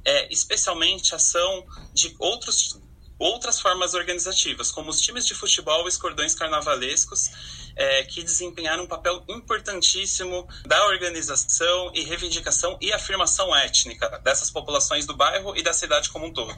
é, 0.04 0.32
especialmente 0.32 1.12
a 1.12 1.16
ação 1.16 1.66
de 1.94 2.14
outros 2.18 2.80
outras 3.18 3.60
formas 3.60 3.94
organizativas, 3.94 4.72
como 4.72 4.90
os 4.90 5.00
times 5.00 5.24
de 5.24 5.32
futebol 5.32 5.84
e 5.84 5.88
os 5.88 5.96
cordões 5.96 6.34
carnavalescos, 6.34 7.30
é, 7.76 8.04
que 8.04 8.22
desempenharam 8.22 8.84
um 8.84 8.86
papel 8.86 9.22
importantíssimo 9.28 10.46
da 10.66 10.86
organização 10.86 11.90
e 11.94 12.02
reivindicação 12.02 12.76
e 12.80 12.92
afirmação 12.92 13.54
étnica 13.54 14.20
dessas 14.24 14.50
populações 14.50 15.06
do 15.06 15.16
bairro 15.16 15.56
e 15.56 15.62
da 15.62 15.72
cidade 15.72 16.10
como 16.10 16.26
um 16.26 16.32
todo. 16.32 16.54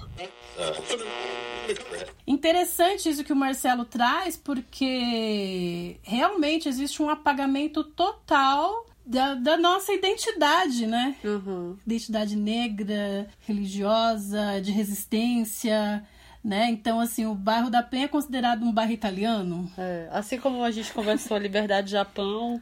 Interessante 2.27 3.09
isso 3.09 3.25
que 3.25 3.33
o 3.33 3.37
Marcelo 3.37 3.85
traz, 3.85 4.37
porque 4.37 5.99
realmente 6.03 6.69
existe 6.69 7.03
um 7.03 7.09
apagamento 7.09 7.85
total 7.85 8.87
da, 9.05 9.35
da 9.35 9.57
nossa 9.57 9.93
identidade, 9.93 10.87
né? 10.87 11.17
Uhum. 11.23 11.77
Identidade 11.87 12.37
negra, 12.37 13.29
religiosa, 13.41 14.61
de 14.63 14.71
resistência, 14.71 16.05
né? 16.45 16.69
Então, 16.71 17.01
assim, 17.01 17.25
o 17.25 17.35
bairro 17.35 17.71
da 17.71 17.83
Penha 17.83 18.05
é 18.05 18.09
considerado 18.09 18.65
um 18.65 18.73
bairro 18.73 18.93
italiano. 18.93 19.71
É, 19.79 20.09
assim 20.13 20.39
como 20.39 20.63
a 20.63 20.71
gente 20.71 20.93
conversou 20.93 21.39
Liberdade 21.39 21.91
Japão, 21.91 22.61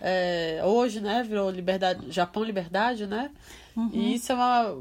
é, 0.00 0.60
hoje, 0.62 1.00
né, 1.00 1.22
virou 1.22 1.50
Liberdade, 1.50 2.10
Japão 2.10 2.44
Liberdade, 2.44 3.06
né? 3.06 3.30
Uhum. 3.74 3.90
E 3.92 4.14
isso 4.14 4.32
é 4.32 4.34
uma 4.34 4.76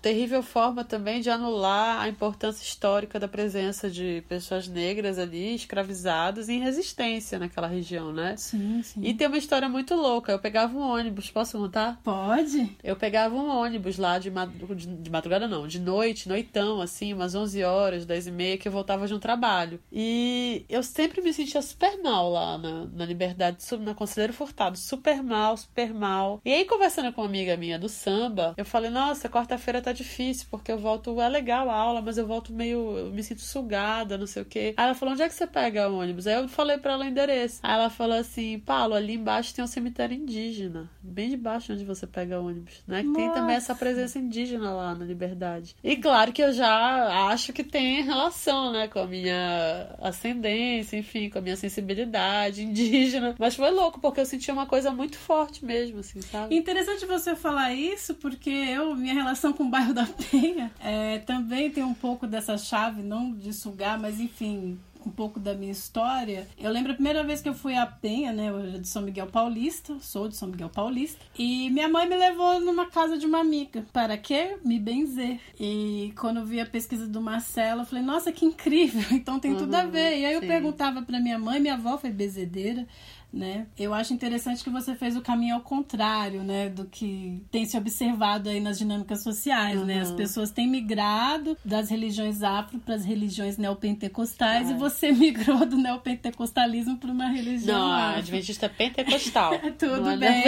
terrível 0.00 0.42
forma 0.42 0.84
também 0.84 1.20
de 1.20 1.30
anular 1.30 2.00
a 2.00 2.08
importância 2.08 2.62
histórica 2.62 3.18
da 3.18 3.28
presença 3.28 3.90
de 3.90 4.22
pessoas 4.28 4.68
negras 4.68 5.18
ali, 5.18 5.54
escravizadas 5.54 6.48
em 6.48 6.60
resistência 6.60 7.38
naquela 7.38 7.66
região, 7.66 8.12
né? 8.12 8.36
Sim, 8.36 8.82
sim. 8.82 9.00
E 9.02 9.14
tem 9.14 9.26
uma 9.26 9.38
história 9.38 9.68
muito 9.68 9.94
louca. 9.94 10.32
Eu 10.32 10.38
pegava 10.38 10.76
um 10.76 10.80
ônibus, 10.80 11.30
posso 11.30 11.58
contar? 11.58 12.00
Pode? 12.02 12.76
Eu 12.82 12.96
pegava 12.96 13.34
um 13.34 13.48
ônibus 13.48 13.98
lá 13.98 14.18
de, 14.18 14.30
madru... 14.30 14.74
de 14.74 15.10
madrugada, 15.10 15.48
não, 15.48 15.66
de 15.66 15.80
noite, 15.80 16.28
noitão, 16.28 16.80
assim, 16.80 17.12
umas 17.12 17.34
11 17.34 17.62
horas, 17.64 18.06
10 18.06 18.28
e 18.28 18.30
meia, 18.30 18.58
que 18.58 18.68
eu 18.68 18.72
voltava 18.72 19.06
de 19.06 19.14
um 19.14 19.18
trabalho. 19.18 19.80
E 19.92 20.64
eu 20.68 20.82
sempre 20.82 21.20
me 21.20 21.32
sentia 21.32 21.60
super 21.62 22.00
mal 22.02 22.30
lá 22.30 22.58
na, 22.58 22.86
na 22.86 23.04
Liberdade, 23.04 23.58
na 23.80 23.94
Conselheiro 23.94 24.32
Furtado. 24.32 24.78
Super 24.78 25.22
mal, 25.22 25.56
super 25.56 25.92
mal. 25.92 26.40
E 26.44 26.52
aí, 26.52 26.64
conversando 26.64 27.12
com 27.12 27.22
uma 27.22 27.28
amiga 27.28 27.56
minha 27.56 27.78
do 27.78 27.88
samba, 27.88 28.54
eu 28.56 28.64
falei, 28.64 28.90
nossa, 28.90 29.28
quarta-feira 29.28 29.82
tá 29.82 29.87
difícil, 29.92 30.46
porque 30.50 30.70
eu 30.70 30.78
volto, 30.78 31.20
é 31.20 31.28
legal 31.28 31.68
a 31.70 31.74
aula, 31.74 32.00
mas 32.00 32.18
eu 32.18 32.26
volto 32.26 32.52
meio, 32.52 32.96
eu 32.96 33.10
me 33.10 33.22
sinto 33.22 33.40
sugada, 33.40 34.18
não 34.18 34.26
sei 34.26 34.42
o 34.42 34.46
quê. 34.46 34.74
Aí 34.76 34.84
ela 34.84 34.94
falou, 34.94 35.14
onde 35.14 35.22
é 35.22 35.28
que 35.28 35.34
você 35.34 35.46
pega 35.46 35.88
o 35.88 35.98
ônibus? 35.98 36.26
Aí 36.26 36.34
eu 36.34 36.48
falei 36.48 36.78
pra 36.78 36.92
ela 36.92 37.04
o 37.04 37.08
endereço. 37.08 37.60
Aí 37.62 37.74
ela 37.74 37.90
falou 37.90 38.16
assim, 38.16 38.58
Paulo, 38.60 38.94
ali 38.94 39.14
embaixo 39.14 39.54
tem 39.54 39.64
um 39.64 39.68
cemitério 39.68 40.16
indígena, 40.16 40.90
bem 41.02 41.30
debaixo 41.30 41.72
onde 41.72 41.84
você 41.84 42.06
pega 42.06 42.40
o 42.40 42.46
ônibus, 42.46 42.82
né? 42.86 43.02
Que 43.02 43.12
tem 43.12 43.32
também 43.32 43.56
essa 43.56 43.74
presença 43.74 44.18
indígena 44.18 44.72
lá 44.72 44.94
na 44.94 45.04
Liberdade. 45.04 45.74
E 45.82 45.96
claro 45.96 46.32
que 46.32 46.42
eu 46.42 46.52
já 46.52 47.28
acho 47.28 47.52
que 47.52 47.64
tem 47.64 48.02
relação, 48.02 48.72
né, 48.72 48.88
com 48.88 49.00
a 49.00 49.06
minha 49.06 49.96
ascendência, 50.00 50.96
enfim, 50.96 51.28
com 51.30 51.38
a 51.38 51.42
minha 51.42 51.56
sensibilidade 51.56 52.62
indígena. 52.62 53.34
Mas 53.38 53.54
foi 53.54 53.70
louco, 53.70 54.00
porque 54.00 54.20
eu 54.20 54.26
senti 54.26 54.50
uma 54.50 54.66
coisa 54.66 54.90
muito 54.90 55.16
forte 55.16 55.64
mesmo, 55.64 56.00
assim, 56.00 56.20
sabe? 56.20 56.56
Interessante 56.56 57.06
você 57.06 57.34
falar 57.34 57.74
isso, 57.74 58.14
porque 58.14 58.50
eu, 58.50 58.94
minha 58.94 59.14
relação 59.14 59.52
com 59.52 59.64
o 59.64 59.70
bairro 59.78 59.94
da 59.94 60.06
Penha 60.06 60.72
é, 60.80 61.18
também 61.18 61.70
tem 61.70 61.84
um 61.84 61.94
pouco 61.94 62.26
dessa 62.26 62.58
chave, 62.58 63.02
não 63.02 63.32
de 63.32 63.52
sugar, 63.52 63.98
mas 63.98 64.18
enfim, 64.18 64.78
um 65.06 65.10
pouco 65.10 65.38
da 65.38 65.54
minha 65.54 65.70
história. 65.70 66.48
Eu 66.58 66.70
lembro 66.70 66.92
a 66.92 66.94
primeira 66.94 67.22
vez 67.22 67.40
que 67.40 67.48
eu 67.48 67.54
fui 67.54 67.76
à 67.76 67.86
Penha, 67.86 68.32
né? 68.32 68.50
Eu 68.50 68.58
era 68.58 68.78
de 68.78 68.88
São 68.88 69.02
Miguel 69.02 69.28
Paulista, 69.28 69.96
sou 70.00 70.28
de 70.28 70.36
São 70.36 70.48
Miguel 70.48 70.68
Paulista. 70.68 71.24
E 71.38 71.70
minha 71.70 71.88
mãe 71.88 72.08
me 72.08 72.16
levou 72.16 72.60
numa 72.60 72.86
casa 72.86 73.16
de 73.16 73.24
uma 73.24 73.38
amiga. 73.38 73.86
Para 73.92 74.18
quê? 74.18 74.58
Me 74.64 74.78
benzer. 74.78 75.38
E 75.58 76.12
quando 76.18 76.38
eu 76.38 76.44
vi 76.44 76.60
a 76.60 76.66
pesquisa 76.66 77.06
do 77.06 77.20
Marcelo, 77.20 77.82
eu 77.82 77.86
falei, 77.86 78.04
nossa, 78.04 78.32
que 78.32 78.44
incrível! 78.44 78.98
Então 79.18 79.40
tem 79.40 79.52
uhum, 79.52 79.58
tudo 79.58 79.74
a 79.74 79.84
ver. 79.84 80.18
E 80.18 80.24
aí 80.24 80.34
eu 80.34 80.40
sim. 80.40 80.46
perguntava 80.46 81.02
para 81.02 81.20
minha 81.20 81.38
mãe, 81.38 81.60
minha 81.60 81.74
avó 81.74 81.98
foi 81.98 82.10
bezedeira 82.10 82.86
né? 83.32 83.66
Eu 83.78 83.92
acho 83.92 84.12
interessante 84.12 84.64
que 84.64 84.70
você 84.70 84.94
fez 84.94 85.16
o 85.16 85.20
caminho 85.20 85.56
ao 85.56 85.60
contrário, 85.60 86.42
né, 86.42 86.68
do 86.68 86.86
que 86.86 87.42
tem 87.50 87.64
se 87.66 87.76
observado 87.76 88.48
aí 88.48 88.60
nas 88.60 88.78
dinâmicas 88.78 89.22
sociais, 89.22 89.78
uhum. 89.78 89.86
né? 89.86 90.00
As 90.00 90.12
pessoas 90.12 90.50
têm 90.50 90.66
migrado 90.66 91.56
das 91.64 91.90
religiões 91.90 92.42
afro 92.42 92.78
para 92.78 92.94
as 92.94 93.04
religiões 93.04 93.58
neopentecostais 93.58 94.70
é. 94.70 94.72
e 94.72 94.76
você 94.76 95.12
migrou 95.12 95.66
do 95.66 95.76
neopentecostalismo 95.76 96.96
para 96.96 97.10
uma 97.10 97.28
religião 97.28 97.78
Não, 97.78 97.92
afro. 97.92 98.18
adventista 98.18 98.66
é 98.66 98.68
pentecostal. 98.68 99.58
tudo, 99.78 100.08
é 100.08 100.16
bem. 100.16 100.44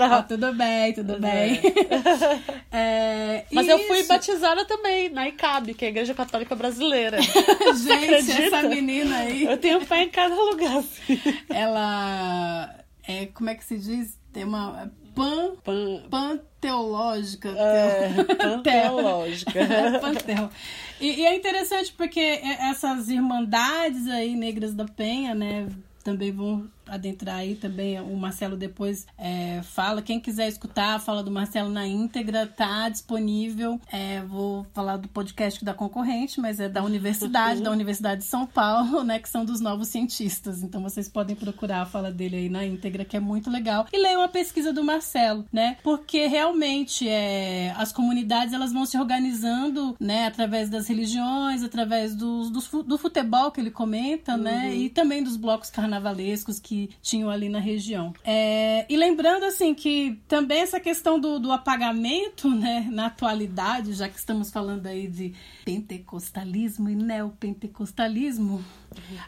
Ah, 0.00 0.22
tudo 0.22 0.52
bem. 0.52 0.92
tudo 0.92 1.14
é. 1.14 1.18
bem, 1.18 1.60
é, 2.72 3.44
Mas 3.52 3.68
eu 3.68 3.78
fui 3.86 4.02
batizada 4.04 4.64
também 4.64 5.08
na 5.10 5.28
ICAB, 5.28 5.74
que 5.74 5.84
é 5.84 5.88
a 5.88 5.90
Igreja 5.90 6.14
Católica 6.14 6.54
Brasileira. 6.54 7.20
Gente, 7.22 8.42
essa 8.42 8.62
menina 8.62 9.16
aí. 9.18 9.44
Eu 9.44 9.56
tenho 9.58 9.80
fé 9.80 10.02
em 10.02 10.08
cada 10.08 10.34
lugar. 10.34 10.78
Assim. 10.78 11.20
Ela 11.48 12.15
é, 13.06 13.26
como 13.26 13.50
é 13.50 13.54
que 13.54 13.64
se 13.64 13.78
diz? 13.78 14.18
Tem 14.32 14.44
uma 14.44 14.90
pan, 15.14 15.56
pan, 15.64 16.02
panteológica. 16.10 17.48
É, 17.48 18.24
panteológica. 18.34 19.52
Pantel. 20.00 20.50
E, 21.00 21.20
e, 21.20 21.26
é 21.26 21.34
interessante 21.34 21.92
porque 21.92 22.20
essas 22.20 23.08
irmandades 23.08 24.06
aí 24.08 24.34
negras 24.34 24.74
da 24.74 24.84
Penha, 24.84 25.34
né, 25.34 25.68
também 26.04 26.32
vão 26.32 26.68
adentrar 26.88 27.36
aí 27.36 27.54
também. 27.54 28.00
O 28.00 28.16
Marcelo 28.16 28.56
depois 28.56 29.06
é, 29.18 29.60
fala. 29.62 30.02
Quem 30.02 30.20
quiser 30.20 30.48
escutar 30.48 30.94
a 30.94 30.98
fala 30.98 31.22
do 31.22 31.30
Marcelo 31.30 31.68
na 31.68 31.86
íntegra, 31.86 32.46
tá 32.46 32.88
disponível. 32.88 33.80
É, 33.92 34.22
vou 34.22 34.66
falar 34.72 34.96
do 34.96 35.08
podcast 35.08 35.64
da 35.64 35.74
concorrente, 35.74 36.40
mas 36.40 36.60
é 36.60 36.68
da 36.68 36.82
universidade, 36.82 37.62
da 37.62 37.70
Universidade 37.70 38.22
de 38.22 38.26
São 38.26 38.46
Paulo, 38.46 39.02
né? 39.04 39.18
Que 39.18 39.28
são 39.28 39.44
dos 39.44 39.60
novos 39.60 39.88
cientistas. 39.88 40.62
Então 40.62 40.82
vocês 40.82 41.08
podem 41.08 41.36
procurar 41.36 41.82
a 41.82 41.86
fala 41.86 42.10
dele 42.10 42.36
aí 42.36 42.48
na 42.48 42.64
íntegra, 42.64 43.04
que 43.04 43.16
é 43.16 43.20
muito 43.20 43.50
legal. 43.50 43.86
E 43.92 43.98
leiam 43.98 44.22
a 44.22 44.28
pesquisa 44.28 44.72
do 44.72 44.84
Marcelo, 44.84 45.44
né? 45.52 45.76
Porque 45.82 46.26
realmente 46.26 47.08
é, 47.08 47.74
as 47.76 47.92
comunidades 47.92 48.54
elas 48.54 48.72
vão 48.72 48.86
se 48.86 48.98
organizando, 48.98 49.96
né? 50.00 50.26
Através 50.26 50.70
das 50.70 50.86
religiões, 50.86 51.62
através 51.62 52.14
do, 52.14 52.50
do, 52.50 52.82
do 52.82 52.98
futebol 52.98 53.50
que 53.50 53.60
ele 53.60 53.70
comenta, 53.70 54.36
né, 54.36 54.50
uhum. 54.50 54.58
né? 54.58 54.76
E 54.76 54.90
também 54.90 55.22
dos 55.22 55.36
blocos 55.36 55.70
carnavalescos 55.70 56.58
que 56.58 56.75
que 56.76 56.90
tinham 57.00 57.30
ali 57.30 57.48
na 57.48 57.58
região. 57.58 58.12
É, 58.22 58.84
e 58.88 58.96
lembrando 58.96 59.44
assim 59.44 59.74
que 59.74 60.20
também 60.28 60.60
essa 60.60 60.78
questão 60.78 61.18
do, 61.18 61.38
do 61.38 61.50
apagamento, 61.50 62.50
né, 62.50 62.86
na 62.90 63.06
atualidade, 63.06 63.94
já 63.94 64.08
que 64.08 64.18
estamos 64.18 64.50
falando 64.50 64.86
aí 64.86 65.08
de 65.08 65.34
pentecostalismo 65.64 66.90
e 66.90 66.94
neopentecostalismo, 66.94 68.62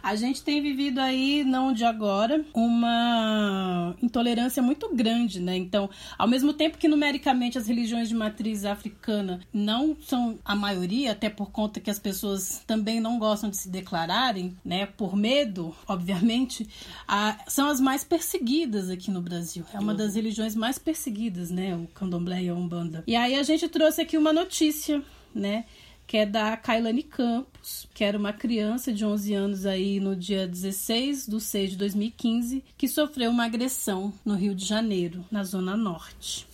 a 0.03 0.15
gente 0.15 0.43
tem 0.43 0.63
vivido 0.63 1.01
aí, 1.01 1.45
não 1.45 1.73
de 1.73 1.85
agora, 1.85 2.45
uma 2.55 3.95
intolerância 4.03 4.63
muito 4.63 4.95
grande, 4.95 5.41
né? 5.41 5.57
Então, 5.57 5.91
ao 6.17 6.29
mesmo 6.29 6.53
tempo 6.53 6.79
que 6.79 6.89
numericamente 6.89 7.59
as 7.59 7.67
religiões 7.67 8.09
de 8.09 8.15
matriz 8.15 8.65
africana 8.65 9.41
não 9.53 9.97
são 10.01 10.39
a 10.45 10.55
maioria, 10.55 11.13
até 11.13 11.29
por 11.29 11.51
conta 11.51 11.81
que 11.81 11.91
as 11.91 11.99
pessoas 11.99 12.63
também 12.67 13.01
não 13.01 13.19
gostam 13.19 13.51
de 13.51 13.57
se 13.57 13.69
declararem, 13.69 14.57
né? 14.65 14.87
Por 14.87 15.17
medo, 15.17 15.75
obviamente, 15.87 16.69
a, 17.07 17.38
são 17.47 17.69
as 17.69 17.81
mais 17.81 18.05
perseguidas 18.05 18.91
aqui 18.91 19.11
no 19.11 19.21
Brasil. 19.21 19.65
É 19.73 19.79
uma 19.79 19.95
das 19.95 20.15
religiões 20.15 20.55
mais 20.55 20.79
perseguidas, 20.79 21.51
né? 21.51 21.75
O 21.77 21.87
candomblé 21.95 22.43
e 22.43 22.49
a 22.49 22.55
umbanda. 22.55 23.05
E 23.07 23.15
aí 23.15 23.35
a 23.35 23.43
gente 23.43 23.69
trouxe 23.69 24.03
aqui 24.03 24.17
uma 24.17 24.33
notícia, 24.33 25.03
né? 25.35 25.65
que 26.09 26.17
é 26.17 26.25
da 26.25 26.57
Kailane 26.57 27.03
Campos, 27.03 27.87
que 27.93 28.03
era 28.03 28.17
uma 28.17 28.33
criança 28.33 28.91
de 28.91 29.05
11 29.05 29.35
anos 29.35 29.67
aí 29.67 30.01
no 30.01 30.17
dia 30.17 30.49
16 30.49 31.27
de 31.27 31.39
6 31.39 31.71
de 31.73 31.77
2015, 31.77 32.65
que 32.79 32.89
sofreu 32.89 33.31
uma 33.31 33.45
agressão 33.45 34.11
no 34.25 34.35
Rio 34.35 34.55
de 34.55 34.65
Janeiro, 34.65 35.23
na 35.31 35.45
Zona 35.45 35.77
Norte. 35.77 36.49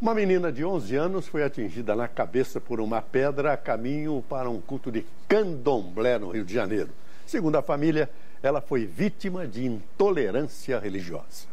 Uma 0.00 0.14
menina 0.14 0.50
de 0.50 0.64
11 0.64 0.96
anos 0.96 1.28
foi 1.28 1.44
atingida 1.44 1.94
na 1.94 2.08
cabeça 2.08 2.60
por 2.60 2.80
uma 2.80 3.00
pedra 3.00 3.52
a 3.52 3.56
caminho 3.56 4.22
para 4.28 4.50
um 4.50 4.60
culto 4.60 4.90
de 4.90 5.06
candomblé 5.28 6.18
no 6.18 6.30
Rio 6.30 6.44
de 6.44 6.52
Janeiro. 6.52 6.90
Segundo 7.24 7.54
a 7.54 7.62
família, 7.62 8.10
ela 8.42 8.60
foi 8.60 8.86
vítima 8.86 9.46
de 9.46 9.64
intolerância 9.64 10.78
religiosa. 10.78 11.46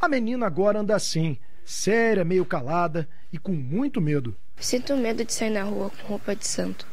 A 0.00 0.08
menina 0.08 0.46
agora 0.46 0.80
anda 0.80 0.94
assim, 0.94 1.38
séria, 1.64 2.24
meio 2.24 2.44
calada 2.44 3.08
e 3.32 3.38
com 3.38 3.52
muito 3.52 4.00
medo. 4.00 4.36
Sinto 4.56 4.96
medo 4.96 5.24
de 5.24 5.32
sair 5.32 5.50
na 5.50 5.62
rua 5.62 5.90
com 5.90 6.08
roupa 6.08 6.36
de 6.36 6.46
santo. 6.46 6.86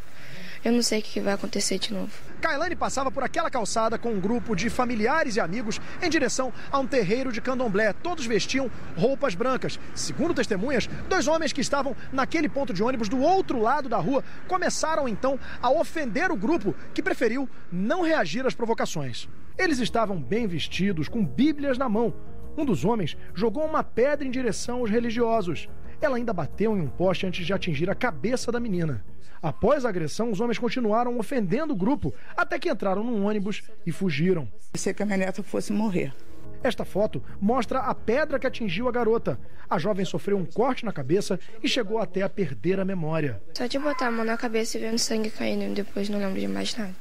Eu 0.64 0.72
não 0.72 0.82
sei 0.82 1.00
o 1.00 1.04
que 1.04 1.20
vai 1.20 1.34
acontecer 1.34 1.78
de 1.78 1.94
novo. 1.94 2.31
Kailane 2.42 2.76
passava 2.76 3.12
por 3.12 3.24
aquela 3.24 3.52
calçada 3.52 4.00
com 4.00 4.14
um 4.14 4.20
grupo 4.20 4.56
de 4.56 4.68
familiares 4.68 5.36
e 5.36 5.40
amigos 5.40 5.80
em 6.02 6.10
direção 6.10 6.52
a 6.72 6.80
um 6.80 6.88
terreiro 6.88 7.32
de 7.32 7.40
candomblé. 7.40 7.94
Todos 7.94 8.26
vestiam 8.26 8.70
roupas 8.98 9.36
brancas. 9.36 9.80
Segundo 9.94 10.34
testemunhas, 10.34 10.88
dois 11.08 11.28
homens 11.28 11.54
que 11.54 11.62
estavam 11.62 11.96
naquele 12.12 12.50
ponto 12.50 12.74
de 12.74 12.82
ônibus 12.82 13.08
do 13.08 13.22
outro 13.22 13.62
lado 13.62 13.88
da 13.88 13.98
rua 13.98 14.24
começaram 14.48 15.08
então 15.08 15.40
a 15.62 15.70
ofender 15.70 16.32
o 16.32 16.36
grupo, 16.36 16.74
que 16.96 17.04
preferiu 17.04 17.48
não 17.72 18.02
reagir 18.02 18.46
às 18.46 18.56
provocações. 18.56 19.30
Eles 19.56 19.78
estavam 19.78 20.20
bem 20.20 20.48
vestidos, 20.48 21.08
com 21.08 21.24
bíblias 21.24 21.78
na 21.78 21.88
mão. 21.88 22.12
Um 22.58 22.66
dos 22.66 22.84
homens 22.84 23.16
jogou 23.36 23.64
uma 23.64 23.84
pedra 23.84 24.28
em 24.28 24.32
direção 24.32 24.80
aos 24.80 24.90
religiosos. 24.90 25.70
Ela 26.02 26.18
ainda 26.18 26.34
bateu 26.34 26.76
em 26.76 26.82
um 26.82 26.88
poste 26.88 27.28
antes 27.28 27.46
de 27.46 27.54
atingir 27.54 27.90
a 27.90 27.96
cabeça 27.96 28.52
da 28.52 28.60
menina. 28.60 29.06
Após 29.42 29.86
a 29.86 29.90
agressão, 29.90 30.32
os 30.32 30.40
homens 30.40 30.58
continuaram 30.58 31.18
ofendendo 31.18 31.74
o 31.74 31.76
grupo 31.76 32.14
até 32.36 32.60
que 32.60 32.70
entraram 32.70 33.04
num 33.04 33.26
ônibus 33.26 33.64
e 33.86 33.92
fugiram. 33.92 34.48
Pensei 34.72 34.94
que 34.94 35.02
a 35.02 35.06
minha 35.06 35.18
neta 35.18 35.42
fosse 35.44 35.72
morrer. 35.72 36.14
Esta 36.64 36.86
foto 36.86 37.24
mostra 37.40 37.80
a 37.80 37.96
pedra 37.96 38.38
que 38.38 38.46
atingiu 38.46 38.88
a 38.88 38.92
garota. 38.92 39.40
A 39.68 39.80
jovem 39.80 40.06
sofreu 40.06 40.38
um 40.38 40.46
corte 40.46 40.86
na 40.86 40.92
cabeça 40.92 41.40
e 41.64 41.68
chegou 41.68 41.98
até 41.98 42.22
a 42.22 42.30
perder 42.30 42.80
a 42.80 42.86
memória. 42.86 43.42
Só 43.56 43.66
de 43.66 43.80
botar 43.80 44.08
a 44.08 44.12
mão 44.12 44.26
na 44.26 44.38
cabeça 44.38 44.78
e 44.78 44.82
vendo 44.82 45.00
sangue 45.00 45.32
caindo, 45.32 45.74
depois 45.74 46.08
não 46.10 46.20
lembro 46.20 46.40
de 46.40 46.48
mais 46.48 46.76
nada. 46.76 46.96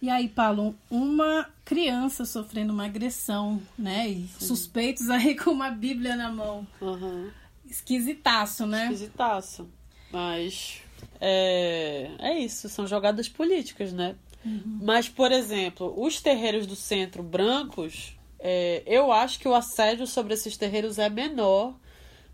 E 0.00 0.10
aí, 0.10 0.28
Paulo, 0.28 0.74
uma 0.90 1.48
criança 1.64 2.24
sofrendo 2.24 2.72
uma 2.72 2.84
agressão, 2.84 3.60
né? 3.78 4.08
E 4.08 4.28
suspeitos 4.38 5.08
aí 5.08 5.34
com 5.34 5.50
uma 5.50 5.70
Bíblia 5.70 6.16
na 6.16 6.30
mão. 6.30 6.66
Uhum. 6.80 7.30
Esquisitaço, 7.66 8.66
né? 8.66 8.84
Esquisitaço. 8.84 9.68
Mas 10.12 10.82
é, 11.20 12.10
é 12.18 12.38
isso, 12.38 12.68
são 12.68 12.86
jogadas 12.86 13.28
políticas, 13.28 13.92
né? 13.92 14.14
Uhum. 14.44 14.78
Mas, 14.82 15.08
por 15.08 15.32
exemplo, 15.32 15.94
os 15.96 16.20
terreiros 16.20 16.66
do 16.66 16.76
centro 16.76 17.22
brancos, 17.22 18.16
é, 18.38 18.82
eu 18.86 19.10
acho 19.10 19.38
que 19.38 19.48
o 19.48 19.54
assédio 19.54 20.06
sobre 20.06 20.34
esses 20.34 20.56
terreiros 20.56 20.98
é 20.98 21.08
menor 21.08 21.74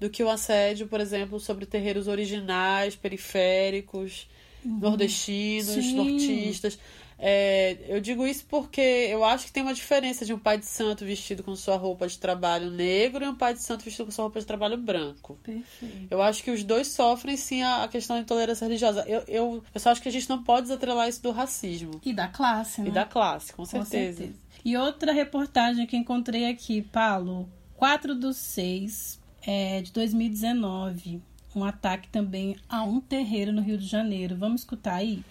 do 0.00 0.10
que 0.10 0.24
o 0.24 0.30
assédio, 0.30 0.88
por 0.88 1.00
exemplo, 1.00 1.38
sobre 1.38 1.66
terreiros 1.66 2.08
originais, 2.08 2.96
periféricos, 2.96 4.28
nordestinos, 4.64 5.84
Sim. 5.84 5.94
nortistas. 5.94 6.78
É, 7.22 7.76
eu 7.86 8.00
digo 8.00 8.26
isso 8.26 8.46
porque 8.48 8.80
eu 8.80 9.22
acho 9.22 9.44
que 9.44 9.52
tem 9.52 9.62
uma 9.62 9.74
diferença 9.74 10.24
de 10.24 10.32
um 10.32 10.38
pai 10.38 10.56
de 10.56 10.64
santo 10.64 11.04
vestido 11.04 11.42
com 11.42 11.54
sua 11.54 11.76
roupa 11.76 12.08
de 12.08 12.18
trabalho 12.18 12.70
negro 12.70 13.22
e 13.22 13.28
um 13.28 13.34
pai 13.34 13.52
de 13.52 13.62
santo 13.62 13.84
vestido 13.84 14.06
com 14.06 14.10
sua 14.10 14.24
roupa 14.24 14.40
de 14.40 14.46
trabalho 14.46 14.78
branco. 14.78 15.38
Perfeito. 15.42 16.06
Eu 16.10 16.22
acho 16.22 16.42
que 16.42 16.50
os 16.50 16.64
dois 16.64 16.86
sofrem 16.88 17.36
sim 17.36 17.62
a, 17.62 17.86
questão 17.88 18.16
da 18.16 18.22
intolerância 18.22 18.64
religiosa. 18.64 19.04
Eu, 19.06 19.22
eu, 19.28 19.64
eu 19.74 19.80
só 19.80 19.90
acho 19.90 20.00
que 20.00 20.08
a 20.08 20.12
gente 20.12 20.30
não 20.30 20.42
pode 20.42 20.62
desatrelar 20.62 21.10
isso 21.10 21.22
do 21.22 21.30
racismo. 21.30 22.00
E 22.02 22.14
da 22.14 22.26
classe, 22.26 22.80
né? 22.80 22.88
E 22.88 22.90
da 22.90 23.04
classe, 23.04 23.52
com 23.52 23.64
Com 23.64 23.66
certeza. 23.66 24.16
certeza. 24.16 24.38
E 24.64 24.76
outra 24.78 25.12
reportagem 25.12 25.86
que 25.86 25.98
encontrei 25.98 26.46
aqui, 26.48 26.80
Paulo, 26.80 27.46
4 27.76 28.14
do 28.14 28.32
6 28.32 29.20
é, 29.42 29.82
de 29.82 29.92
2019. 29.92 31.22
Um 31.54 31.64
ataque 31.64 32.08
também 32.08 32.56
a 32.68 32.82
um 32.82 33.00
terreiro 33.00 33.52
no 33.52 33.60
Rio 33.60 33.76
de 33.76 33.86
Janeiro. 33.86 34.36
Vamos 34.36 34.62
escutar 34.62 34.94
aí? 34.94 35.24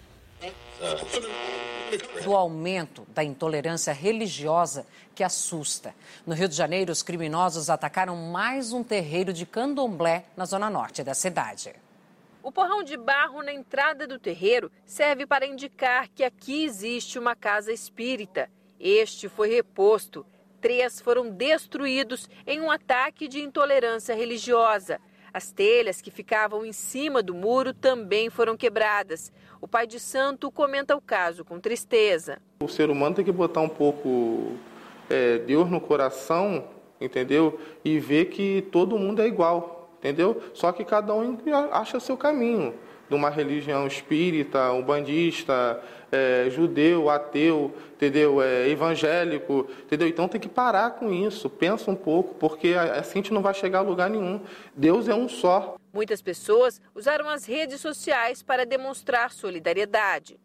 do 2.22 2.36
aumento 2.36 3.06
da 3.14 3.24
intolerância 3.24 3.92
religiosa 3.92 4.86
que 5.14 5.24
assusta. 5.24 5.94
No 6.26 6.34
Rio 6.34 6.48
de 6.48 6.54
Janeiro, 6.54 6.92
os 6.92 7.02
criminosos 7.02 7.68
atacaram 7.68 8.16
mais 8.16 8.72
um 8.72 8.82
terreiro 8.82 9.32
de 9.32 9.44
candomblé 9.44 10.24
na 10.36 10.44
zona 10.44 10.70
norte 10.70 11.02
da 11.02 11.14
cidade. 11.14 11.74
O 12.42 12.50
porrão 12.50 12.82
de 12.82 12.96
barro 12.96 13.42
na 13.42 13.52
entrada 13.52 14.06
do 14.06 14.18
terreiro 14.18 14.70
serve 14.86 15.26
para 15.26 15.46
indicar 15.46 16.08
que 16.08 16.24
aqui 16.24 16.64
existe 16.64 17.18
uma 17.18 17.34
casa 17.34 17.72
espírita. 17.72 18.48
Este 18.78 19.28
foi 19.28 19.50
reposto. 19.50 20.24
Três 20.60 21.00
foram 21.00 21.30
destruídos 21.30 22.28
em 22.46 22.60
um 22.60 22.70
ataque 22.70 23.28
de 23.28 23.40
intolerância 23.40 24.14
religiosa. 24.14 25.00
As 25.32 25.52
telhas 25.52 26.00
que 26.00 26.10
ficavam 26.10 26.64
em 26.64 26.72
cima 26.72 27.22
do 27.22 27.34
muro 27.34 27.72
também 27.72 28.28
foram 28.30 28.56
quebradas. 28.56 29.32
O 29.60 29.68
pai 29.68 29.86
de 29.86 30.00
santo 30.00 30.50
comenta 30.50 30.96
o 30.96 31.00
caso 31.00 31.44
com 31.44 31.60
tristeza. 31.60 32.38
O 32.60 32.68
ser 32.68 32.90
humano 32.90 33.14
tem 33.14 33.24
que 33.24 33.32
botar 33.32 33.60
um 33.60 33.68
pouco 33.68 34.56
é, 35.08 35.38
Deus 35.38 35.70
no 35.70 35.80
coração, 35.80 36.64
entendeu? 37.00 37.60
E 37.84 37.98
ver 37.98 38.26
que 38.26 38.62
todo 38.72 38.98
mundo 38.98 39.22
é 39.22 39.26
igual, 39.26 39.90
entendeu? 39.98 40.42
Só 40.54 40.72
que 40.72 40.84
cada 40.84 41.14
um 41.14 41.38
acha 41.70 42.00
seu 42.00 42.16
caminho. 42.16 42.74
De 43.10 43.14
uma 43.16 43.28
religião 43.28 43.86
espírita, 43.86 44.72
umbandista, 44.72 45.82
é, 46.12 46.48
judeu, 46.48 47.10
ateu, 47.10 47.74
entendeu? 47.92 48.40
É, 48.40 48.68
evangélico, 48.68 49.68
entendeu? 49.82 50.08
Então 50.08 50.28
tem 50.28 50.40
que 50.40 50.48
parar 50.48 50.92
com 50.92 51.12
isso. 51.12 51.50
Pensa 51.50 51.90
um 51.90 51.96
pouco, 51.96 52.36
porque 52.36 52.74
assim 52.74 53.18
a 53.18 53.22
gente 53.22 53.34
não 53.34 53.42
vai 53.42 53.52
chegar 53.52 53.80
a 53.80 53.82
lugar 53.82 54.08
nenhum. 54.08 54.40
Deus 54.74 55.08
é 55.08 55.14
um 55.14 55.28
só. 55.28 55.76
Muitas 55.92 56.22
pessoas 56.22 56.80
usaram 56.94 57.28
as 57.28 57.44
redes 57.44 57.80
sociais 57.80 58.42
para 58.42 58.64
demonstrar 58.64 59.32
solidariedade. 59.32 60.38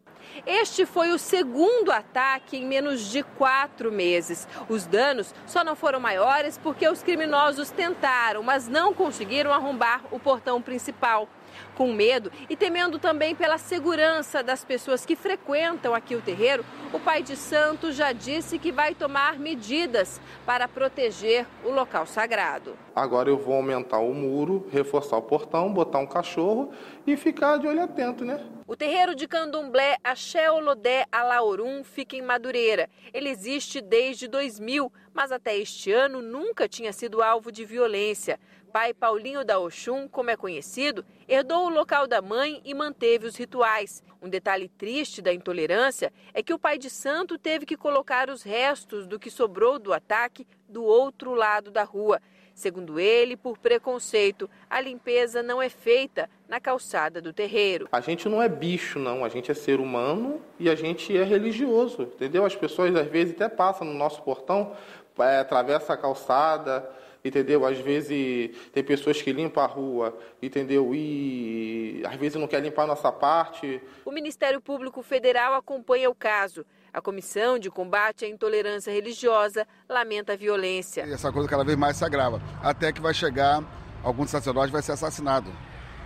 Este 0.44 0.84
foi 0.84 1.10
o 1.10 1.18
segundo 1.18 1.90
ataque 1.90 2.56
em 2.56 2.66
menos 2.66 3.10
de 3.10 3.22
quatro 3.22 3.92
meses. 3.92 4.46
Os 4.68 4.86
danos 4.86 5.34
só 5.46 5.62
não 5.64 5.76
foram 5.76 6.00
maiores 6.00 6.58
porque 6.58 6.88
os 6.88 7.02
criminosos 7.02 7.70
tentaram, 7.70 8.42
mas 8.42 8.68
não 8.68 8.92
conseguiram 8.92 9.52
arrombar 9.52 10.02
o 10.10 10.18
portão 10.18 10.60
principal. 10.60 11.28
Com 11.74 11.92
medo 11.92 12.32
e 12.48 12.56
temendo 12.56 12.98
também 12.98 13.34
pela 13.34 13.58
segurança 13.58 14.42
das 14.42 14.64
pessoas 14.64 15.04
que 15.04 15.14
frequentam 15.14 15.94
aqui 15.94 16.14
o 16.14 16.22
terreiro, 16.22 16.64
o 16.92 16.98
pai 16.98 17.22
de 17.22 17.36
santo 17.36 17.92
já 17.92 18.12
disse 18.12 18.58
que 18.58 18.72
vai 18.72 18.94
tomar 18.94 19.38
medidas 19.38 20.20
para 20.44 20.66
proteger 20.66 21.46
o 21.64 21.70
local 21.70 22.06
sagrado. 22.06 22.76
Agora 22.94 23.28
eu 23.28 23.36
vou 23.36 23.54
aumentar 23.54 23.98
o 23.98 24.14
muro, 24.14 24.66
reforçar 24.72 25.18
o 25.18 25.22
portão, 25.22 25.72
botar 25.72 25.98
um 25.98 26.06
cachorro 26.06 26.72
e 27.06 27.16
ficar 27.16 27.58
de 27.58 27.66
olho 27.66 27.82
atento, 27.82 28.24
né? 28.24 28.42
O 28.66 28.74
terreiro 28.74 29.14
de 29.14 29.28
candomblé 29.28 29.96
Axé 30.02 30.50
Olodé 30.50 31.06
Alaorum 31.12 31.84
fica 31.84 32.16
em 32.16 32.22
Madureira. 32.22 32.90
Ele 33.14 33.28
existe 33.28 33.80
desde 33.80 34.26
2000, 34.26 34.92
mas 35.14 35.30
até 35.30 35.56
este 35.56 35.92
ano 35.92 36.20
nunca 36.20 36.66
tinha 36.66 36.92
sido 36.92 37.22
alvo 37.22 37.52
de 37.52 37.64
violência. 37.64 38.40
Pai 38.72 38.92
Paulinho 38.92 39.44
da 39.44 39.58
Oxum, 39.58 40.06
como 40.08 40.30
é 40.30 40.36
conhecido, 40.36 41.04
herdou 41.28 41.66
o 41.66 41.70
local 41.70 42.06
da 42.06 42.20
mãe 42.20 42.60
e 42.64 42.74
manteve 42.74 43.26
os 43.26 43.36
rituais. 43.36 44.02
Um 44.20 44.28
detalhe 44.28 44.68
triste 44.68 45.22
da 45.22 45.32
intolerância 45.32 46.12
é 46.34 46.42
que 46.42 46.52
o 46.52 46.58
pai 46.58 46.78
de 46.78 46.90
santo 46.90 47.38
teve 47.38 47.64
que 47.64 47.76
colocar 47.76 48.28
os 48.28 48.42
restos 48.42 49.06
do 49.06 49.18
que 49.18 49.30
sobrou 49.30 49.78
do 49.78 49.92
ataque 49.92 50.46
do 50.68 50.84
outro 50.84 51.34
lado 51.34 51.70
da 51.70 51.84
rua. 51.84 52.20
Segundo 52.54 52.98
ele, 52.98 53.36
por 53.36 53.58
preconceito, 53.58 54.48
a 54.68 54.80
limpeza 54.80 55.42
não 55.42 55.60
é 55.60 55.68
feita 55.68 56.28
na 56.48 56.58
calçada 56.58 57.20
do 57.20 57.30
terreiro. 57.30 57.86
A 57.92 58.00
gente 58.00 58.30
não 58.30 58.42
é 58.42 58.48
bicho, 58.48 58.98
não. 58.98 59.24
A 59.24 59.28
gente 59.28 59.50
é 59.50 59.54
ser 59.54 59.78
humano 59.78 60.40
e 60.58 60.70
a 60.70 60.74
gente 60.74 61.14
é 61.14 61.22
religioso, 61.22 62.02
entendeu? 62.02 62.46
As 62.46 62.56
pessoas 62.56 62.96
às 62.96 63.06
vezes 63.08 63.34
até 63.34 63.46
passam 63.46 63.86
no 63.86 63.92
nosso 63.92 64.22
portão, 64.22 64.74
é, 65.18 65.40
atravessa 65.40 65.92
a 65.92 65.96
calçada, 65.98 66.88
entendeu? 67.26 67.66
Às 67.66 67.78
vezes 67.78 68.50
tem 68.72 68.82
pessoas 68.82 69.20
que 69.20 69.32
limpam 69.32 69.62
a 69.62 69.66
rua, 69.66 70.16
entendeu? 70.42 70.94
E 70.94 72.02
às 72.06 72.16
vezes 72.16 72.40
não 72.40 72.46
quer 72.46 72.60
limpar 72.60 72.84
a 72.84 72.88
nossa 72.88 73.10
parte. 73.12 73.80
O 74.04 74.10
Ministério 74.10 74.60
Público 74.60 75.02
Federal 75.02 75.54
acompanha 75.54 76.08
o 76.10 76.14
caso. 76.14 76.64
A 76.92 77.00
Comissão 77.00 77.58
de 77.58 77.70
Combate 77.70 78.24
à 78.24 78.28
Intolerância 78.28 78.90
Religiosa 78.90 79.66
lamenta 79.88 80.32
a 80.32 80.36
violência. 80.36 81.04
E 81.06 81.12
essa 81.12 81.30
coisa 81.30 81.48
cada 81.48 81.62
vez 81.62 81.76
mais 81.76 81.96
se 81.96 82.04
agrava, 82.04 82.40
até 82.62 82.90
que 82.90 83.00
vai 83.00 83.12
chegar 83.12 83.62
algum 84.02 84.26
sacerdote 84.26 84.72
vai 84.72 84.82
ser 84.82 84.92
assassinado. 84.92 85.52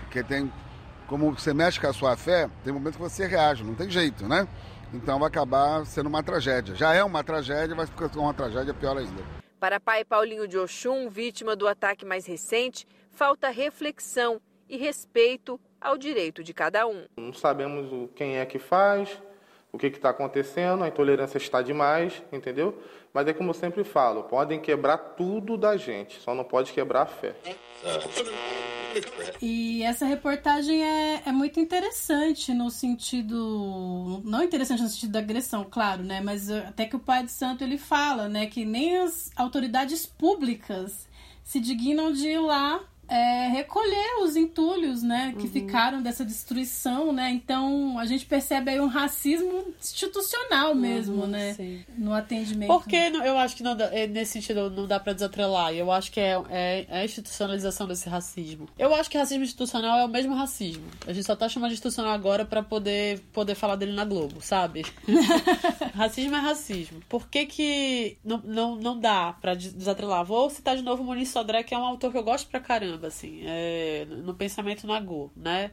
Porque 0.02 0.24
tem, 0.24 0.52
como 1.06 1.32
você 1.32 1.52
mexe 1.54 1.78
com 1.78 1.86
a 1.86 1.92
sua 1.92 2.16
fé, 2.16 2.48
tem 2.64 2.72
momentos 2.72 2.96
que 2.96 3.02
você 3.02 3.26
reage, 3.26 3.62
não 3.62 3.74
tem 3.74 3.88
jeito, 3.90 4.26
né? 4.26 4.48
Então 4.92 5.18
vai 5.18 5.28
acabar 5.28 5.84
sendo 5.86 6.08
uma 6.08 6.22
tragédia. 6.22 6.74
Já 6.74 6.94
é 6.94 7.04
uma 7.04 7.22
tragédia, 7.22 7.76
vai 7.76 7.86
ficar 7.86 8.10
uma 8.16 8.34
tragédia 8.34 8.74
pior 8.74 8.96
ainda. 8.96 9.39
Para 9.60 9.78
pai 9.78 10.06
Paulinho 10.06 10.48
de 10.48 10.56
Oxum, 10.56 11.10
vítima 11.10 11.54
do 11.54 11.68
ataque 11.68 12.06
mais 12.06 12.24
recente, 12.24 12.86
falta 13.10 13.50
reflexão 13.50 14.40
e 14.66 14.78
respeito 14.78 15.60
ao 15.78 15.98
direito 15.98 16.42
de 16.42 16.54
cada 16.54 16.86
um. 16.86 17.04
Não 17.18 17.34
sabemos 17.34 18.08
quem 18.16 18.38
é 18.38 18.46
que 18.46 18.58
faz, 18.58 19.20
o 19.70 19.76
que 19.76 19.88
está 19.88 20.08
acontecendo, 20.08 20.82
a 20.82 20.88
intolerância 20.88 21.36
está 21.36 21.60
demais, 21.60 22.22
entendeu? 22.32 22.82
Mas 23.12 23.28
é 23.28 23.34
como 23.34 23.50
eu 23.50 23.54
sempre 23.54 23.84
falo, 23.84 24.22
podem 24.22 24.58
quebrar 24.58 24.96
tudo 24.96 25.58
da 25.58 25.76
gente, 25.76 26.18
só 26.20 26.34
não 26.34 26.42
pode 26.42 26.72
quebrar 26.72 27.02
a 27.02 27.06
fé. 27.06 27.34
E 29.40 29.82
essa 29.82 30.04
reportagem 30.04 30.82
é, 30.82 31.22
é 31.26 31.32
muito 31.32 31.58
interessante 31.60 32.52
no 32.52 32.70
sentido. 32.70 34.22
Não 34.24 34.42
interessante 34.42 34.82
no 34.82 34.88
sentido 34.88 35.12
da 35.12 35.18
agressão, 35.18 35.66
claro, 35.68 36.02
né? 36.02 36.20
Mas 36.20 36.50
até 36.50 36.86
que 36.86 36.96
o 36.96 37.00
pai 37.00 37.24
de 37.24 37.32
santo 37.32 37.64
ele 37.64 37.78
fala, 37.78 38.28
né? 38.28 38.46
Que 38.46 38.64
nem 38.64 38.98
as 38.98 39.30
autoridades 39.36 40.06
públicas 40.06 41.08
se 41.42 41.58
dignam 41.58 42.12
de 42.12 42.28
ir 42.28 42.38
lá 42.40 42.80
é, 43.10 43.48
recolher 43.48 44.22
os 44.22 44.36
entulhos, 44.36 45.02
né, 45.02 45.34
que 45.36 45.46
uhum. 45.46 45.52
ficaram 45.52 46.00
dessa 46.00 46.24
destruição, 46.24 47.12
né? 47.12 47.28
Então 47.30 47.98
a 47.98 48.06
gente 48.06 48.24
percebe 48.24 48.70
aí 48.70 48.80
um 48.80 48.86
racismo 48.86 49.74
institucional 49.80 50.76
mesmo, 50.76 51.22
uhum, 51.22 51.26
né, 51.26 51.54
sim. 51.54 51.84
no 51.98 52.14
atendimento. 52.14 52.68
Porque 52.68 52.94
eu 52.94 53.36
acho 53.36 53.56
que 53.56 53.64
não 53.64 53.76
dá, 53.76 53.90
nesse 54.08 54.34
sentido 54.34 54.70
não 54.70 54.86
dá 54.86 55.00
para 55.00 55.12
desatrelar. 55.12 55.74
Eu 55.74 55.90
acho 55.90 56.12
que 56.12 56.20
é, 56.20 56.40
é, 56.48 56.86
é, 56.88 57.00
a 57.00 57.04
institucionalização 57.04 57.88
desse 57.88 58.08
racismo. 58.08 58.68
Eu 58.78 58.94
acho 58.94 59.10
que 59.10 59.18
racismo 59.18 59.42
institucional 59.42 59.98
é 59.98 60.04
o 60.04 60.08
mesmo 60.08 60.32
racismo. 60.32 60.84
A 61.04 61.12
gente 61.12 61.26
só 61.26 61.34
tá 61.34 61.48
chamando 61.48 61.70
de 61.70 61.74
institucional 61.74 62.12
agora 62.12 62.44
para 62.44 62.62
poder 62.62 63.18
poder 63.32 63.56
falar 63.56 63.74
dele 63.74 63.92
na 63.92 64.04
Globo, 64.04 64.40
sabe? 64.40 64.86
racismo 65.96 66.36
é 66.36 66.38
racismo. 66.38 67.00
Por 67.08 67.28
que 67.28 67.44
que 67.46 68.18
não, 68.24 68.38
não, 68.44 68.76
não 68.76 69.00
dá 69.00 69.32
para 69.40 69.54
desatrelar? 69.54 70.24
Vou 70.24 70.48
citar 70.48 70.76
de 70.76 70.82
novo 70.82 71.02
o 71.02 71.06
Muniz 71.06 71.30
Sodré, 71.30 71.64
que 71.64 71.74
é 71.74 71.78
um 71.78 71.84
autor 71.84 72.12
que 72.12 72.18
eu 72.18 72.22
gosto 72.22 72.48
pra 72.48 72.60
caramba 72.60 72.99
assim, 73.06 73.42
é, 73.44 74.06
no 74.08 74.34
pensamento 74.34 74.86
nagô, 74.86 75.30
né? 75.36 75.72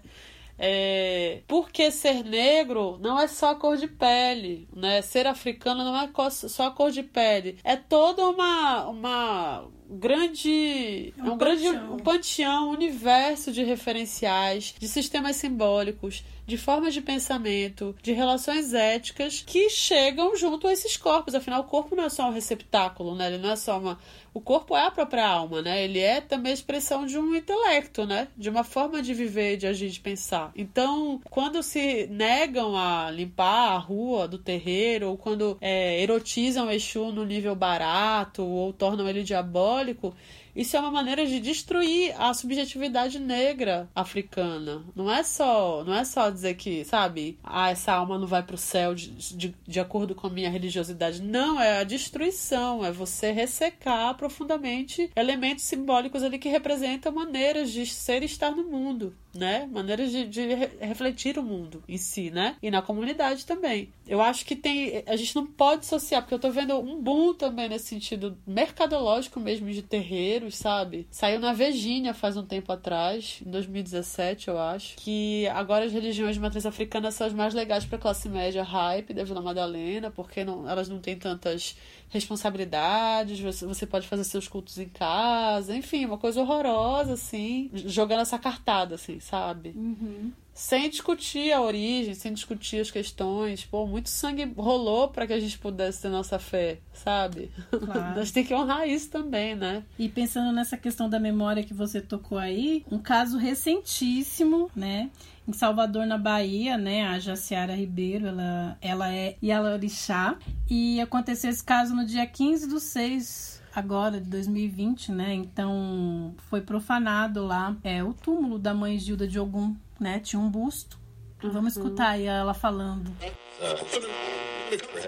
É, 0.60 1.42
porque 1.48 1.92
ser 1.92 2.24
negro 2.24 2.98
não 3.00 3.20
é 3.20 3.28
só 3.28 3.52
a 3.52 3.56
cor 3.56 3.78
de 3.78 3.88
pele, 3.88 4.68
né? 4.76 5.02
Ser 5.04 5.28
africano 5.28 5.84
não 5.84 5.96
é 5.96 6.10
só 6.32 6.68
a 6.68 6.72
cor 6.72 6.90
de 6.90 7.04
pele. 7.04 7.60
É 7.64 7.76
toda 7.76 8.28
uma, 8.28 8.88
uma 8.88 9.68
grande 9.88 11.14
um, 11.20 11.34
um 11.34 11.38
grande 11.38 11.70
um 11.70 11.98
panteão, 11.98 12.70
um 12.70 12.72
universo 12.72 13.52
de 13.52 13.64
referenciais, 13.64 14.74
de 14.78 14.88
sistemas 14.88 15.36
simbólicos, 15.36 16.24
de 16.48 16.58
formas 16.58 16.94
de 16.94 17.02
pensamento, 17.02 17.94
de 18.02 18.14
relações 18.14 18.74
éticas 18.74 19.44
que 19.46 19.70
chegam 19.70 20.34
junto 20.38 20.66
a 20.66 20.72
esses 20.72 20.96
corpos. 20.96 21.36
Afinal, 21.36 21.62
o 21.62 21.66
corpo 21.66 21.94
não 21.94 22.06
é 22.06 22.10
só 22.10 22.30
um 22.30 22.34
receptáculo, 22.34 23.14
né? 23.14 23.28
Ele 23.28 23.38
não 23.38 23.52
é 23.52 23.56
só 23.58 23.78
uma. 23.78 24.00
O 24.34 24.40
corpo 24.40 24.78
é 24.78 24.86
a 24.86 24.92
própria 24.92 25.28
alma, 25.28 25.62
né? 25.62 25.84
Ele 25.84 26.00
é 26.00 26.22
também 26.22 26.52
a 26.52 26.54
expressão 26.54 27.06
de 27.06 27.18
um 27.18 27.36
intelecto, 27.36 28.06
né? 28.06 28.30
De 28.38 28.50
uma 28.50 28.64
forma 28.64 29.02
de 29.02 29.14
viver, 29.14 29.58
de 29.58 29.68
agir, 29.68 29.90
de 29.90 30.00
pensar. 30.00 30.52
Então, 30.56 31.20
quando 31.30 31.62
se 31.62 32.08
negam 32.08 32.78
a 32.78 33.12
limpar 33.12 33.74
a 33.74 33.78
rua 33.78 34.26
do 34.26 34.38
terreiro, 34.38 35.10
ou 35.10 35.18
quando 35.18 35.58
é, 35.60 36.02
erotizam 36.02 36.68
o 36.68 36.72
Exu 36.72 37.12
no 37.12 37.26
nível 37.26 37.56
barato, 37.56 38.42
ou 38.46 38.72
tornam 38.72 39.10
ele 39.10 39.24
diabólico, 39.24 40.16
isso 40.58 40.76
é 40.76 40.80
uma 40.80 40.90
maneira 40.90 41.24
de 41.26 41.40
destruir 41.40 42.16
a 42.20 42.34
subjetividade 42.34 43.20
negra 43.20 43.88
africana. 43.96 44.84
Não 44.96 45.12
é 45.12 45.22
só, 45.22 45.84
não 45.84 45.94
é 45.94 46.04
só 46.04 46.32
dizer 46.32 46.56
que, 46.56 46.84
sabe, 46.84 47.38
ah, 47.44 47.70
essa 47.70 47.94
alma 47.94 48.18
não 48.18 48.26
vai 48.26 48.42
para 48.42 48.56
o 48.56 48.58
céu 48.58 48.96
de, 48.96 49.12
de, 49.12 49.56
de 49.68 49.80
acordo 49.80 50.16
com 50.16 50.26
a 50.26 50.32
minha 50.32 50.50
religiosidade. 50.50 51.22
Não, 51.22 51.62
é 51.62 51.80
a 51.80 51.84
destruição, 51.84 52.84
é 52.84 52.92
você 52.92 53.32
ressecar 53.32 54.16
profundamente 54.16 55.12
elementos 55.16 55.64
simbólicos 55.66 56.24
ali 56.24 56.40
que 56.40 56.50
representam 56.50 57.12
maneiras 57.12 57.72
de 57.72 57.86
ser 57.86 58.24
e 58.24 58.26
estar 58.26 58.50
no 58.50 58.64
mundo 58.64 59.16
né? 59.34 59.68
Maneiras 59.72 60.12
de, 60.12 60.26
de 60.26 60.46
refletir 60.80 61.38
o 61.38 61.44
mundo 61.44 61.84
em 61.88 61.98
si, 61.98 62.32
né? 62.32 62.56
E 62.62 62.72
na 62.72 62.82
comunidade 62.82 63.46
também. 63.46 63.92
Eu 64.08 64.22
acho 64.22 64.46
que 64.46 64.56
tem. 64.56 65.04
A 65.06 65.16
gente 65.16 65.36
não 65.36 65.46
pode 65.46 65.82
associar, 65.82 66.22
porque 66.22 66.34
eu 66.34 66.40
tô 66.40 66.50
vendo 66.50 66.78
um 66.80 67.02
boom 67.02 67.34
também 67.34 67.70
nesse 67.70 67.88
sentido 67.88 68.38
mercadológico 68.46 69.40
mesmo 69.40 69.70
de 69.70 69.82
terreiros, 69.82 70.56
sabe? 70.56 71.08
Saiu 71.12 71.40
na 71.40 71.54
Virgínia 71.54 72.14
faz 72.14 72.38
um 72.38 72.44
tempo 72.44 72.72
atrás, 72.72 73.42
em 73.46 73.50
2017, 73.50 74.48
eu 74.48 74.60
acho, 74.60 74.96
que 74.98 75.48
agora 75.50 75.86
as 75.86 75.94
religiões 75.94 76.36
de 76.36 76.42
matriz 76.42 76.66
africana 76.66 77.12
são 77.12 77.28
as 77.28 77.34
mais 77.34 77.54
legais 77.54 77.86
para 77.86 77.98
classe 77.98 78.28
média 78.30 78.64
hype 78.64 79.14
da 79.14 79.24
Vila 79.24 79.42
Madalena, 79.42 80.12
porque 80.12 80.44
não, 80.44 80.70
elas 80.70 80.90
não 80.90 81.00
têm 81.00 81.18
tantas 81.18 81.76
responsabilidades, 82.10 83.40
você, 83.40 83.66
você 83.66 83.86
pode 83.86 84.08
fazer 84.08 84.24
seus 84.24 84.48
cultos 84.48 84.78
em 84.78 84.88
casa, 84.88 85.76
enfim, 85.76 86.06
uma 86.06 86.18
coisa 86.18 86.42
horrorosa, 86.42 87.14
assim, 87.14 87.70
jogando 87.74 88.22
essa 88.22 88.40
cartada, 88.40 88.96
assim, 88.96 89.20
sabe? 89.30 89.74
Uhum. 89.76 90.32
Sem 90.54 90.90
discutir 90.90 91.52
a 91.52 91.62
origem, 91.62 92.16
sem 92.16 92.34
discutir 92.34 92.80
as 92.80 92.90
questões. 92.90 93.64
Pô, 93.66 93.86
muito 93.86 94.10
sangue 94.10 94.52
rolou 94.58 95.10
para 95.10 95.28
que 95.28 95.34
a 95.34 95.40
gente 95.40 95.58
pudesse 95.60 96.02
ter 96.02 96.10
nossa 96.10 96.40
fé, 96.40 96.80
sabe? 96.94 97.52
Claro. 97.70 98.18
a 98.20 98.24
gente 98.24 98.34
tem 98.34 98.44
que 98.44 98.54
honrar 98.54 98.88
isso 98.88 99.10
também, 99.10 99.56
né? 99.56 99.84
E 100.00 100.10
pensando 100.10 100.52
nessa 100.52 100.78
questão 100.78 101.10
da 101.10 101.20
memória 101.20 101.64
que 101.64 101.74
você 101.74 102.02
tocou 102.02 102.38
aí, 102.38 102.86
um 102.92 102.98
caso 102.98 103.38
recentíssimo, 103.38 104.72
né? 104.76 105.12
em 105.48 105.54
Salvador, 105.54 106.06
na 106.06 106.18
Bahia, 106.18 106.78
né? 106.78 107.08
A 107.08 107.20
Jaciara 107.20 107.74
Ribeiro, 107.74 108.28
ela, 108.28 108.78
ela 108.82 109.14
é 109.14 109.38
Yalorixá. 109.42 110.38
E 110.70 111.00
aconteceu 111.00 111.50
esse 111.50 111.64
caso 111.64 111.96
no 111.96 112.06
dia 112.06 112.26
15 112.26 112.68
do 112.68 112.82
6 112.82 113.57
agora 113.78 114.20
de 114.20 114.28
2020, 114.28 115.12
né? 115.12 115.36
Então 115.36 116.34
foi 116.50 116.62
profanado 116.62 117.46
lá 117.46 117.78
é 117.84 118.04
o 118.04 118.12
túmulo 118.12 118.58
da 118.58 118.74
mãe 118.74 118.98
Gilda 118.98 119.28
de 119.28 119.40
Ogum, 119.40 119.76
né? 120.00 120.20
Tinha 120.20 120.40
um 120.40 120.50
busto. 120.50 120.98
Vamos 121.44 121.78
escutar 121.78 122.10
aí 122.10 122.26
ela 122.26 122.56
falando. 122.56 123.12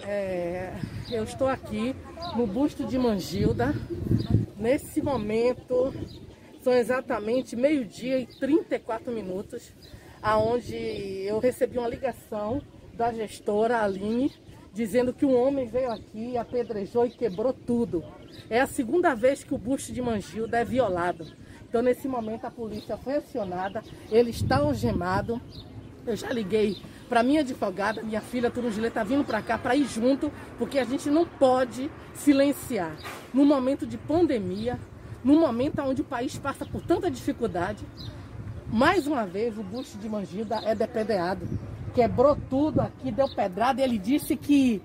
É, 0.03 0.71
eu 1.09 1.23
estou 1.23 1.47
aqui 1.47 1.95
no 2.37 2.45
busto 2.45 2.85
de 2.85 2.99
Mangilda. 2.99 3.73
Nesse 4.55 5.01
momento, 5.01 5.91
são 6.61 6.71
exatamente 6.71 7.55
meio-dia 7.55 8.19
e 8.19 8.27
34 8.27 9.11
minutos 9.11 9.73
aonde 10.21 10.75
eu 10.75 11.39
recebi 11.39 11.79
uma 11.79 11.87
ligação 11.87 12.61
da 12.93 13.11
gestora 13.11 13.81
Aline 13.81 14.31
dizendo 14.71 15.11
que 15.11 15.25
um 15.25 15.35
homem 15.35 15.65
veio 15.65 15.91
aqui, 15.91 16.37
apedrejou 16.37 17.07
e 17.07 17.09
quebrou 17.09 17.51
tudo. 17.51 18.03
É 18.49 18.61
a 18.61 18.67
segunda 18.67 19.13
vez 19.13 19.43
que 19.43 19.53
o 19.53 19.57
busto 19.57 19.91
de 19.91 20.01
Mangilda 20.01 20.57
é 20.57 20.65
violado. 20.65 21.25
Então, 21.67 21.81
nesse 21.81 22.07
momento, 22.07 22.45
a 22.45 22.51
polícia 22.51 22.97
foi 22.97 23.17
acionada, 23.17 23.83
ele 24.11 24.31
está 24.31 24.57
algemado. 24.57 25.39
Eu 26.05 26.15
já 26.15 26.31
liguei 26.31 26.77
para 27.07 27.23
minha 27.23 27.41
advogada, 27.41 28.01
minha 28.03 28.21
filha 28.21 28.51
Turungilê 28.51 28.87
está 28.87 29.03
vindo 29.03 29.23
para 29.23 29.41
cá 29.41 29.57
para 29.57 29.75
ir 29.75 29.85
junto, 29.85 30.31
porque 30.57 30.79
a 30.79 30.83
gente 30.85 31.09
não 31.09 31.25
pode 31.25 31.89
silenciar. 32.13 32.95
No 33.33 33.43
momento 33.43 33.85
de 33.85 33.97
pandemia, 33.97 34.79
no 35.23 35.39
momento 35.39 35.81
onde 35.81 36.01
o 36.01 36.05
país 36.05 36.37
passa 36.37 36.65
por 36.65 36.81
tanta 36.81 37.09
dificuldade, 37.09 37.83
mais 38.71 39.07
uma 39.07 39.25
vez, 39.25 39.57
o 39.57 39.63
busto 39.63 39.97
de 39.97 40.07
Mangilda 40.07 40.61
é 40.63 40.75
depedeado. 40.75 41.47
Quebrou 41.95 42.37
tudo 42.49 42.81
aqui, 42.81 43.11
deu 43.11 43.27
pedrada 43.27 43.81
e 43.81 43.83
ele 43.83 43.97
disse 43.97 44.35
que, 44.35 44.79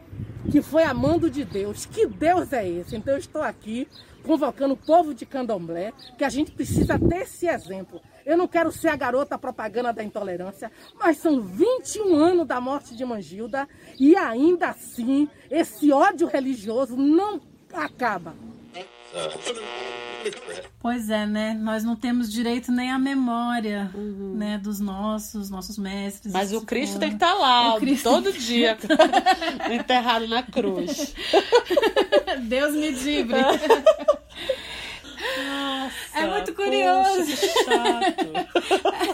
que 0.51 0.63
foi 0.63 0.83
a 0.85 0.95
mando 0.95 1.31
de 1.31 1.45
Deus. 1.45 1.87
Que 1.87 2.07
Deus 2.07 2.53
é 2.53 2.69
esse? 2.69 2.97
Então 2.97 3.15
eu 3.15 3.19
estou 3.19 3.43
aqui 3.43 3.89
convocando 4.25 4.75
o 4.75 4.77
povo 4.77 5.15
de 5.15 5.27
Candomblé, 5.27 5.93
que 6.17 6.25
a 6.25 6.29
gente 6.29 6.51
precisa 6.51 6.99
ter 6.99 7.23
esse 7.23 7.47
exemplo. 7.47 8.01
Eu 8.25 8.39
não 8.39 8.49
quero 8.49 8.73
ser 8.73 8.89
a 8.89 8.97
garota 8.97 9.39
propaganda 9.39 9.93
da 9.93 10.03
intolerância, 10.03 10.73
mas 10.99 11.19
são 11.19 11.43
21 11.43 12.15
anos 12.15 12.47
da 12.47 12.61
morte 12.61 12.97
de 12.97 13.05
Mangilda 13.05 13.69
e 14.01 14.17
ainda 14.17 14.71
assim 14.71 15.29
esse 15.51 15.93
ódio 15.93 16.27
religioso 16.27 16.97
não 16.97 17.41
acaba. 17.73 18.35
Pois 20.81 21.09
é, 21.09 21.27
né? 21.27 21.55
Nós 21.55 21.83
não 21.83 21.97
temos 21.97 22.31
direito 22.31 22.71
nem 22.71 22.91
à 22.91 22.99
memória, 22.99 23.91
uhum. 23.95 24.35
né, 24.37 24.59
dos 24.59 24.81
nossos, 24.81 25.49
nossos 25.49 25.79
mestres. 25.79 26.33
Mas 26.33 26.53
o 26.53 26.61
Cristo 26.63 26.99
tem 26.99 27.11
que 27.11 27.17
estar 27.17 27.33
tá 27.33 27.39
lá, 27.39 27.77
todo 28.03 28.33
dia, 28.33 28.77
enterrado 29.73 30.29
na 30.29 30.43
cruz. 30.43 31.15
Deus 32.47 32.75
me 32.75 32.91
livre. 32.91 33.41
Nossa, 35.47 36.19
é 36.19 36.27
muito 36.27 36.55
curioso. 36.55 37.21
Poxa, 37.21 37.37
que 37.37 37.65
chato. 37.65 39.14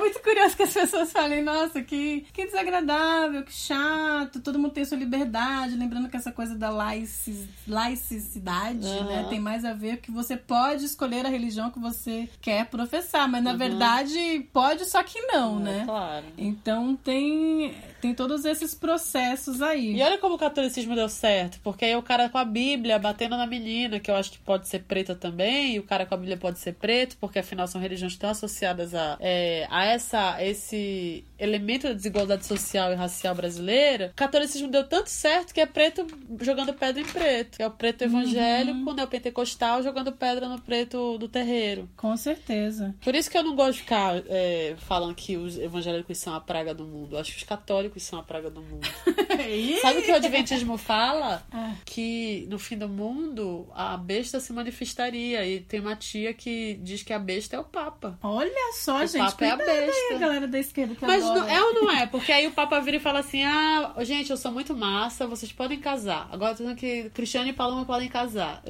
é 0.00 0.02
muito 0.02 0.22
curioso 0.22 0.56
que 0.56 0.62
as 0.62 0.72
pessoas 0.72 1.12
falem, 1.12 1.42
nossa, 1.42 1.82
que, 1.82 2.26
que 2.32 2.46
desagradável, 2.46 3.42
que 3.42 3.52
chato, 3.52 4.40
todo 4.40 4.58
mundo 4.58 4.72
tem 4.72 4.84
sua 4.84 4.96
liberdade. 4.96 5.76
Lembrando 5.76 6.08
que 6.08 6.16
essa 6.16 6.32
coisa 6.32 6.54
da 6.54 6.70
laici, 6.70 7.48
laicidade, 7.68 8.86
uhum. 8.86 9.04
né, 9.04 9.26
tem 9.28 9.38
mais 9.38 9.64
a 9.64 9.74
ver 9.74 9.98
que 9.98 10.10
você 10.10 10.36
pode 10.36 10.84
escolher 10.84 11.26
a 11.26 11.28
religião 11.28 11.70
que 11.70 11.78
você 11.78 12.28
quer 12.40 12.66
professar, 12.66 13.28
mas 13.28 13.44
na 13.44 13.52
uhum. 13.52 13.58
verdade 13.58 14.48
pode, 14.52 14.86
só 14.86 15.02
que 15.02 15.20
não, 15.22 15.60
é, 15.60 15.62
né? 15.62 15.82
Claro. 15.84 16.26
Então 16.38 16.96
tem, 16.96 17.74
tem 18.00 18.14
todos 18.14 18.44
esses 18.44 18.74
processos 18.74 19.60
aí. 19.62 19.96
E 19.96 20.02
olha 20.02 20.18
como 20.18 20.34
o 20.34 20.38
catolicismo 20.38 20.94
deu 20.94 21.08
certo, 21.08 21.60
porque 21.62 21.84
aí 21.84 21.96
o 21.96 22.02
cara 22.02 22.28
com 22.28 22.38
a 22.38 22.44
Bíblia 22.44 22.98
batendo 22.98 23.36
na 23.36 23.46
menina, 23.46 24.00
que 24.00 24.10
eu 24.10 24.16
acho 24.16 24.32
que 24.32 24.38
pode 24.38 24.68
ser 24.68 24.80
preta 24.80 25.14
também, 25.14 25.74
e 25.74 25.78
o 25.78 25.82
cara 25.82 26.06
com 26.06 26.14
a 26.14 26.16
Bíblia 26.16 26.36
pode 26.36 26.58
ser 26.58 26.74
preto, 26.74 27.16
porque 27.20 27.38
afinal 27.38 27.66
são 27.66 27.80
religiões 27.80 28.16
tão 28.16 28.30
associadas 28.30 28.94
a, 28.94 29.16
é, 29.20 29.66
a 29.70 29.84
essa, 29.84 30.42
esse 30.42 31.24
elemento 31.38 31.88
da 31.88 31.94
desigualdade 31.94 32.46
social 32.46 32.92
e 32.92 32.94
racial 32.94 33.34
brasileira. 33.34 34.10
O 34.12 34.16
catolicismo 34.16 34.68
deu 34.68 34.86
tanto 34.86 35.08
certo 35.08 35.54
que 35.54 35.60
é 35.60 35.66
preto 35.66 36.06
jogando 36.40 36.74
pedra 36.74 37.00
em 37.00 37.06
preto. 37.06 37.60
É 37.60 37.66
o 37.66 37.70
preto 37.70 38.02
evangélico, 38.02 38.78
uhum. 38.78 38.94
né, 38.94 39.04
o 39.04 39.08
pentecostal 39.08 39.82
jogando 39.82 40.12
pedra 40.12 40.48
no 40.48 40.60
preto 40.60 41.18
do 41.18 41.28
terreiro. 41.28 41.88
Com 41.96 42.16
certeza. 42.16 42.94
Por 43.00 43.14
isso 43.14 43.30
que 43.30 43.38
eu 43.38 43.42
não 43.42 43.56
gosto 43.56 43.74
de 43.74 43.80
ficar 43.80 44.22
é, 44.28 44.74
falando 44.78 45.14
que 45.14 45.36
os 45.36 45.58
evangélicos 45.58 46.18
são 46.18 46.34
a 46.34 46.40
praga 46.40 46.74
do 46.74 46.84
mundo. 46.84 47.16
Eu 47.16 47.20
acho 47.20 47.32
que 47.32 47.38
os 47.38 47.44
católicos 47.44 47.89
são 47.98 48.18
a 48.18 48.22
praga 48.22 48.50
do 48.50 48.62
mundo. 48.62 48.86
Sabe 49.80 50.00
o 50.00 50.02
que 50.02 50.12
o 50.12 50.14
Adventismo 50.14 50.76
fala? 50.76 51.44
Ah. 51.50 51.74
Que 51.84 52.46
no 52.48 52.58
fim 52.58 52.76
do 52.76 52.88
mundo 52.88 53.68
a 53.74 53.96
besta 53.96 54.38
se 54.38 54.52
manifestaria. 54.52 55.44
E 55.46 55.60
tem 55.60 55.80
uma 55.80 55.96
tia 55.96 56.32
que 56.34 56.78
diz 56.82 57.02
que 57.02 57.12
a 57.12 57.18
besta 57.18 57.56
é 57.56 57.58
o 57.58 57.64
Papa. 57.64 58.18
Olha 58.22 58.72
só, 58.74 59.02
o 59.02 59.06
gente. 59.06 59.32
Papa 59.32 59.44
é 59.44 59.50
a 59.50 59.56
besta. 59.56 60.00
Aí, 60.10 60.14
a 60.14 60.18
galera 60.18 60.46
da 60.46 60.58
esquerda 60.58 60.94
que 60.94 61.04
Mas 61.04 61.24
adora. 61.24 61.40
não, 61.40 61.48
é 61.48 61.62
ou 61.62 61.74
não 61.74 61.90
é? 61.90 62.06
Porque 62.06 62.30
aí 62.30 62.46
o 62.46 62.52
Papa 62.52 62.78
vira 62.80 62.98
e 62.98 63.00
fala 63.00 63.20
assim: 63.20 63.42
ah, 63.42 63.94
gente, 64.00 64.30
eu 64.30 64.36
sou 64.36 64.52
muito 64.52 64.76
massa, 64.76 65.26
vocês 65.26 65.50
podem 65.50 65.80
casar. 65.80 66.28
Agora 66.30 66.54
tô 66.54 66.62
dizendo 66.62 66.76
que 66.76 67.10
Cristiano 67.10 67.48
e 67.48 67.52
Paloma 67.52 67.84
podem 67.84 68.08
casar. 68.08 68.62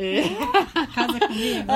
Casa 0.95 1.21
comigo. 1.21 1.67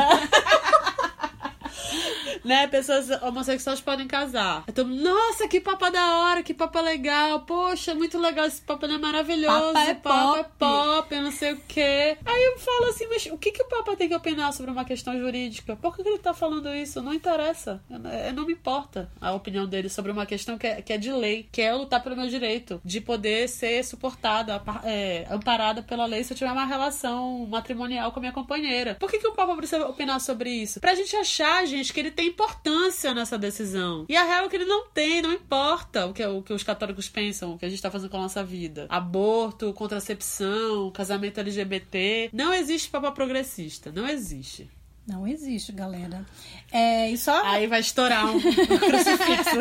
né? 2.45 2.66
Pessoas 2.66 3.11
homossexuais 3.22 3.80
podem 3.80 4.07
casar. 4.07 4.64
Então, 4.68 4.85
nossa, 4.85 5.47
que 5.49 5.61
papa 5.61 5.91
da 5.91 6.18
hora, 6.18 6.43
que 6.43 6.55
papa 6.55 6.80
legal. 6.80 7.41
Poxa, 7.41 7.95
muito 7.95 8.18
legal 8.18 8.47
esse 8.47 8.62
papo, 8.62 8.87
é 8.87 8.99
maravilhoso. 8.99 9.72
Papa 9.72 9.80
é 9.80 9.95
papa 9.95 10.24
pop. 10.24 10.39
é 10.39 10.45
pop, 10.59 11.14
eu 11.14 11.22
não 11.22 11.32
sei 11.32 11.53
o 11.53 11.61
quê. 11.68 12.16
Aí 12.24 12.45
eu 12.45 12.59
falo 12.59 12.87
assim, 12.87 13.07
mas 13.09 13.26
o 13.26 13.39
que, 13.39 13.53
que 13.53 13.62
o 13.62 13.68
papa 13.68 13.97
tem 13.97 14.09
que 14.09 14.14
opinar 14.14 14.53
sobre 14.53 14.70
uma 14.70 14.85
questão 14.85 15.18
jurídica? 15.18 15.76
Por 15.76 15.97
que, 15.97 16.03
que 16.03 16.09
ele 16.09 16.18
tá 16.18 16.35
falando 16.35 16.72
isso? 16.74 17.03
Não 17.03 17.12
interessa. 17.12 17.82
Eu 17.91 18.32
não 18.32 18.47
me 18.47 18.53
importa 18.53 19.11
a 19.20 19.32
opinião 19.32 19.66
dele 19.66 19.89
sobre 19.89 20.11
uma 20.11 20.26
questão 20.26 20.59
que 20.59 20.66
é, 20.66 20.82
que 20.82 20.93
é 20.93 20.99
de 20.99 21.12
lei, 21.12 21.49
que 21.51 21.61
é 21.61 21.70
eu 21.70 21.78
lutar 21.78 22.03
pelo 22.03 22.16
meu 22.16 22.28
direito 22.28 22.80
de 22.85 23.01
poder 23.01 23.49
ser 23.49 23.85
suportada, 23.85 24.62
é, 24.85 25.26
amparada 25.30 25.82
pela 25.82 26.07
lei 26.07 26.24
se 26.24 26.32
eu 26.32 26.37
tiver 26.37 26.53
uma 26.53 26.64
relação 26.64 27.47
matrimonial 27.47 28.12
com 28.12 28.18
a 28.18 28.20
minha 28.20 28.32
companheira. 28.32 28.95
Por 28.95 29.11
que, 29.11 29.18
que 29.18 29.26
o 29.26 29.32
Papa 29.32 29.55
precisa 29.57 29.87
opinar 29.87 30.20
sobre 30.20 30.51
isso? 30.51 30.80
Pra 30.80 30.95
gente 30.95 31.14
achar, 31.16 31.64
gente, 31.66 31.93
que 31.93 32.01
ele 32.01 32.11
tem 32.11 32.24
importância 32.25 33.14
nessa 33.14 33.39
decisão. 33.39 34.05
E 34.09 34.16
a 34.16 34.25
real 34.25 34.47
é 34.47 34.49
que 34.49 34.57
ele 34.57 34.64
não 34.64 34.87
tem, 34.89 35.22
não 35.22 35.33
importa 35.33 36.07
o 36.07 36.12
que, 36.12 36.25
o 36.25 36.43
que 36.43 36.53
os 36.53 36.62
católicos 36.62 37.09
pensam, 37.09 37.53
o 37.53 37.59
que 37.59 37.64
a 37.64 37.68
gente 37.68 37.83
tá 37.83 37.91
fazendo 37.91 38.11
com 38.11 38.16
a 38.16 38.22
nossa 38.22 38.45
vida. 38.45 38.87
Aborto, 38.89 39.72
contracepção, 39.72 40.91
casamento 40.91 41.41
LGBT. 41.41 42.31
Não 42.33 42.53
existe 42.53 42.91
papa 42.91 43.12
progressista. 43.12 43.93
Não 43.93 44.09
existe. 44.09 44.68
Não 45.07 45.26
existe, 45.26 45.70
galera. 45.70 46.24
É, 46.72 47.11
e 47.11 47.18
só... 47.18 47.44
Aí 47.44 47.66
vai 47.66 47.80
estourar 47.80 48.24
um, 48.24 48.36
um 48.36 48.40
crucifixo. 48.40 49.59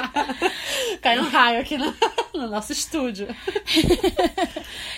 Cai 1.02 1.18
um 1.18 1.28
raio 1.28 1.60
aqui 1.60 1.76
no, 1.76 1.94
no 2.32 2.48
nosso 2.48 2.72
estúdio. 2.72 3.28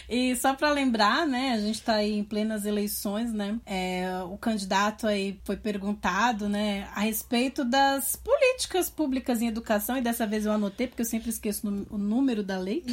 e 0.08 0.36
só 0.36 0.54
para 0.54 0.70
lembrar, 0.70 1.26
né, 1.26 1.52
a 1.52 1.60
gente 1.60 1.82
tá 1.82 1.94
aí 1.94 2.16
em 2.16 2.22
plenas 2.22 2.64
eleições, 2.64 3.32
né? 3.32 3.58
É, 3.66 4.08
o 4.30 4.38
candidato 4.38 5.04
aí 5.06 5.40
foi 5.42 5.56
perguntado, 5.56 6.48
né, 6.48 6.88
a 6.94 7.00
respeito 7.00 7.64
das 7.64 8.14
políticas 8.14 8.88
públicas 8.88 9.42
em 9.42 9.48
educação, 9.48 9.96
e 9.96 10.00
dessa 10.00 10.28
vez 10.28 10.46
eu 10.46 10.52
anotei, 10.52 10.86
porque 10.86 11.02
eu 11.02 11.06
sempre 11.06 11.30
esqueço 11.30 11.66
o 11.90 11.98
número 11.98 12.44
da 12.44 12.56
lei, 12.56 12.84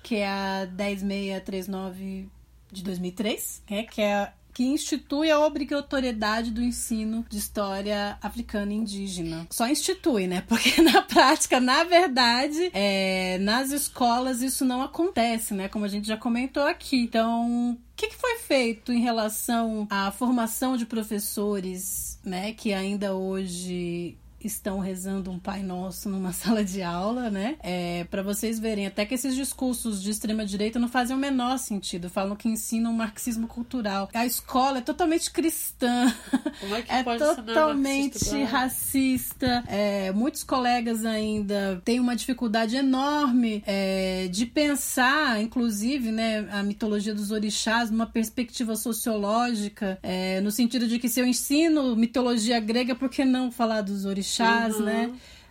que 0.00 0.16
é 0.16 0.28
a 0.28 0.64
10639 0.66 2.28
de 2.70 2.84
2003, 2.84 3.62
né, 3.68 3.82
que 3.82 4.00
é 4.00 4.32
que 4.60 4.66
institui 4.66 5.30
a 5.30 5.40
obrigatoriedade 5.40 6.50
do 6.50 6.62
ensino 6.62 7.24
de 7.30 7.38
história 7.38 8.18
africana 8.20 8.74
e 8.74 8.76
indígena. 8.76 9.46
Só 9.48 9.66
institui, 9.66 10.26
né? 10.26 10.42
Porque 10.46 10.80
na 10.84 11.00
prática, 11.00 11.58
na 11.58 11.82
verdade, 11.82 12.70
é, 12.74 13.38
nas 13.38 13.70
escolas 13.70 14.42
isso 14.42 14.62
não 14.66 14.82
acontece, 14.82 15.54
né? 15.54 15.66
Como 15.66 15.86
a 15.86 15.88
gente 15.88 16.06
já 16.06 16.18
comentou 16.18 16.64
aqui. 16.64 16.98
Então, 16.98 17.70
o 17.70 17.78
que, 17.96 18.08
que 18.08 18.16
foi 18.16 18.36
feito 18.36 18.92
em 18.92 19.00
relação 19.00 19.86
à 19.88 20.10
formação 20.10 20.76
de 20.76 20.84
professores, 20.84 22.20
né? 22.22 22.52
Que 22.52 22.74
ainda 22.74 23.14
hoje 23.14 24.18
estão 24.46 24.78
rezando 24.78 25.30
um 25.30 25.38
Pai 25.38 25.62
Nosso 25.62 26.08
numa 26.08 26.32
sala 26.34 26.64
de 26.64 26.82
aula, 26.82 27.30
né? 27.30 27.56
É, 27.60 28.04
para 28.04 28.22
vocês 28.22 28.58
verem, 28.58 28.86
até 28.86 29.04
que 29.04 29.14
esses 29.14 29.34
discursos 29.34 30.02
de 30.02 30.10
extrema 30.10 30.44
direita 30.44 30.78
não 30.78 30.88
fazem 30.88 31.14
o 31.14 31.18
menor 31.18 31.58
sentido. 31.58 32.08
Falam 32.08 32.36
que 32.36 32.48
ensinam 32.48 32.92
marxismo 32.92 33.46
cultural. 33.46 34.08
A 34.14 34.24
escola 34.24 34.78
é 34.78 34.80
totalmente 34.80 35.30
cristã. 35.30 36.12
Como 36.60 36.74
é 36.74 36.82
que 36.82 36.90
é 36.92 37.02
pode 37.02 37.18
totalmente 37.18 38.42
racista. 38.44 39.64
É, 39.66 40.12
muitos 40.12 40.42
colegas 40.42 41.04
ainda 41.04 41.80
têm 41.84 42.00
uma 42.00 42.16
dificuldade 42.16 42.76
enorme 42.76 43.62
é, 43.66 44.28
de 44.28 44.46
pensar, 44.46 45.40
inclusive, 45.40 46.10
né, 46.10 46.48
a 46.50 46.62
mitologia 46.62 47.14
dos 47.14 47.30
orixás 47.30 47.90
numa 47.90 48.06
perspectiva 48.06 48.74
sociológica, 48.76 49.98
é, 50.02 50.40
no 50.40 50.50
sentido 50.50 50.86
de 50.86 50.98
que 50.98 51.08
se 51.08 51.20
eu 51.20 51.26
ensino 51.26 51.94
mitologia 51.94 52.58
grega, 52.60 52.94
por 52.94 53.08
que 53.08 53.24
não 53.24 53.50
falar 53.50 53.82
dos 53.82 54.04
orixás? 54.04 54.29
Chás, 54.30 54.76
uhum. 54.76 54.84
né? 54.84 55.10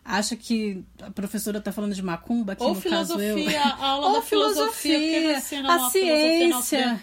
Acha 0.10 0.36
que 0.36 0.84
a 1.04 1.12
professora 1.12 1.60
está 1.60 1.72
falando 1.72 1.94
de 1.94 2.02
macumba, 2.02 2.56
que 2.56 2.64
Ou 2.64 2.70
no 2.70 2.82
filosofia, 2.82 3.36
caso 3.36 3.52
eu. 3.52 3.60
a 3.60 3.78
aula 3.86 4.08
Ou 4.08 4.14
da 4.14 4.22
filosofia, 4.24 5.38
a 5.38 5.90
ciência, 5.92 7.00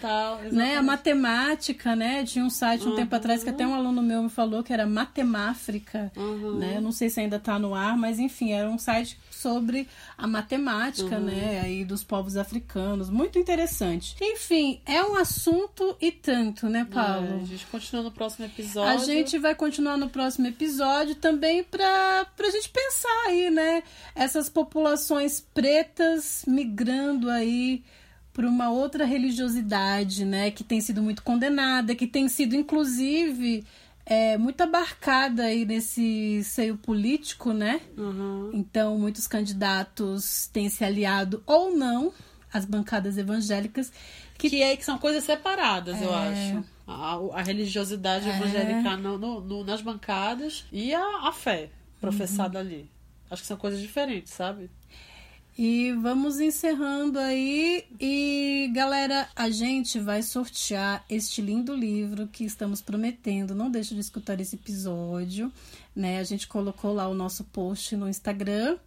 né? 0.51 0.75
A 0.75 0.83
matemática, 0.83 1.95
né? 1.95 2.25
Tinha 2.25 2.43
um 2.43 2.49
site 2.49 2.85
um 2.85 2.89
uhum. 2.89 2.95
tempo 2.97 3.15
atrás 3.15 3.45
que 3.45 3.49
até 3.49 3.65
um 3.65 3.73
aluno 3.73 4.01
meu 4.01 4.23
me 4.23 4.29
falou 4.29 4.61
que 4.61 4.73
era 4.73 4.85
Matemáfrica, 4.85 6.11
uhum. 6.17 6.57
né? 6.57 6.73
Eu 6.75 6.81
não 6.81 6.91
sei 6.91 7.09
se 7.09 7.21
ainda 7.21 7.37
está 7.37 7.57
no 7.57 7.73
ar, 7.73 7.97
mas 7.97 8.19
enfim, 8.19 8.51
era 8.51 8.69
um 8.69 8.77
site 8.77 9.17
sobre 9.31 9.87
a 10.17 10.27
matemática, 10.27 11.15
uhum. 11.15 11.25
né, 11.25 11.61
aí 11.63 11.85
dos 11.85 12.03
povos 12.03 12.35
africanos, 12.35 13.07
muito 13.07 13.37
interessante. 13.37 14.15
Enfim, 14.19 14.81
é 14.83 15.03
um 15.03 15.15
assunto 15.15 15.95
e 16.01 16.11
tanto, 16.11 16.67
né, 16.67 16.87
Paulo? 16.91 17.27
É, 17.27 17.41
a 17.41 17.45
gente 17.45 17.65
continua 17.67 18.03
no 18.03 18.11
próximo 18.11 18.45
episódio. 18.45 18.91
A 18.91 18.97
gente 18.97 19.37
vai 19.37 19.53
continuar 19.53 19.95
no 19.95 20.09
próximo 20.09 20.47
episódio 20.47 21.13
também 21.15 21.63
para 21.63 22.25
a 22.37 22.49
gente 22.49 22.69
pensar 22.69 22.96
aí, 23.05 23.49
né, 23.49 23.83
essas 24.15 24.49
populações 24.49 25.39
pretas 25.39 26.43
migrando 26.47 27.29
aí 27.29 27.83
para 28.31 28.47
uma 28.47 28.69
outra 28.69 29.03
religiosidade, 29.03 30.23
né, 30.23 30.51
que 30.51 30.63
tem 30.63 30.79
sido 30.79 31.01
muito 31.01 31.23
condenada, 31.23 31.95
que 31.95 32.07
tem 32.07 32.29
sido 32.29 32.55
inclusive 32.55 33.65
é 34.09 34.37
muito 34.37 34.61
abarcada 34.61 35.43
aí 35.43 35.65
nesse 35.65 36.41
seio 36.45 36.77
político, 36.77 37.51
né? 37.51 37.81
Uhum. 37.97 38.51
Então, 38.53 38.97
muitos 38.97 39.27
candidatos 39.27 40.47
têm 40.47 40.69
se 40.69 40.85
aliado 40.85 41.43
ou 41.45 41.75
não 41.75 42.13
às 42.51 42.63
bancadas 42.63 43.17
evangélicas. 43.17 43.91
Que, 44.37 44.49
que, 44.49 44.61
é, 44.61 44.77
que 44.77 44.85
são 44.85 44.97
coisas 44.97 45.25
separadas, 45.25 46.01
é... 46.01 46.05
eu 46.05 46.15
acho. 46.15 46.63
A, 46.87 47.39
a 47.39 47.43
religiosidade 47.43 48.29
é... 48.29 48.37
evangélica 48.37 48.95
no, 48.95 49.17
no, 49.17 49.41
no, 49.41 49.63
nas 49.65 49.81
bancadas 49.81 50.65
e 50.71 50.93
a, 50.93 51.27
a 51.27 51.33
fé 51.33 51.69
professada 51.99 52.59
uhum. 52.59 52.65
ali. 52.65 52.89
Acho 53.29 53.41
que 53.41 53.47
são 53.47 53.57
coisas 53.57 53.81
diferentes, 53.81 54.33
sabe? 54.33 54.69
E 55.57 55.91
vamos 55.93 56.39
encerrando 56.39 57.17
aí. 57.17 57.83
E 57.99 58.69
galera, 58.75 59.27
a 59.35 59.49
gente 59.49 59.99
vai 59.99 60.21
sortear 60.21 61.03
este 61.09 61.41
lindo 61.41 61.73
livro 61.75 62.27
que 62.27 62.45
estamos 62.45 62.79
prometendo. 62.79 63.55
Não 63.55 63.71
deixe 63.71 63.95
de 63.95 63.99
escutar 63.99 64.39
esse 64.39 64.55
episódio, 64.55 65.51
né? 65.95 66.19
A 66.19 66.23
gente 66.23 66.47
colocou 66.47 66.93
lá 66.93 67.07
o 67.07 67.15
nosso 67.15 67.43
post 67.45 67.95
no 67.95 68.07
Instagram. 68.07 68.77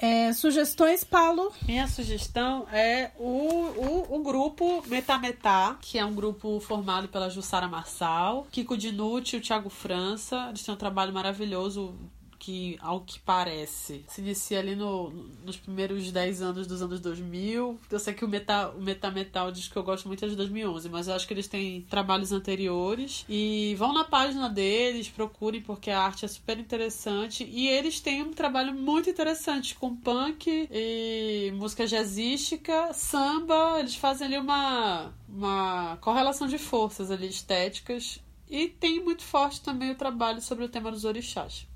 É, 0.00 0.32
sugestões, 0.32 1.02
Paulo? 1.02 1.52
Minha 1.66 1.88
sugestão 1.88 2.68
é 2.72 3.10
o, 3.18 3.24
o, 3.24 4.16
o 4.16 4.22
grupo 4.22 4.84
Metametá, 4.86 5.76
que 5.80 5.98
é 5.98 6.04
um 6.04 6.14
grupo 6.14 6.60
formado 6.60 7.08
pela 7.08 7.28
Jussara 7.28 7.66
Marçal, 7.66 8.46
Kiko 8.52 8.76
Dinucci 8.76 9.34
e 9.34 9.38
o 9.40 9.42
Thiago 9.42 9.68
França. 9.68 10.46
Eles 10.50 10.62
têm 10.62 10.72
um 10.72 10.78
trabalho 10.78 11.12
maravilhoso 11.12 11.96
que, 12.38 12.78
ao 12.80 13.00
que 13.00 13.18
parece, 13.20 14.04
se 14.08 14.20
inicia 14.20 14.60
ali 14.60 14.76
no, 14.76 15.10
nos 15.44 15.56
primeiros 15.56 16.10
10 16.12 16.42
anos 16.42 16.66
dos 16.66 16.80
anos 16.80 17.00
2000. 17.00 17.78
Eu 17.90 17.98
sei 17.98 18.14
que 18.14 18.24
o 18.24 18.28
Meta, 18.28 18.70
o 18.70 18.80
Meta 18.80 19.10
Metal 19.10 19.50
diz 19.50 19.68
que 19.68 19.76
eu 19.76 19.82
gosto 19.82 20.06
muito 20.06 20.26
de 20.26 20.36
2011, 20.36 20.88
mas 20.88 21.08
eu 21.08 21.14
acho 21.14 21.26
que 21.26 21.34
eles 21.34 21.48
têm 21.48 21.82
trabalhos 21.82 22.32
anteriores. 22.32 23.24
E 23.28 23.74
vão 23.78 23.92
na 23.92 24.04
página 24.04 24.48
deles, 24.48 25.08
procurem, 25.08 25.60
porque 25.60 25.90
a 25.90 26.00
arte 26.00 26.24
é 26.24 26.28
super 26.28 26.58
interessante. 26.58 27.44
E 27.44 27.68
eles 27.68 28.00
têm 28.00 28.22
um 28.22 28.32
trabalho 28.32 28.74
muito 28.74 29.10
interessante 29.10 29.74
com 29.74 29.94
punk 29.96 30.68
e 30.70 31.52
música 31.56 31.86
jazzística, 31.86 32.92
samba. 32.92 33.80
Eles 33.80 33.96
fazem 33.96 34.28
ali 34.28 34.38
uma, 34.38 35.12
uma 35.28 35.98
correlação 36.00 36.46
de 36.46 36.58
forças 36.58 37.10
ali 37.10 37.28
estéticas. 37.28 38.20
E 38.50 38.68
tem 38.68 39.02
muito 39.02 39.22
forte 39.22 39.60
também 39.60 39.90
o 39.90 39.94
trabalho 39.94 40.40
sobre 40.40 40.64
o 40.64 40.68
tema 40.68 40.90
dos 40.90 41.04
orixás. 41.04 41.66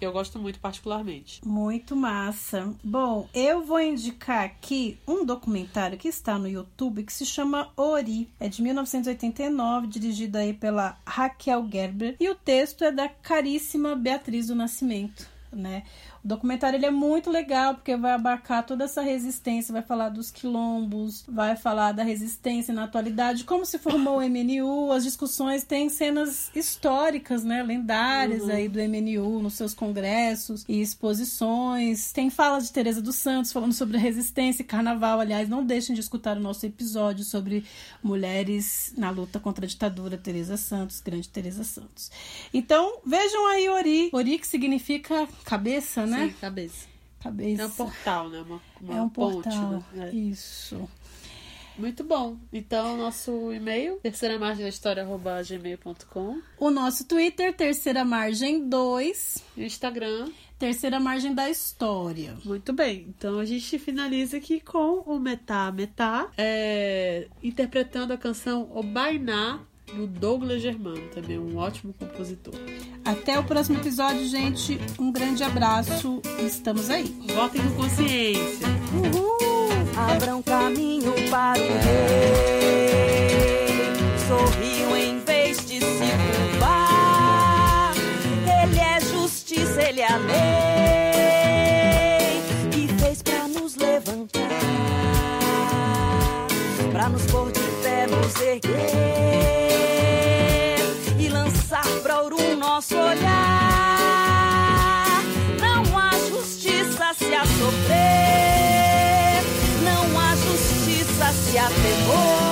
Eu 0.00 0.12
gosto 0.12 0.38
muito, 0.38 0.60
particularmente. 0.60 1.40
Muito 1.46 1.96
massa. 1.96 2.72
Bom, 2.84 3.28
eu 3.34 3.64
vou 3.64 3.80
indicar 3.80 4.44
aqui 4.44 4.98
um 5.06 5.24
documentário 5.24 5.98
que 5.98 6.08
está 6.08 6.38
no 6.38 6.48
YouTube 6.48 7.02
que 7.02 7.12
se 7.12 7.26
chama 7.26 7.70
Ori. 7.76 8.28
É 8.38 8.48
de 8.48 8.62
1989, 8.62 9.86
dirigido 9.88 10.38
aí 10.38 10.52
pela 10.52 10.98
Raquel 11.06 11.68
Gerber. 11.70 12.16
E 12.20 12.28
o 12.28 12.34
texto 12.34 12.84
é 12.84 12.92
da 12.92 13.08
caríssima 13.08 13.96
Beatriz 13.96 14.46
do 14.46 14.54
Nascimento, 14.54 15.28
né? 15.52 15.82
O 16.24 16.28
documentário 16.28 16.76
ele 16.76 16.86
é 16.86 16.90
muito 16.90 17.30
legal 17.30 17.74
porque 17.74 17.96
vai 17.96 18.12
abarcar 18.12 18.64
toda 18.66 18.84
essa 18.84 19.00
resistência, 19.00 19.72
vai 19.72 19.82
falar 19.82 20.08
dos 20.08 20.30
quilombos, 20.30 21.24
vai 21.28 21.56
falar 21.56 21.92
da 21.92 22.02
resistência 22.02 22.74
na 22.74 22.84
atualidade, 22.84 23.44
como 23.44 23.64
se 23.64 23.78
formou 23.78 24.18
o 24.18 24.28
MNU, 24.28 24.92
as 24.92 25.04
discussões 25.04 25.64
têm 25.64 25.88
cenas 25.88 26.50
históricas, 26.54 27.44
né, 27.44 27.62
lendárias 27.62 28.42
uhum. 28.42 28.50
aí 28.50 28.68
do 28.68 28.78
MNU 28.78 29.40
nos 29.40 29.54
seus 29.54 29.74
congressos 29.74 30.64
e 30.68 30.80
exposições. 30.80 32.12
Tem 32.12 32.30
falas 32.30 32.66
de 32.66 32.72
Teresa 32.72 33.00
dos 33.00 33.16
Santos 33.16 33.52
falando 33.52 33.72
sobre 33.72 33.98
resistência 33.98 34.62
e 34.62 34.66
carnaval, 34.66 35.20
aliás, 35.20 35.48
não 35.48 35.64
deixem 35.64 35.94
de 35.94 36.00
escutar 36.00 36.36
o 36.36 36.40
nosso 36.40 36.66
episódio 36.66 37.24
sobre 37.24 37.64
mulheres 38.02 38.92
na 38.96 39.10
luta 39.10 39.38
contra 39.38 39.64
a 39.64 39.68
ditadura, 39.68 40.18
Teresa 40.18 40.56
Santos, 40.56 41.00
grande 41.00 41.28
Teresa 41.28 41.64
Santos. 41.64 42.10
Então, 42.52 43.00
vejam 43.04 43.46
aí 43.48 43.68
Ori, 43.68 44.10
Ori 44.12 44.38
que 44.38 44.46
significa 44.46 45.28
cabeça, 45.44 46.06
né? 46.06 46.28
Sim, 46.28 46.34
cabeça. 46.40 46.88
Cabeça. 47.20 47.62
É 47.62 47.66
um 47.66 47.70
portal, 47.70 48.28
né? 48.28 48.40
Uma, 48.40 48.60
uma 48.80 48.96
é 48.96 49.02
um 49.02 49.08
ponte, 49.08 49.42
portal. 49.44 49.84
Né? 49.92 50.10
Isso. 50.14 50.88
Muito 51.78 52.02
bom. 52.02 52.36
Então, 52.52 52.96
nosso 52.96 53.52
e-mail, 53.52 54.00
terceira 54.02 54.36
margem 54.36 54.64
da 54.64 54.68
história, 54.68 55.06
gmail.com. 55.46 56.42
O 56.58 56.70
nosso 56.70 57.06
Twitter, 57.06 57.54
terceira 57.54 58.04
margem 58.04 58.68
2. 58.68 59.44
Instagram. 59.56 60.28
Terceira 60.58 60.98
margem 60.98 61.32
da 61.32 61.48
história. 61.48 62.36
Muito 62.44 62.72
bem. 62.72 63.06
Então 63.16 63.38
a 63.38 63.44
gente 63.44 63.78
finaliza 63.78 64.38
aqui 64.38 64.58
com 64.58 65.02
o 65.06 65.20
Metá 65.20 65.70
Metá, 65.70 66.28
é, 66.36 67.28
interpretando 67.40 68.12
a 68.12 68.18
canção 68.18 68.68
do 69.94 70.06
Douglas 70.06 70.62
Germano, 70.62 71.00
também 71.14 71.38
um 71.38 71.56
ótimo 71.56 71.94
compositor. 71.94 72.54
Até 73.04 73.38
o 73.38 73.44
próximo 73.44 73.78
episódio, 73.78 74.26
gente. 74.26 74.78
Um 74.98 75.10
grande 75.10 75.42
abraço. 75.42 76.20
Estamos 76.40 76.90
aí. 76.90 77.04
Votem 77.34 77.60
com 77.62 77.82
consciência. 77.82 78.66
Uhul! 78.92 79.38
um 80.38 80.42
caminho 80.42 81.12
para 81.30 81.58
o 81.58 81.66
rei. 81.66 82.68
sorriu 84.28 84.96
em 84.96 85.18
vez 85.20 85.66
de 85.66 85.80
se 85.80 86.10
culpar. 86.52 87.92
Ele 88.62 88.78
é 88.78 89.00
justiça, 89.00 89.82
ele 89.82 90.00
é 90.00 90.16
lei. 90.16 91.07
pegou. 111.70 112.47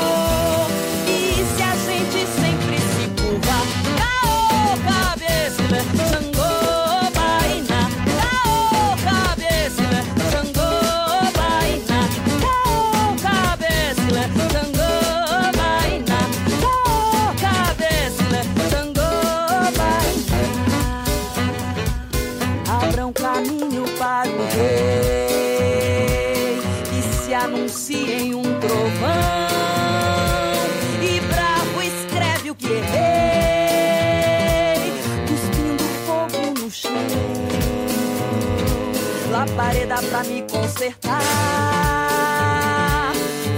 pra 40.02 40.22
me 40.24 40.42
consertar. 40.42 41.22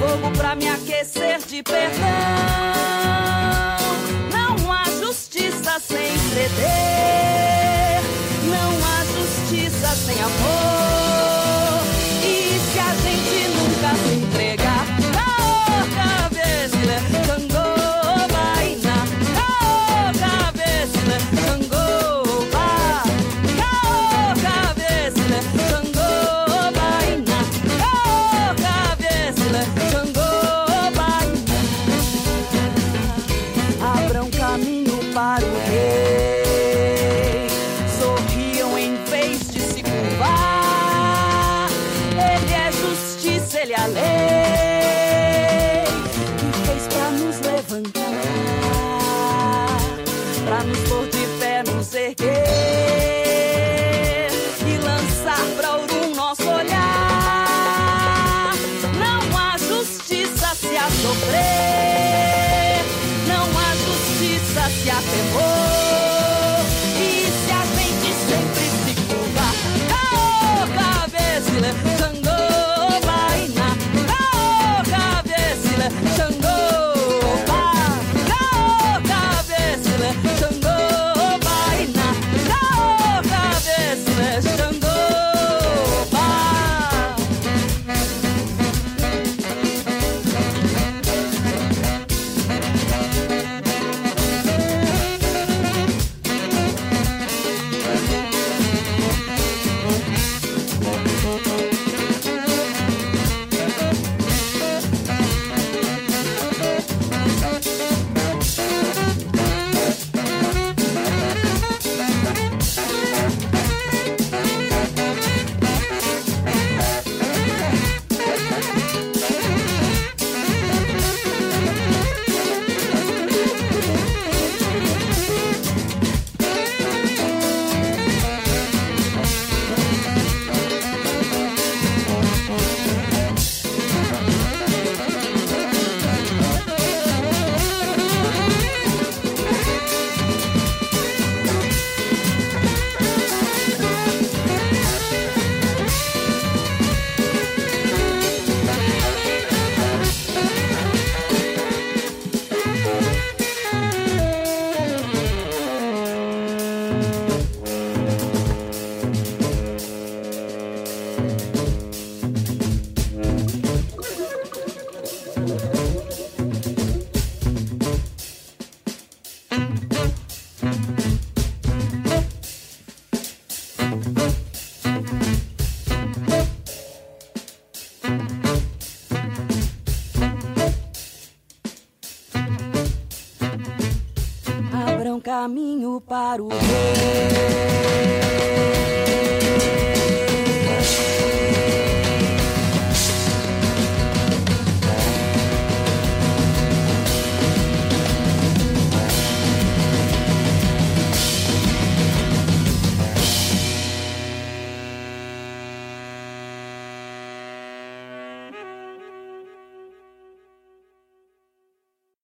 Fogo 0.00 0.30
pra 0.36 0.54
me 0.54 0.68
aquecer 0.68 1.38
de 1.46 1.62
perdão. 1.62 2.08
Não 4.32 4.72
há 4.72 4.84
justiça 4.84 5.80
sem 5.80 6.16
ceder. 6.30 8.02
Não 8.44 8.70
há 8.86 9.04
justiça 9.04 9.88
sem 9.96 10.20
amor. 10.20 11.07